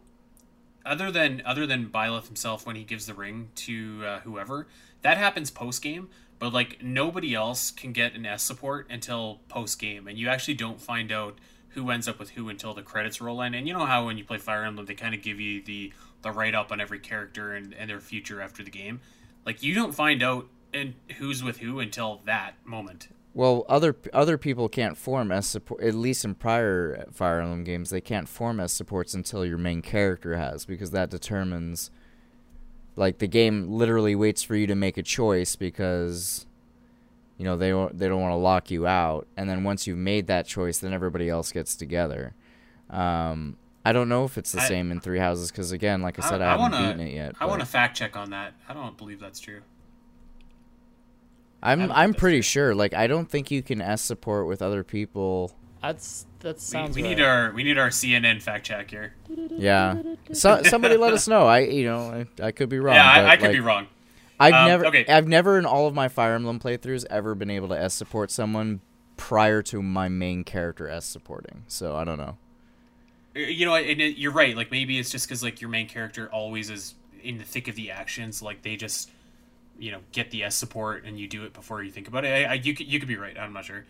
[0.85, 4.67] other than other than Byleth himself when he gives the ring to uh, whoever,
[5.01, 6.09] that happens post game.
[6.39, 10.53] But like nobody else can get an S support until post game, and you actually
[10.53, 11.37] don't find out
[11.69, 13.53] who ends up with who until the credits roll in.
[13.53, 15.91] And you know how when you play Fire Emblem, they kind of give you the
[16.21, 19.01] the write up on every character and, and their future after the game.
[19.45, 23.07] Like you don't find out and who's with who until that moment.
[23.33, 25.81] Well, other other people can't form S support.
[25.81, 29.81] At least in prior Fire Emblem games, they can't form S supports until your main
[29.81, 31.91] character has, because that determines.
[32.95, 36.45] Like the game literally waits for you to make a choice because
[37.37, 40.27] you know they they don't want to lock you out, and then once you've made
[40.27, 42.33] that choice, then everybody else gets together.
[42.89, 43.55] Um,
[43.85, 46.27] I don't know if it's the I- same in Three Houses because again, like I
[46.27, 47.35] said, I, I haven't wanna- beaten it yet.
[47.39, 48.53] I want to fact check on that.
[48.67, 49.61] I don't believe that's true.
[51.61, 52.43] I I'm I'm pretty true.
[52.43, 52.75] sure.
[52.75, 55.51] Like I don't think you can S support with other people.
[55.81, 56.95] That's that We, sounds.
[56.95, 57.09] we right.
[57.09, 59.13] need our we need our CNN fact check here.
[59.27, 60.01] Yeah,
[60.33, 61.45] so somebody let us know.
[61.47, 62.95] I you know I, I could be wrong.
[62.95, 63.87] yeah, but, I, I could like, be wrong.
[64.41, 65.05] I've Um, never, okay.
[65.07, 68.31] I've never in all of my Fire Emblem playthroughs ever been able to S support
[68.31, 68.79] someone
[69.17, 71.63] prior to my main character S supporting.
[71.67, 72.37] So I don't know.
[73.35, 74.55] Uh, You know, and it, you're right.
[74.55, 77.75] Like maybe it's just because like your main character always is in the thick of
[77.75, 78.41] the actions.
[78.41, 79.11] like they just
[79.79, 82.29] you know get the S support and you do it before you think about it.
[82.29, 83.37] I, I you could you could be right.
[83.37, 83.85] I'm not sure.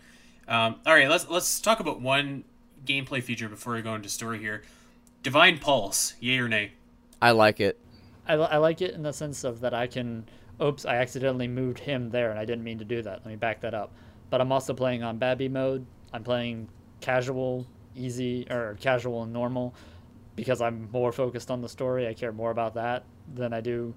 [0.48, 2.44] Um, all right, let's let's talk about one
[2.84, 4.62] gameplay feature before we go into story here.
[5.22, 6.72] Divine Pulse, yay or nay?
[7.20, 7.78] I like it.
[8.26, 10.26] I, I like it in the sense of that I can.
[10.62, 13.20] Oops, I accidentally moved him there, and I didn't mean to do that.
[13.24, 13.92] Let me back that up.
[14.28, 15.86] But I'm also playing on Babby mode.
[16.12, 16.68] I'm playing
[17.00, 19.74] casual, easy, or casual and normal
[20.36, 22.06] because I'm more focused on the story.
[22.08, 23.04] I care more about that
[23.34, 23.94] than I do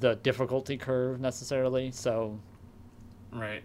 [0.00, 1.90] the difficulty curve necessarily.
[1.90, 2.38] So
[3.32, 3.62] Right.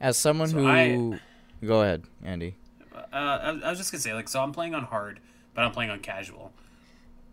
[0.00, 1.20] As someone So who, I-
[1.66, 2.54] go ahead, Andy.
[2.94, 5.20] uh, I, I was just gonna say like so I'm playing on hard,
[5.54, 6.52] but I'm playing on casual,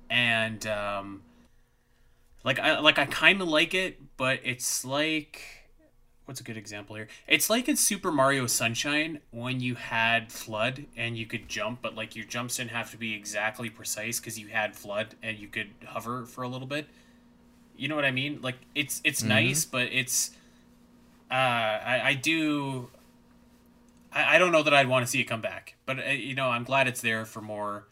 [0.09, 1.21] and um,
[2.43, 5.41] like I like I kind of like it, but it's like
[6.25, 7.09] what's a good example here?
[7.27, 11.95] It's like in Super Mario Sunshine when you had FLUDD and you could jump, but
[11.95, 15.49] like your jumps didn't have to be exactly precise because you had FLUDD and you
[15.49, 16.87] could hover for a little bit.
[17.75, 18.39] You know what I mean?
[18.41, 20.31] Like it's it's nice, but it's
[21.31, 22.89] uh, I, I do
[24.13, 26.35] I, I don't know that I'd want to see it come back, but uh, you
[26.35, 27.87] know, I'm glad it's there for more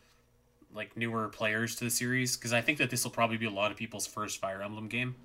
[0.73, 3.51] like newer players to the series because I think that this will probably be a
[3.51, 5.15] lot of people's first Fire Emblem game.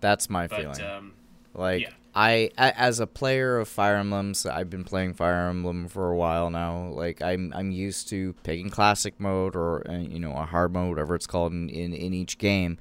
[0.00, 0.90] That's my But feeling.
[0.90, 1.12] um,
[1.54, 1.90] Like yeah.
[2.14, 6.50] I, as a player of Fire Emblems, I've been playing Fire Emblem for a while
[6.50, 6.88] now.
[6.88, 10.90] Like I'm, I'm used to picking classic mode or uh, you know a hard mode,
[10.90, 12.78] whatever it's called in, in, in each game,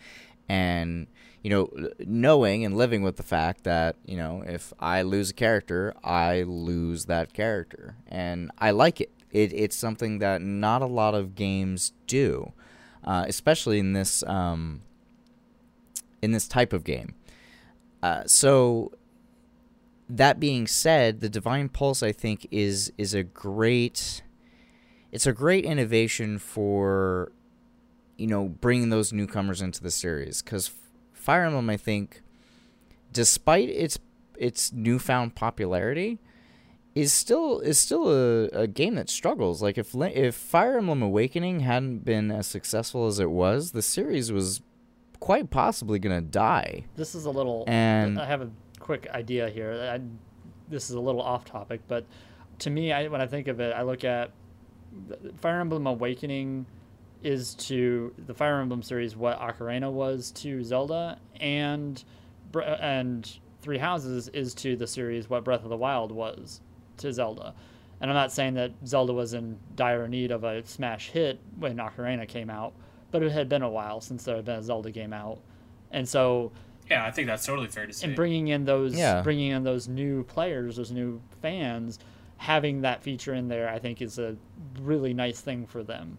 [0.49, 1.07] and
[1.41, 5.33] you know knowing and living with the fact that you know if I lose a
[5.33, 9.11] character, I lose that character, and I like it.
[9.31, 12.53] It it's something that not a lot of games do,
[13.03, 14.81] uh, especially in this um,
[16.21, 17.15] in this type of game.
[18.03, 18.91] Uh, so
[20.09, 24.21] that being said, the Divine Pulse I think is is a great
[25.11, 27.31] it's a great innovation for
[28.17, 30.67] you know bringing those newcomers into the series cuz
[31.21, 32.21] Fire Emblem I think
[33.11, 33.99] despite its
[34.37, 36.19] its newfound popularity
[36.95, 41.61] is still is still a, a game that struggles like if if Fire Emblem Awakening
[41.61, 44.61] hadn't been as successful as it was the series was
[45.19, 47.63] quite possibly going to die this is a little.
[47.67, 48.49] And- I have a
[48.79, 49.73] quick idea here.
[49.73, 50.01] I,
[50.67, 52.05] this is a little off topic, but
[52.59, 54.31] to me, I, when I think of it, I look at
[55.37, 56.65] Fire Emblem Awakening
[57.23, 62.03] is to the Fire Emblem series what Ocarina was to Zelda, and
[62.55, 66.61] and Three Houses is to the series what Breath of the Wild was
[66.97, 67.53] to Zelda.
[67.99, 71.77] And I'm not saying that Zelda was in dire need of a smash hit when
[71.77, 72.73] Ocarina came out,
[73.11, 75.39] but it had been a while since there had been a Zelda game out,
[75.91, 76.51] and so
[76.89, 78.07] yeah, I think that's totally fair to say.
[78.07, 79.21] and bringing in those Yeah.
[79.21, 81.99] bringing in those new players, those new fans,
[82.37, 84.35] having that feature in there, I think is a
[84.81, 86.17] really nice thing for them.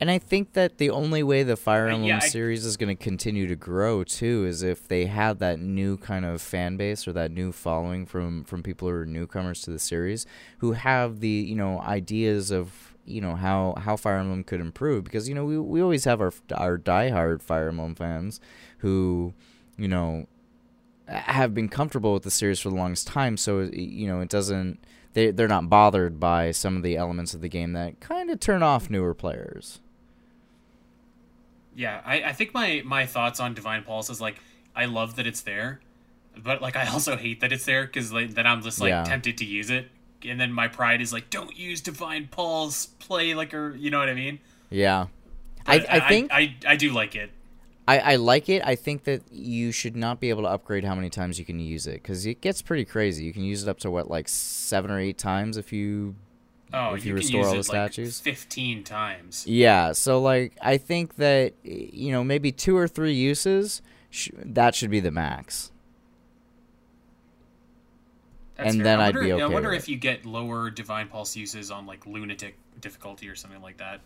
[0.00, 2.94] And I think that the only way the Fire Emblem yeah, I- series is going
[2.96, 7.06] to continue to grow too is if they have that new kind of fan base
[7.06, 10.26] or that new following from from people who are newcomers to the series
[10.58, 15.04] who have the you know ideas of you know how how Fire Emblem could improve.
[15.04, 18.40] Because you know we we always have our our diehard Fire Emblem fans
[18.78, 19.32] who
[19.78, 20.26] you know
[21.06, 23.36] have been comfortable with the series for the longest time.
[23.36, 24.80] So you know it doesn't
[25.14, 28.40] they they're not bothered by some of the elements of the game that kind of
[28.40, 29.80] turn off newer players.
[31.74, 34.36] yeah, I, I think my my thoughts on Divine Pulse is like
[34.74, 35.80] I love that it's there,
[36.36, 39.04] but like I also hate that it's there because like then I'm just like Yeah.
[39.04, 39.88] tempted to use it,
[40.24, 43.98] and then my pride is like, don't use Divine Pulse, play like a, you know
[43.98, 44.38] what I mean?
[44.70, 45.06] Yeah.
[45.66, 47.30] I, But I think I, I, do like it.
[48.00, 48.62] I, I like it.
[48.64, 51.58] I think that you should not be able to upgrade how many times you can
[51.58, 53.24] use it because it gets pretty crazy.
[53.24, 56.14] You can use it up to what, like seven or eight times if you.
[56.74, 58.20] Oh, If you, you can restore use all it the like statues?
[58.20, 59.46] fifteen times.
[59.46, 59.92] Yeah.
[59.92, 63.82] So like, I think that you know maybe two or three uses.
[64.08, 65.70] Sh- that should be the max.
[68.56, 68.84] That's And fair.
[68.84, 71.36] then I I'd wonder, be I okay wonder with if you get lower Divine Pulse
[71.36, 74.00] uses on like lunatic difficulty or something like that.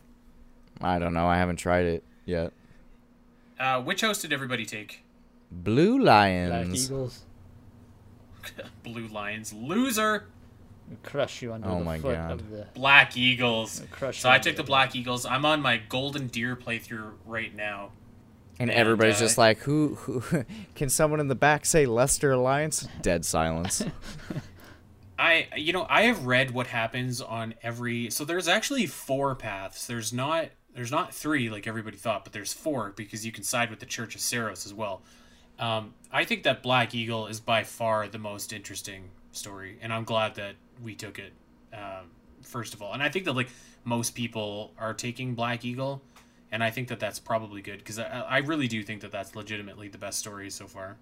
[0.81, 1.27] I don't know.
[1.27, 2.53] I haven't tried it yet.
[3.59, 5.03] Uh, which host did everybody take?
[5.51, 6.51] Blue Lions.
[6.51, 7.23] Black Eagles.
[8.83, 10.27] Blue Lions loser.
[11.03, 12.31] Crush you under Oh the my foot God.
[12.33, 12.67] of the.
[12.75, 13.83] Black Eagles.
[13.91, 15.27] Crush So I took the the- Black Eagles.
[15.27, 17.91] I'm on my Golden Deer playthrough right now.
[18.59, 20.45] And And, everybody's uh, just like, who, who?
[20.75, 22.89] Can someone in the back say Leicester Alliance?
[23.03, 23.83] Dead silence.
[25.19, 29.87] I you know I have read what happens on every so there's actually four paths.
[29.87, 33.71] There's not there's not three like everybody thought, but there's four because you can side
[33.71, 35.03] with the Church of Seiros as well.
[35.59, 40.05] Um, I think that Black Eagle is by far the most interesting story, and I'm
[40.05, 41.33] glad that we took it
[41.73, 42.11] um,
[42.43, 42.93] first of all.
[42.93, 43.49] And I think that like
[43.85, 46.03] most people are taking Black Eagle,
[46.53, 49.35] and I think that that's probably good because I, I really do think that that's
[49.35, 50.97] legitimately the best story so far.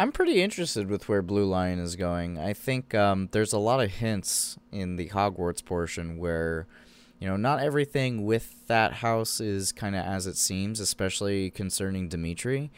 [0.00, 2.38] I'm pretty interested with where Blue Lion is going.
[2.38, 6.68] I think um, there's a lot of hints in the Hogwarts portion where,
[7.18, 12.08] you know, not everything with that house is kind of as it seems, especially concerning
[12.08, 12.70] Dimitri.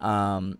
[0.00, 0.58] Um,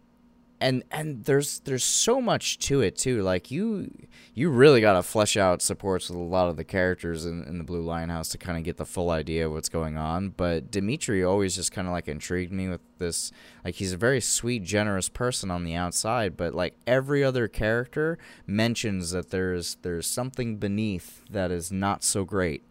[0.60, 3.22] and and there's there's so much to it too.
[3.22, 3.90] Like you
[4.35, 7.59] you really got to flesh out supports with a lot of the characters in, in
[7.59, 10.30] the Blue Lion House to kind of get the full idea of what's going on.
[10.30, 13.30] But Dimitri always just kind of like intrigued me with this.
[13.64, 18.18] Like he's a very sweet, generous person on the outside, but like every other character
[18.47, 22.64] mentions that there's there's something beneath that is not so great.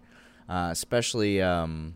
[0.49, 1.95] Uh, especially um,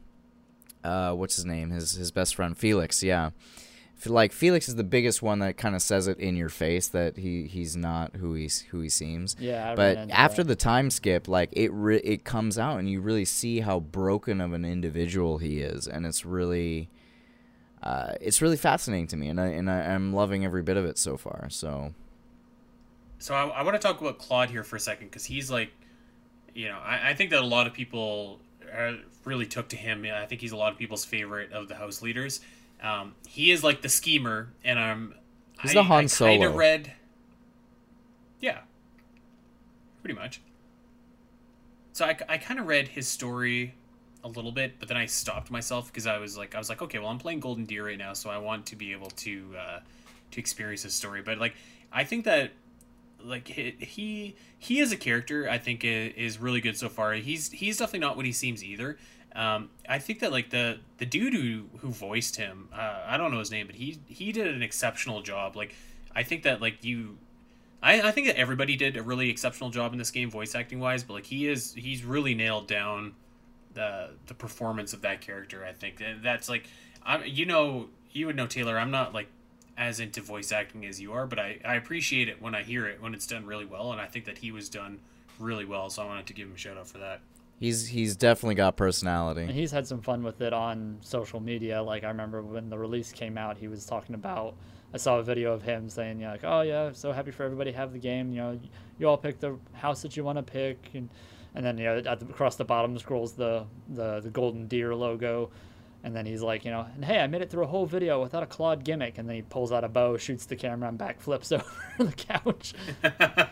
[0.83, 1.69] uh, what's his name?
[1.71, 3.01] His his best friend Felix.
[3.03, 3.31] Yeah
[3.97, 6.87] f- like Felix is the biggest one that kind of says it in your face
[6.87, 9.35] that he he's not who he's who he seems.
[9.39, 10.47] Yeah, I ran But after that.
[10.49, 14.41] the time skip, like it re- it comes out and you really see how broken
[14.41, 16.89] of an individual he is, and it's really.
[17.83, 20.85] Uh, it's really fascinating to me, and I and I, I'm loving every bit of
[20.85, 21.47] it so far.
[21.49, 21.95] So
[23.17, 25.71] So I, I want to talk about Claude here for a second because he's like,
[26.53, 28.39] you know, I, I think that a lot of people
[28.77, 28.93] uh,
[29.25, 30.05] really took to him.
[30.05, 32.41] I think he's a lot of people's favorite of the house leaders.
[32.81, 35.15] Um, he is like the schemer, and I'm.
[35.61, 36.47] He's I, the Han I kind Solo.
[36.47, 36.93] of read.
[38.39, 38.59] Yeah.
[40.01, 40.41] Pretty much.
[41.93, 43.75] So I, I kind of read his story
[44.23, 46.81] a little bit, but then I stopped myself because I was like, I was like,
[46.81, 49.45] okay, well, I'm playing Golden Deer right now, so I want to be able to
[49.59, 49.79] uh,
[50.31, 51.21] to experience his story.
[51.21, 51.53] But like,
[51.91, 52.51] I think that
[53.25, 57.13] like he he, as a character, I think is really good so far.
[57.13, 58.97] He's he's definitely not what he seems either.
[59.35, 63.31] Um, I think that like the the dude who who voiced him, uh, I don't
[63.31, 65.55] know his name, but he he did an exceptional job.
[65.55, 65.75] Like,
[66.15, 67.17] I think that like you.
[67.83, 70.79] I, I think that everybody did a really exceptional job in this game, voice acting
[70.79, 71.03] wise.
[71.03, 73.13] But like he is, he's really nailed down
[73.73, 75.65] the the performance of that character.
[75.65, 76.67] I think that's like,
[77.03, 78.77] I you know you would know Taylor.
[78.77, 79.27] I'm not like
[79.77, 82.87] as into voice acting as you are, but I I appreciate it when I hear
[82.87, 84.99] it when it's done really well, and I think that he was done
[85.39, 85.89] really well.
[85.89, 87.21] So I wanted to give him a shout out for that.
[87.59, 89.51] he's he's definitely got And personality.
[89.51, 91.81] he's had some fun with it on social media.
[91.81, 94.55] Like I remember when the release came out, he was talking about.
[94.93, 97.71] I saw a video of him saying, "Yeah, like, oh yeah, so happy for everybody
[97.71, 98.31] to have the game.
[98.33, 98.59] You know,
[98.99, 101.07] you all pick the house that you want to pick, and
[101.55, 104.93] and then you know at the, across the bottom scrolls the, the the golden deer
[104.93, 105.49] logo,
[106.03, 108.21] and then he's like, you know, and hey, I made it through a whole video
[108.21, 110.99] without a Claude gimmick, and then he pulls out a bow, shoots the camera, and
[110.99, 111.51] backflips
[111.99, 112.73] over the couch.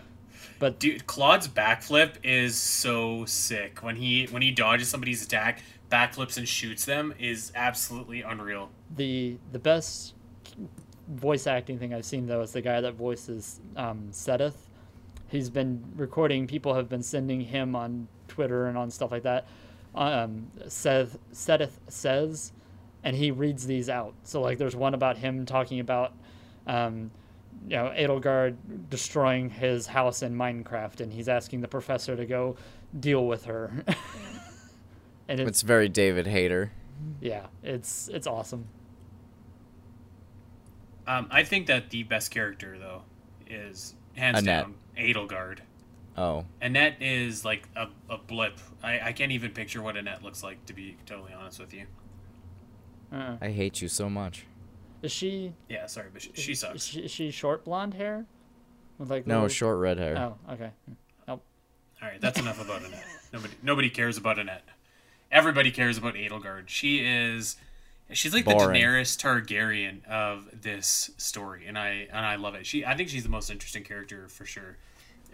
[0.59, 3.81] But Dude, Claude's backflip is so sick.
[3.81, 8.69] When he when he dodges somebody's attack, backflips and shoots them is absolutely unreal.
[8.93, 10.15] the the best
[11.07, 14.67] voice acting thing I've seen though is the guy that voices um, Seteth.
[15.29, 16.45] He's been recording.
[16.45, 19.47] People have been sending him on Twitter and on stuff like that.
[19.95, 22.51] Um, Seth Seteth says,
[23.03, 24.13] and he reads these out.
[24.23, 26.13] So like, there's one about him talking about,
[26.67, 27.11] um,
[27.67, 28.55] you know, Edelgard
[28.89, 32.55] destroying his house in Minecraft, and he's asking the professor to go
[32.97, 33.83] deal with her.
[35.27, 36.71] and it's It's very David Hayter.
[37.19, 38.65] yeah, it's it's awesome.
[41.07, 43.01] Um, I think that the best character though
[43.49, 44.65] is hands Annette.
[44.65, 45.59] down Edelgard.
[46.17, 48.57] Oh, Annette is like a, a blip.
[48.83, 51.85] I, I can't even picture what Annette looks like to be totally honest with you.
[53.13, 53.37] Uh-uh.
[53.41, 54.45] I hate you so much.
[55.01, 55.53] Is she?
[55.69, 56.83] Yeah, sorry, but she, she Is sucks.
[56.83, 58.25] she, is she short blonde hair?
[58.97, 60.17] With like No, little- short red hair.
[60.17, 60.71] Oh, okay.
[61.27, 61.41] Nope.
[62.01, 63.05] All right, that's enough about Annette.
[63.31, 64.63] Nobody nobody cares about Annette.
[65.31, 66.63] Everybody cares about Edelgard.
[66.67, 67.55] She is
[68.11, 68.73] she's like Boring.
[68.73, 72.65] the Daenerys Targaryen of this story, and I and I love it.
[72.65, 74.77] She I think she's the most interesting character for sure.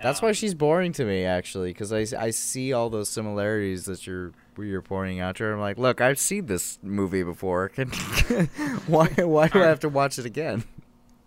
[0.02, 3.86] That's Um, why she's boring to me, actually, because I, I see all those similarities
[3.86, 5.54] that you're you're pointing out to her.
[5.54, 7.70] I'm like, look, I've seen this movie before.
[7.76, 7.90] Can,
[8.88, 10.64] why why do I have to watch it again?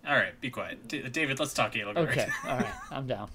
[0.06, 1.38] All right, be quiet, D- David.
[1.38, 1.96] Let's talk Edelgard.
[2.08, 3.28] Okay, all right, I'm down.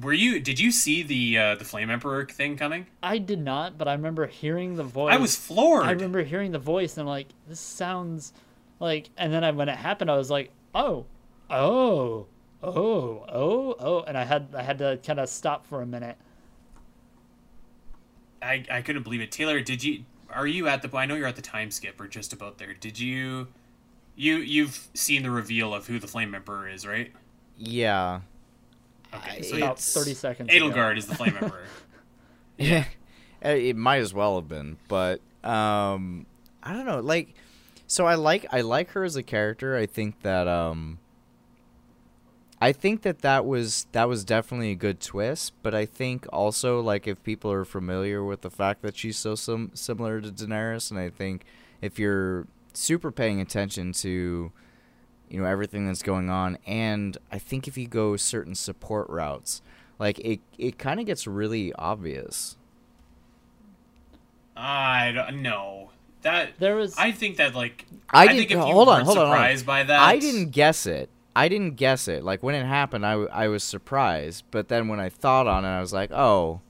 [0.00, 0.40] Were you?
[0.40, 2.86] Did you see the uh, the Flame Emperor thing coming?
[3.02, 5.12] I did not, but I remember hearing the voice.
[5.12, 5.84] I was floored.
[5.84, 8.32] I remember hearing the voice, and I'm like, this sounds
[8.78, 9.10] like.
[9.18, 11.04] And then I, when it happened, I was like, oh,
[11.50, 12.26] oh,
[12.62, 16.16] oh, oh, oh, and I had I had to kind of stop for a minute.
[18.42, 19.30] I I couldn't believe it.
[19.32, 20.04] Taylor, did you?
[20.32, 20.96] Are you at the?
[20.96, 22.74] I know you're at the time skip or just about there.
[22.74, 23.48] Did you?
[24.16, 27.12] You you've seen the reveal of who the Flame Emperor is, right?
[27.56, 28.20] Yeah.
[29.14, 30.50] Okay, so About thirty seconds.
[30.52, 30.90] ago.
[30.96, 31.64] Is the Flame Emperor.
[32.58, 32.84] Yeah.
[33.40, 36.26] it might as well have been, but um
[36.62, 37.34] I don't know, like
[37.86, 39.76] so I like I like her as a character.
[39.78, 40.98] I think that um
[42.60, 46.80] I think that that was that was definitely a good twist, but I think also
[46.80, 50.90] like if people are familiar with the fact that she's so sim- similar to Daenerys
[50.90, 51.44] and I think
[51.80, 54.52] if you're super paying attention to
[55.30, 59.62] you know everything that's going on and I think if you go certain support routes
[59.98, 62.56] like it it kind of gets really obvious.
[64.56, 65.90] I don't know
[66.22, 66.58] that.
[66.58, 69.18] There was I think that like I think didn't- if you hold on, weren't hold
[69.18, 69.36] on, hold on.
[69.38, 71.08] surprised by that, I didn't guess it.
[71.34, 72.24] I didn't guess it.
[72.24, 75.64] Like when it happened, I, w- I was surprised, but then when I thought on
[75.64, 76.60] it, I was like, oh,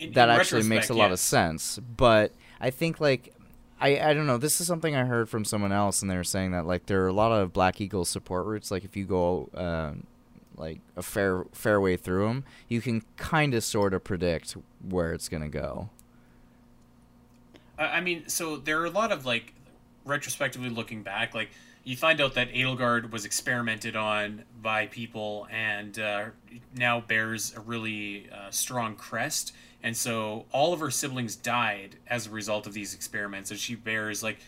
[0.00, 1.78] in- that in actually makes a retrospect, lot of sense.
[1.78, 3.32] But I think like
[3.80, 4.38] I I don't know.
[4.38, 7.02] This is something I heard from someone else, and they were saying that like there
[7.04, 8.70] are a lot of Black Eagle support routes.
[8.70, 9.92] Like if you go uh,
[10.56, 14.56] like a fair fair way through them, you can kind of sort of predict
[14.88, 15.90] where it's gonna go.
[17.78, 19.54] I I mean, so there are a lot of like
[20.04, 21.50] retrospectively looking back, like
[21.84, 26.26] you find out that Edelgard was experimented on by people and uh,
[26.76, 29.52] now bears a really uh, strong crest,
[29.82, 33.74] and so all of her siblings died as a result of these experiments, and she
[33.74, 34.38] bears like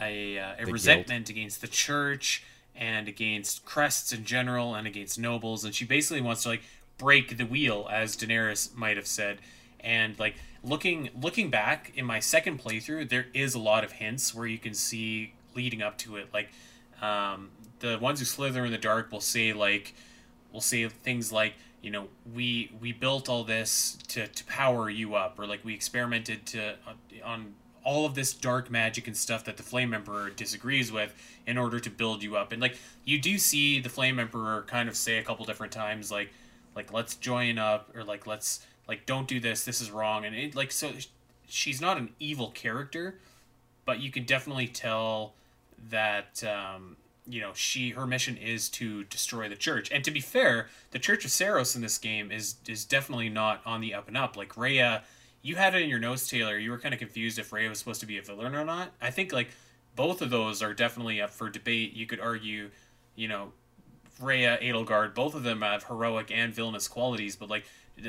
[0.00, 0.72] a, uh, a guilt.
[0.72, 2.44] resentment against the church
[2.76, 6.62] and against crests in general and against nobles, and she basically wants to like
[6.98, 9.38] break the wheel, as Daenerys might have said,
[9.80, 14.34] and like looking looking back in my second playthrough there is a lot of hints
[14.34, 16.28] where you can see leading up to it.
[16.32, 16.50] Like
[17.02, 17.50] um,
[17.80, 19.94] the ones who slither in the dark will say like
[20.52, 25.14] will say things like you know we we built all this to, to power you
[25.14, 26.74] up or like we experimented to
[27.24, 27.54] on
[27.86, 31.14] all of this dark magic and stuff that the flame emperor disagrees with
[31.46, 32.50] in order to build you up.
[32.50, 36.10] And like you do see the flame emperor kind of say a couple different times
[36.10, 36.32] like
[36.74, 40.24] like let's join up or like let's like don't do this this is wrong.
[40.24, 40.90] And it like so
[41.46, 43.20] she's not an evil character
[43.84, 45.34] but you can definitely tell
[45.90, 46.96] that um,
[47.26, 49.90] you know she her mission is to destroy the church.
[49.90, 53.60] And to be fair, the Church of Seiros in this game is is definitely not
[53.64, 54.36] on the up and up.
[54.36, 55.02] Like Rhea,
[55.42, 56.58] you had it in your notes, Taylor.
[56.58, 58.92] You were kind of confused if Rhea was supposed to be a villain or not.
[59.00, 59.50] I think like
[59.94, 61.94] both of those are definitely up for debate.
[61.94, 62.70] You could argue,
[63.14, 63.52] you know,
[64.20, 67.64] Rhea, Edelgard, both of them have heroic and villainous qualities, but like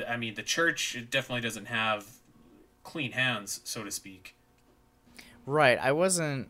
[0.08, 2.06] I mean, the church definitely doesn't have
[2.82, 4.34] clean hands, so to speak.
[5.46, 5.78] Right.
[5.80, 6.48] I wasn't.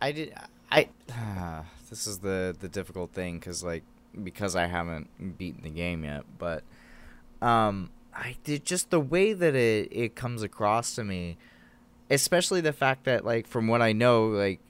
[0.00, 0.34] I did.
[0.74, 1.62] I.
[1.90, 3.84] this is the the difficult thing because like
[4.22, 6.62] because I haven't beaten the game yet, but
[7.40, 11.36] um, I did just the way that it it comes across to me,
[12.10, 14.60] especially the fact that like from what I know, like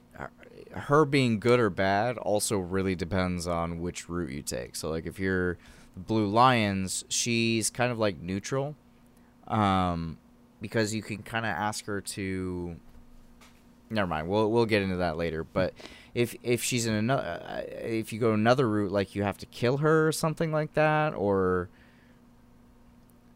[0.74, 4.76] her being good or bad also really depends on which route you take.
[4.76, 5.56] So like if you're
[5.97, 8.74] Blue Lions, she's kind of like neutral,
[9.47, 10.18] um,
[10.60, 12.76] because you can kind of ask her to
[13.90, 14.28] never mind.
[14.28, 15.44] We'll we'll get into that later.
[15.44, 15.74] But
[16.15, 19.78] if if she's in another, if you go another route, like you have to kill
[19.78, 21.69] her or something like that, or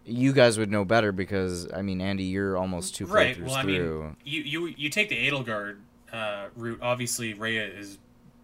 [0.05, 3.37] you guys would know better because I mean, Andy, you're almost two right.
[3.37, 5.79] playthroughs Well, I mean, you you you take the Edelgard
[6.12, 6.79] uh, route.
[6.81, 7.99] Obviously, Rhea is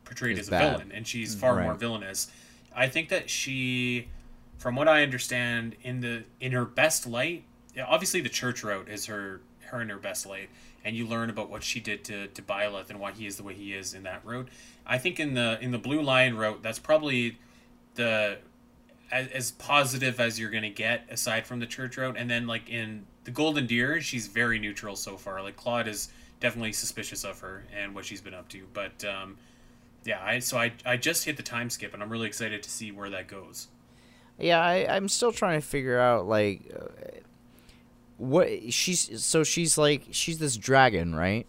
[0.04, 2.30] portrayed Is as a villain, and she's far more villainous.
[2.76, 4.08] I think that she,
[4.58, 7.44] from what I understand, in the in her best light,
[7.86, 10.50] obviously the church route is her her in her best light,
[10.84, 13.42] and you learn about what she did to to Byleth and why he is the
[13.42, 14.48] way he is in that route.
[14.86, 17.38] I think in the in the Blue Lion route, that's probably
[17.94, 18.38] the
[19.10, 22.16] as, as positive as you're gonna get aside from the church route.
[22.16, 25.42] And then like in the golden deer she's very neutral so far.
[25.42, 28.66] Like claude is definitely suspicious of her and what she's been up to.
[28.72, 29.38] But um
[30.04, 32.68] yeah i so i i just hit the time skip and i'm really excited to
[32.70, 33.68] see where that goes.
[34.38, 36.86] Yeah, I, I'm still trying to figure out like uh,
[38.18, 39.24] what she's.
[39.24, 41.46] So she's like she's this dragon, right?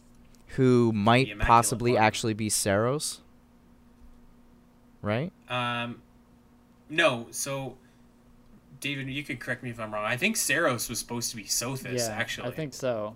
[0.55, 2.03] Who might possibly One.
[2.03, 3.19] actually be Seiros,
[5.01, 5.31] right?
[5.49, 6.01] um
[6.89, 7.75] no so
[8.79, 11.43] david you could correct me if i'm wrong i think seiros was supposed to be
[11.43, 13.15] sothis yeah, actually I think so.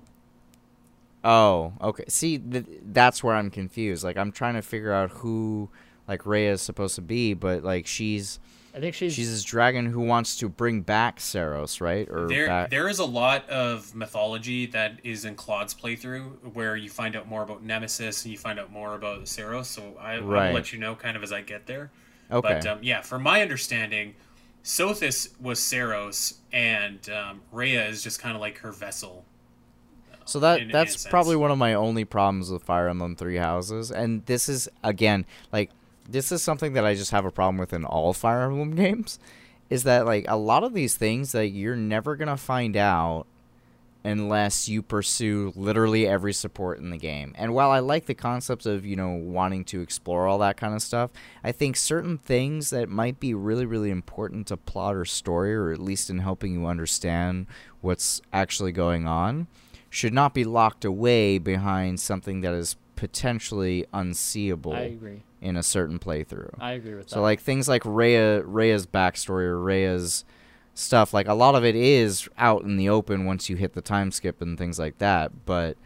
[1.23, 2.05] Oh, okay.
[2.07, 4.03] See, th- that's where I'm confused.
[4.05, 5.69] Like I'm trying to figure out who
[6.07, 8.39] like Rhea is supposed to be, but like she's
[8.79, 12.07] I think she's, she's this dragon who wants to bring back Seiros, right?
[12.09, 12.69] Or there back.
[12.69, 17.27] there is a lot of mythology that is in Claude's playthrough where you find out
[17.27, 19.65] more about Nemesis and you find out more about Seiros.
[19.65, 20.47] So I, I Right.
[20.47, 21.91] will let you know kind of as I get there.
[22.31, 22.47] Okay.
[22.47, 24.15] But um, yeah, from my understanding,
[24.63, 29.25] Sothis was Seiros, and um, Rhea is just kind of like her vessel.
[30.25, 31.07] So that in- in that's sense.
[31.09, 35.25] probably one of my only problems with Fire Emblem Three Houses, and this is again
[35.51, 35.71] like
[36.11, 39.19] this is something that I just have a problem with in all Fire Emblem games,
[39.69, 43.25] is that like a lot of these things that you're never gonna find out
[44.03, 47.33] unless you pursue literally every support in the game.
[47.37, 50.73] And while I like the concept of you know wanting to explore all that kind
[50.73, 51.11] of stuff,
[51.43, 55.71] I think certain things that might be really really important to plot or story, or
[55.71, 57.47] at least in helping you understand
[57.81, 59.47] what's actually going on
[59.89, 65.23] should not be locked away behind something that is potentially unseeable I agree.
[65.39, 66.53] in a certain playthrough.
[66.59, 67.13] I agree with that.
[67.13, 70.25] so like things like Rhea Rhea's backstory or Rhea's
[70.73, 73.81] stuff, like a lot of it is out in the open once you hit the
[73.81, 75.77] time skip and things like that, but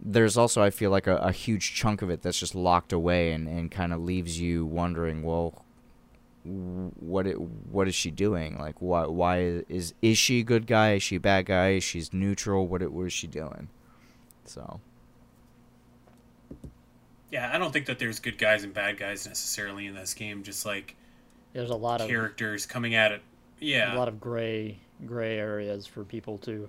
[0.00, 3.32] there's also I feel like a, a huge chunk of it that's just locked away
[3.32, 5.62] and, and kind of leaves you wondering, well,
[6.42, 8.56] what it, what is she doing?
[8.56, 10.94] Like why why is is she a good guy?
[10.94, 11.72] Is she a bad guy?
[11.72, 12.66] Is she's neutral.
[12.66, 13.68] What it, what is she doing?
[14.46, 14.80] So
[17.30, 20.42] Yeah, I don't think that there's good guys and bad guys necessarily in this game.
[20.42, 20.94] Just like
[21.52, 23.22] There's a lot of characters coming at it.
[23.58, 26.68] Yeah, a lot of gray gray areas for people to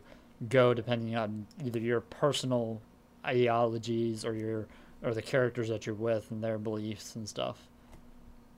[0.49, 2.81] go depending on either your personal
[3.25, 4.67] ideologies or your
[5.03, 7.67] or the characters that you're with and their beliefs and stuff.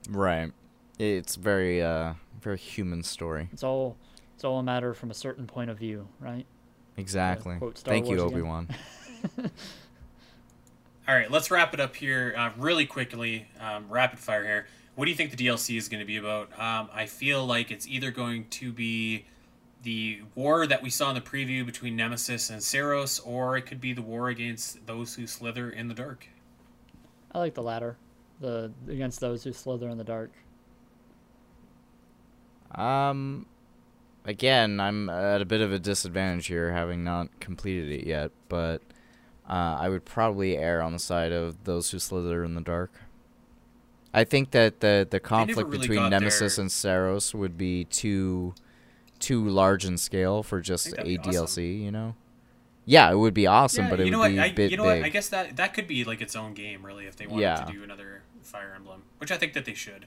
[0.08, 0.52] right,
[0.98, 3.48] it's very uh very human story.
[3.52, 3.96] It's all
[4.34, 6.46] it's all a matter from a certain point of view, right?
[6.96, 7.56] Exactly.
[7.56, 8.40] quote Thank you, Wars again.
[8.40, 8.68] Obi Wan.
[11.08, 13.48] All right, let's wrap it up here uh, really quickly.
[13.60, 14.66] Um, rapid fire here.
[14.94, 16.52] What do you think the DLC is going to be about?
[16.58, 19.24] Um, I feel like it's either going to be
[19.82, 23.80] the war that we saw in the preview between Nemesis and Seiros, or it could
[23.80, 26.28] be the war against those who slither in the dark.
[27.32, 27.96] I like the latter.
[28.40, 30.32] The against those who slither in the dark.
[32.74, 33.46] Um,
[34.24, 38.30] again, I'm at a bit of a disadvantage here, having not completed it yet.
[38.48, 38.82] But
[39.50, 42.92] uh, I would probably err on the side of those who slither in the dark.
[44.14, 48.54] I think that the the conflict really between Nemesis their- and Seiros would be too
[49.18, 51.42] too large in scale for just a DLC.
[51.42, 51.64] awesome.
[51.64, 52.14] You know.
[52.86, 54.30] Yeah, it would be awesome, Yeah, but it would what?
[54.30, 55.00] be I, a bit you know big.
[55.02, 55.06] what?
[55.06, 57.56] I guess that that could be like its own game, really, if they wanted Yeah.
[57.64, 60.06] to do another Fire Emblem, which I think that they should.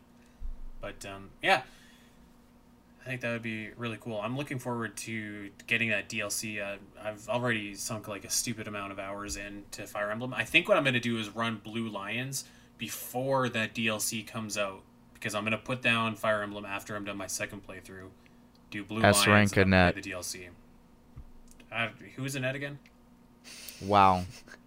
[0.82, 1.62] But um, yeah,
[3.06, 4.22] I think that would be really cool.
[4.22, 6.64] I'm looking forward to getting that DLC.
[6.64, 10.34] Uh, I've already sunk like a stupid amount of hours into Fire Emblem.
[10.34, 12.46] I think what I'm going to do is run Blue Lions
[12.78, 17.04] before that DLC comes out because I'm going to put down Fire Emblem after I'm
[17.04, 18.08] done my second playthrough.
[18.72, 20.48] Do Blue S Lions rank and play the DLC.
[21.72, 22.80] Uh, who's Annette again?
[23.82, 24.24] Wow.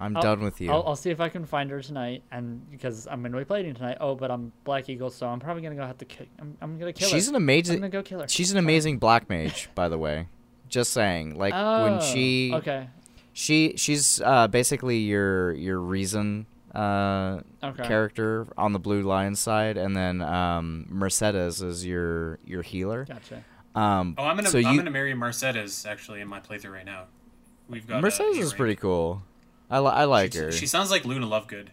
[0.00, 0.70] I'm I'll- done with you.
[0.72, 3.72] I'll, I'll see if I can find her tonight, and because I'm gonna be playing
[3.74, 3.98] tonight.
[4.00, 6.04] Oh, but I'm Black Eagle, so I'm probably gonna go have to.
[6.04, 7.14] Kill, I'm, I'm gonna kill her.
[7.14, 7.30] She's her.
[7.32, 7.76] an I'm amazing.
[7.76, 8.28] gonna go kill her.
[8.28, 10.28] She's an amazing black mage, by the way.
[10.68, 12.88] Just saying, like Oh, when she Okay.
[13.32, 17.86] she she's uh, basically your your reason uh, Okay.
[17.86, 23.04] character on the blue lion side, and then um, Mercedes is your your healer.
[23.04, 23.44] Gotcha.
[23.76, 26.84] Um, Oh, I'm gonna so I'm you gonna marry Mercedes actually in my playthrough right
[26.84, 27.04] now.
[27.68, 28.56] We've got uh, Mercedes A is rank.
[28.56, 29.22] pretty cool.
[29.70, 30.52] I, li- I like she, her.
[30.52, 31.68] She sounds like Luna Lovegood.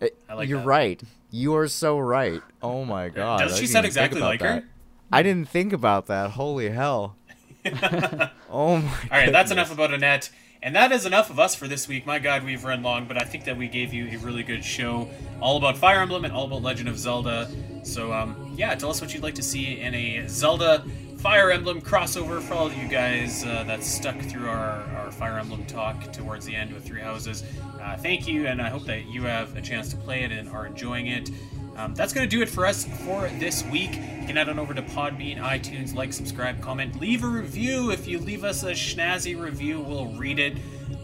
[0.00, 0.66] Uh, I like You're that.
[0.66, 1.02] right.
[1.30, 2.42] You are so right.
[2.62, 3.40] Oh my god.
[3.40, 4.64] Does she sound exactly like her?
[5.12, 6.32] I didn't think about that.
[6.32, 7.16] Holy hell.
[8.50, 8.88] Oh my.
[9.10, 10.30] All right, that's enough about Annette.
[10.62, 12.06] And that is enough of us for this week.
[12.06, 14.64] My God, we've run long, but I think that we gave you a really good
[14.64, 15.10] show,
[15.40, 17.50] all about Fire Emblem and all about Legend of Zelda.
[17.82, 20.84] So, um, yeah, tell us what you'd like to see in a Zelda
[21.18, 25.38] Fire Emblem crossover for all of you guys uh, that stuck through our, our Fire
[25.38, 27.44] Emblem talk towards the end with Three Houses.
[27.80, 30.48] Uh, thank you, and I hope that you have a chance to play it and
[30.48, 31.30] are enjoying it.
[31.76, 33.94] Um, that's going to do it for us for this week.
[33.94, 37.90] You can head on over to Podbean, iTunes, like, subscribe, comment, leave a review.
[37.90, 40.56] If you leave us a schnazzy review, we'll read it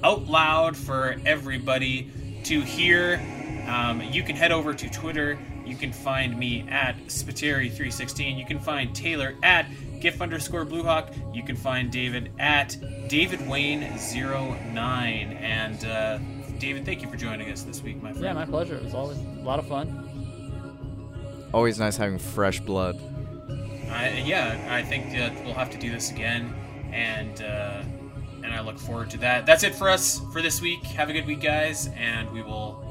[0.02, 2.10] out loud for everybody
[2.44, 3.20] to hear.
[3.68, 5.38] Um, you can head over to Twitter.
[5.66, 8.38] You can find me at Spiteri316.
[8.38, 9.66] You can find Taylor at
[10.00, 11.34] GIF underscore Bluehawk.
[11.34, 12.76] You can find David at
[13.08, 15.40] David Wayne09.
[15.40, 16.18] And uh,
[16.58, 18.24] David, thank you for joining us this week, my friend.
[18.24, 18.76] Yeah, my pleasure.
[18.76, 20.06] It was always a lot of fun.
[21.52, 22.98] Always nice having fresh blood.
[23.90, 26.54] I, yeah, I think that we'll have to do this again,
[26.92, 27.82] and uh,
[28.44, 29.46] and I look forward to that.
[29.46, 30.84] That's it for us for this week.
[30.84, 32.84] Have a good week, guys, and we will